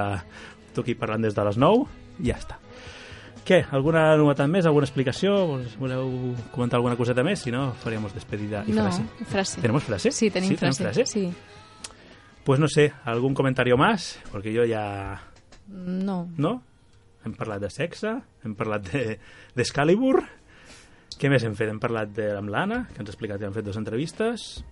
[0.73, 1.83] Tu aquí parlant des de les 9
[2.23, 2.55] i ja està.
[3.45, 3.63] Què?
[3.73, 4.67] Alguna novetat més?
[4.69, 5.33] Alguna explicació?
[5.81, 6.11] Voleu
[6.53, 7.41] comentar alguna coseta més?
[7.41, 9.03] Si no, faríamos despedida y no, frase.
[9.25, 9.61] frase.
[9.61, 10.11] ¿Tenemos frase?
[10.11, 10.55] Sí, tenim ¿Sí?
[10.57, 11.05] ¿Tenemos frase.
[11.05, 11.11] frase?
[11.11, 11.33] Sí.
[12.43, 14.19] Pues no sé, algún comentario más?
[14.31, 15.21] Porque yo ya...
[15.67, 16.27] No.
[16.37, 16.61] No?
[17.25, 19.17] Hem parlat de sexe, hem parlat de-
[19.55, 20.23] d'Excalibur...
[21.21, 21.69] Què més hem fet?
[21.69, 24.63] Hem parlat de l'Amlana, que ens ha explicat que han fet dues entrevistes...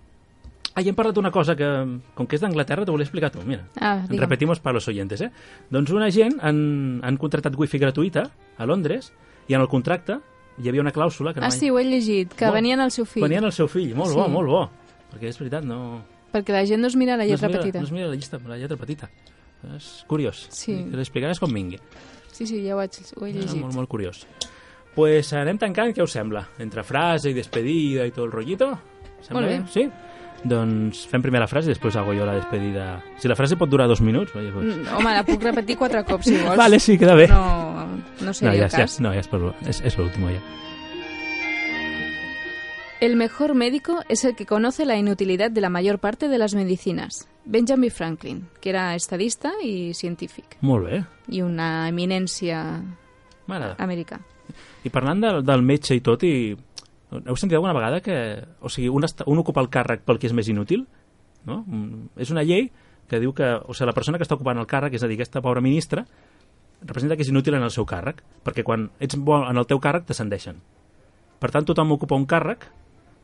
[0.74, 1.66] Ah, i hem parlat d'una cosa que,
[2.14, 3.64] com que és d'Anglaterra, t'ho volia explicar tu, mira.
[3.80, 4.20] Ah, digue'm.
[4.22, 5.30] Repetimos para los oyentes, eh?
[5.70, 9.12] Doncs una gent han, han contractat wifi gratuïta a Londres
[9.48, 10.20] i en el contracte
[10.60, 12.54] hi havia una clàusula que Ah, sí, ho he llegit, que Molt.
[12.54, 13.22] venien el seu fill.
[13.24, 14.16] Venien el seu fill, molt Sí.
[14.16, 14.70] bo, molt bo.
[15.12, 16.02] Perquè és veritat, no...
[16.32, 17.78] Perquè la gent no es mira la no lletra mira, petita.
[17.80, 19.10] No es mira la llista, la lletra petita.
[19.76, 20.46] És curiós.
[20.50, 20.72] Sí.
[20.90, 21.80] Que l'explicaràs com vingui.
[22.30, 23.58] Sí, sí, ja ho, haig, ho he llegit.
[23.60, 24.22] molt, molt curiós.
[24.94, 26.44] Pues anem tancant, què us sembla?
[26.58, 28.70] Entre frase i despedida i tot el rotllito?
[29.20, 29.58] Sembla Molt bé.
[29.72, 29.90] Sí?
[30.44, 33.02] Doncs fem primer la frase i després hago jo la despedida.
[33.20, 34.70] Si la frase pot durar dos minuts, oye, pues...
[34.76, 36.56] Mm, Home, la puc repetir quatre cops, si vols.
[36.56, 37.26] Vale, sí, queda bé.
[37.28, 39.00] No, no no, seria ja, el ja, cas.
[39.00, 40.40] no, ja és, per, lo- és, és l'último ja.
[43.00, 46.54] El mejor médico es el que conoce la inutilidad de la mayor parte de las
[46.54, 47.28] medicinas.
[47.46, 51.04] Benjamin Franklin, que era estadista y científic, Molt bé.
[51.28, 52.60] i una eminència
[53.78, 54.20] americà.
[54.84, 56.52] I parlant de, del metge i tot, i
[57.18, 58.16] heu sentit alguna vegada que
[58.60, 60.86] o sigui, un, està, un ocupa el càrrec pel que és més inútil?
[61.48, 61.62] No?
[61.66, 62.68] Mm, És una llei
[63.10, 65.18] que diu que o sigui, la persona que està ocupant el càrrec, és a dir,
[65.18, 66.04] aquesta pobra ministra,
[66.82, 69.80] representa que és inútil en el seu càrrec, perquè quan ets bo en el teu
[69.82, 70.60] càrrec t'ascendeixen.
[71.40, 72.66] Per tant, tothom ocupa un càrrec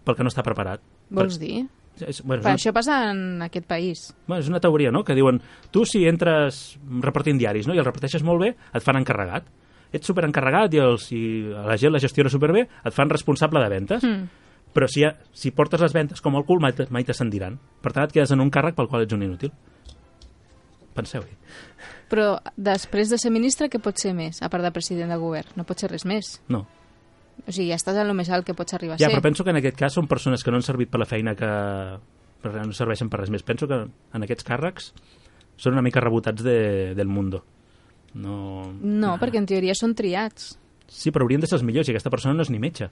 [0.05, 0.83] pel que no està preparat.
[1.11, 1.47] Vols per...
[1.47, 1.67] dir?
[1.97, 4.11] És, bueno, Per és, això passa en aquest país.
[4.11, 5.41] una, bueno, és una teoria, no?, que diuen
[5.73, 7.73] tu si entres repartint diaris no?
[7.73, 9.49] i el reparteixes molt bé, et fan encarregat.
[9.93, 11.21] Ets superencarregat i, els, i
[11.53, 14.03] la gent la gestiona superbé, et fan responsable de ventes.
[14.05, 14.27] Mm.
[14.77, 17.55] Però si, si portes les ventes com el cul, mai, mai t'ascendiran.
[17.81, 19.53] Per tant, et quedes en un càrrec pel qual ets un inútil.
[20.97, 21.35] Penseu-hi.
[22.11, 25.49] Però després de ser ministre, què pot ser més, a part de president de govern?
[25.59, 26.37] No pot ser res més.
[26.53, 26.63] No.
[27.45, 29.17] O sigui, ja estàs en el més alt que pots arribar a Ja, ser.
[29.17, 31.35] però penso que en aquest cas són persones que no han servit per la feina
[31.37, 31.51] que
[32.47, 33.43] no serveixen per res més.
[33.45, 34.93] Penso que en aquests càrrecs
[35.61, 37.43] són una mica rebotats de, del mundo.
[38.17, 38.65] No...
[38.81, 40.55] No, perquè en teoria són triats.
[40.89, 42.89] Sí, però haurien de ser els millors i aquesta persona no és ni metge.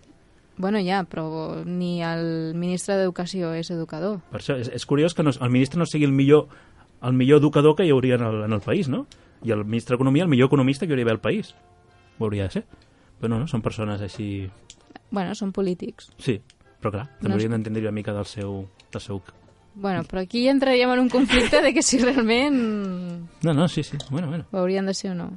[0.56, 4.20] Bueno, ja, però ni el ministre d'Educació és educador.
[4.30, 6.46] Per això és, és curiós que no, el ministre no sigui el millor,
[7.02, 9.06] el millor educador que hi hauria en el, en el país, no?
[9.44, 11.54] I el ministre d'Economia el millor economista que hi hauria d'haver al país.
[12.18, 12.64] Ho hauria de ser.
[13.18, 14.46] Però no, no, són persones així...
[15.10, 16.12] Bueno, són polítics.
[16.22, 16.38] Sí,
[16.82, 19.22] però clar, també No haurien d'entendre una mica del seu, del seu...
[19.74, 23.96] Bueno, però aquí entraríem en un conflicte de que si realment No, no, sí, sí,
[24.10, 24.44] bueno, bueno.
[24.52, 25.30] ho haurien de ser o no.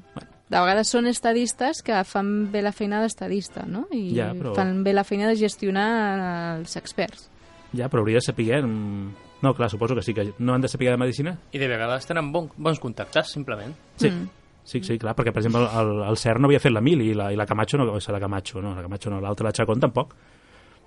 [0.47, 3.87] De vegades són estadistes que fan bé la feina d'estadista, no?
[3.91, 7.29] I Ja, però- fan bé la feina de gestionar els experts.
[7.75, 8.63] Ja, però hauria de saber...
[8.63, 11.37] mm, No, clar, suposo que sí, que no han de saber de medicina.
[11.51, 13.75] I de vegades tenen bon, bons contactes, simplement.
[13.97, 14.29] Sí, Mm.
[14.67, 17.13] Sí, sí, clar, perquè, per exemple, el, el CERN no havia fet la mil i
[17.13, 19.53] la, i la Camacho no, o sigui, la Camacho, no, la Camacho no, l'altra, la
[19.53, 20.13] Chacón, tampoc.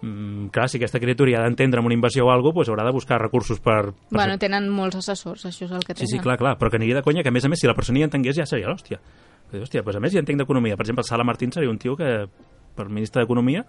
[0.02, 2.85] Mm, clar, si aquesta criatura ha d'entendre amb una invasió o alguna cosa, pues haurà
[2.86, 3.93] de buscar recursos per...
[3.93, 6.09] per Bueno, tenen molts assessors, això és el que Sí, tenen.
[6.14, 7.74] sí, clar, clar, però que ningú de conya, que a més a més, si la
[7.74, 8.98] persona hi entengués ja seria l'hòstia.
[9.52, 10.77] Hòstia, pues a més hi entenc d'economia.
[10.77, 12.28] Per exemple, Sala Martín seria un tio que,
[12.77, 13.64] per ministre d'Economia,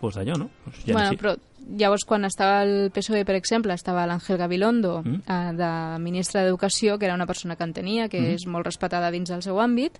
[0.00, 0.48] pues allò, no?
[0.64, 1.16] Pues ja bueno, sí.
[1.16, 1.36] però
[1.78, 5.20] llavors quan estava el PSOE, per exemple, estava l'Àngel Gabilondo, Mm.
[5.28, 8.34] eh, de ministre d'Educació, que era una persona que entenia, que Mm.
[8.34, 9.92] és molt respetada dins del seu àmbit,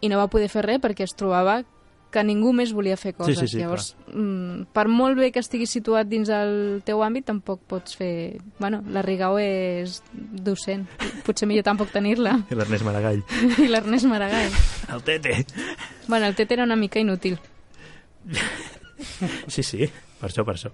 [0.00, 1.64] i no va poder fer res perquè es trobava
[2.10, 3.38] que ningú més volia fer Sí, coses.
[3.40, 7.60] sí, sí, Llavors, mm, per molt bé que estiguis situat dins el teu àmbit, tampoc
[7.68, 8.38] pots fer...
[8.58, 10.86] Bueno, la Rigau és docent.
[11.26, 12.38] Potser millor tampoc tenir-la.
[12.50, 13.20] I l'Ernest Maragall.
[13.64, 14.56] I l'Ernest Maragall.
[14.92, 15.44] El Tete.
[16.08, 17.38] Bueno, el Tete era una mica inútil.
[19.46, 19.86] Sí, sí,
[20.20, 20.72] per això, per això.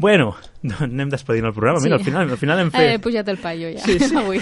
[0.00, 0.30] Bueno,
[0.62, 1.78] doncs anem despedint el programa.
[1.84, 2.80] Mira, al final, al final hem fet...
[2.88, 4.16] Eh, he pujat el paio ja, Sí, sí.
[4.16, 4.40] avui.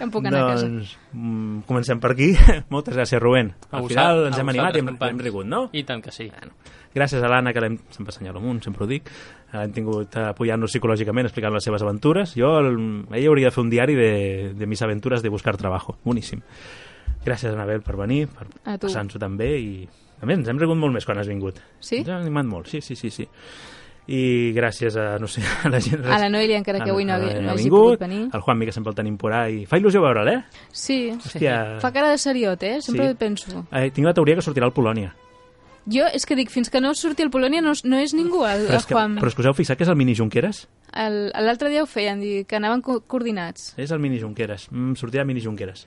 [0.00, 0.66] Em puc anar a casa.
[0.68, 2.32] doncs, mm, comencem per aquí.
[2.74, 3.54] Moltes gràcies, Rubén.
[3.70, 5.68] Al vosaltres- final ens hem animat i hem, hem rigut, no?
[5.72, 6.28] I tant que sí.
[6.30, 6.54] Bueno,
[6.94, 9.10] gràcies a l'Anna, que l'hem sempre assenyalo amunt, sempre ho dic.
[9.52, 12.34] L'hem tingut apoyant-nos psicològicament, explicant les seves aventures.
[12.36, 14.10] Jo, el, ella hauria de fer un diari de,
[14.54, 15.96] de mis aventuras de buscar trabajo.
[16.04, 16.42] Boníssim.
[17.24, 18.86] Gràcies, Anabel, per venir, per A tu.
[18.86, 19.48] passar-nos-ho també.
[19.58, 19.88] I,
[20.20, 21.58] a més, ens hem rigut molt més quan has vingut.
[21.80, 22.02] Sí?
[22.02, 23.10] Ens hem animat molt, sí, sí, sí.
[23.10, 23.26] sí.
[24.08, 26.00] I gràcies a, no sé, a la gent...
[26.08, 28.30] A la Noelia, encara que avui no no ha hagi pogut venir.
[28.32, 29.66] Al Juanmi, que sempre el tenim por ahí.
[29.68, 30.38] Fa il·lusió veure'l, eh?
[30.72, 31.78] Sí, Hòstia.
[31.82, 32.80] fa cara de seriot, eh?
[32.80, 33.14] Sempre Sí.
[33.20, 33.66] penso.
[33.70, 33.90] eh?
[33.90, 35.14] Tinc la teoria que sortirà al Polònia.
[35.88, 38.66] Jo és que dic, fins que no surti el Polònia no, no és ningú, el,
[38.66, 39.14] Però el és, que, Juan.
[39.16, 40.66] però és que us heu fixat que és el mini Junqueras?
[40.92, 43.74] El- L'altre dia ho feien, dir que anaven co coordinats.
[43.76, 44.68] És el mini Junqueras.
[44.70, 45.86] Mm, sortirà mini Junqueras.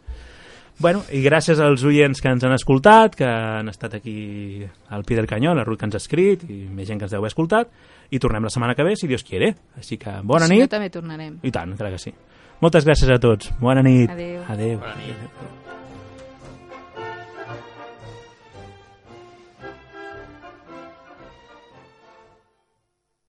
[0.80, 5.18] Bueno, i gràcies als oients que ens han escoltat, que han estat aquí al pie
[5.18, 7.30] del canyó, la Ruth que ens ha escrit, i més gent que ens deu haver
[7.30, 7.70] escoltat,
[8.12, 9.54] i tornem la setmana que ve, si Dios quiere.
[9.80, 10.68] Així que bona sí, nit.
[10.68, 11.40] Jo també tornarem.
[11.48, 12.14] I tant, clar que sí.
[12.62, 13.50] Moltes gràcies a tots.
[13.64, 14.12] Bona nit.
[14.12, 14.46] Adéu.
[14.52, 14.78] Adéu.
[14.84, 15.61] Bona nit.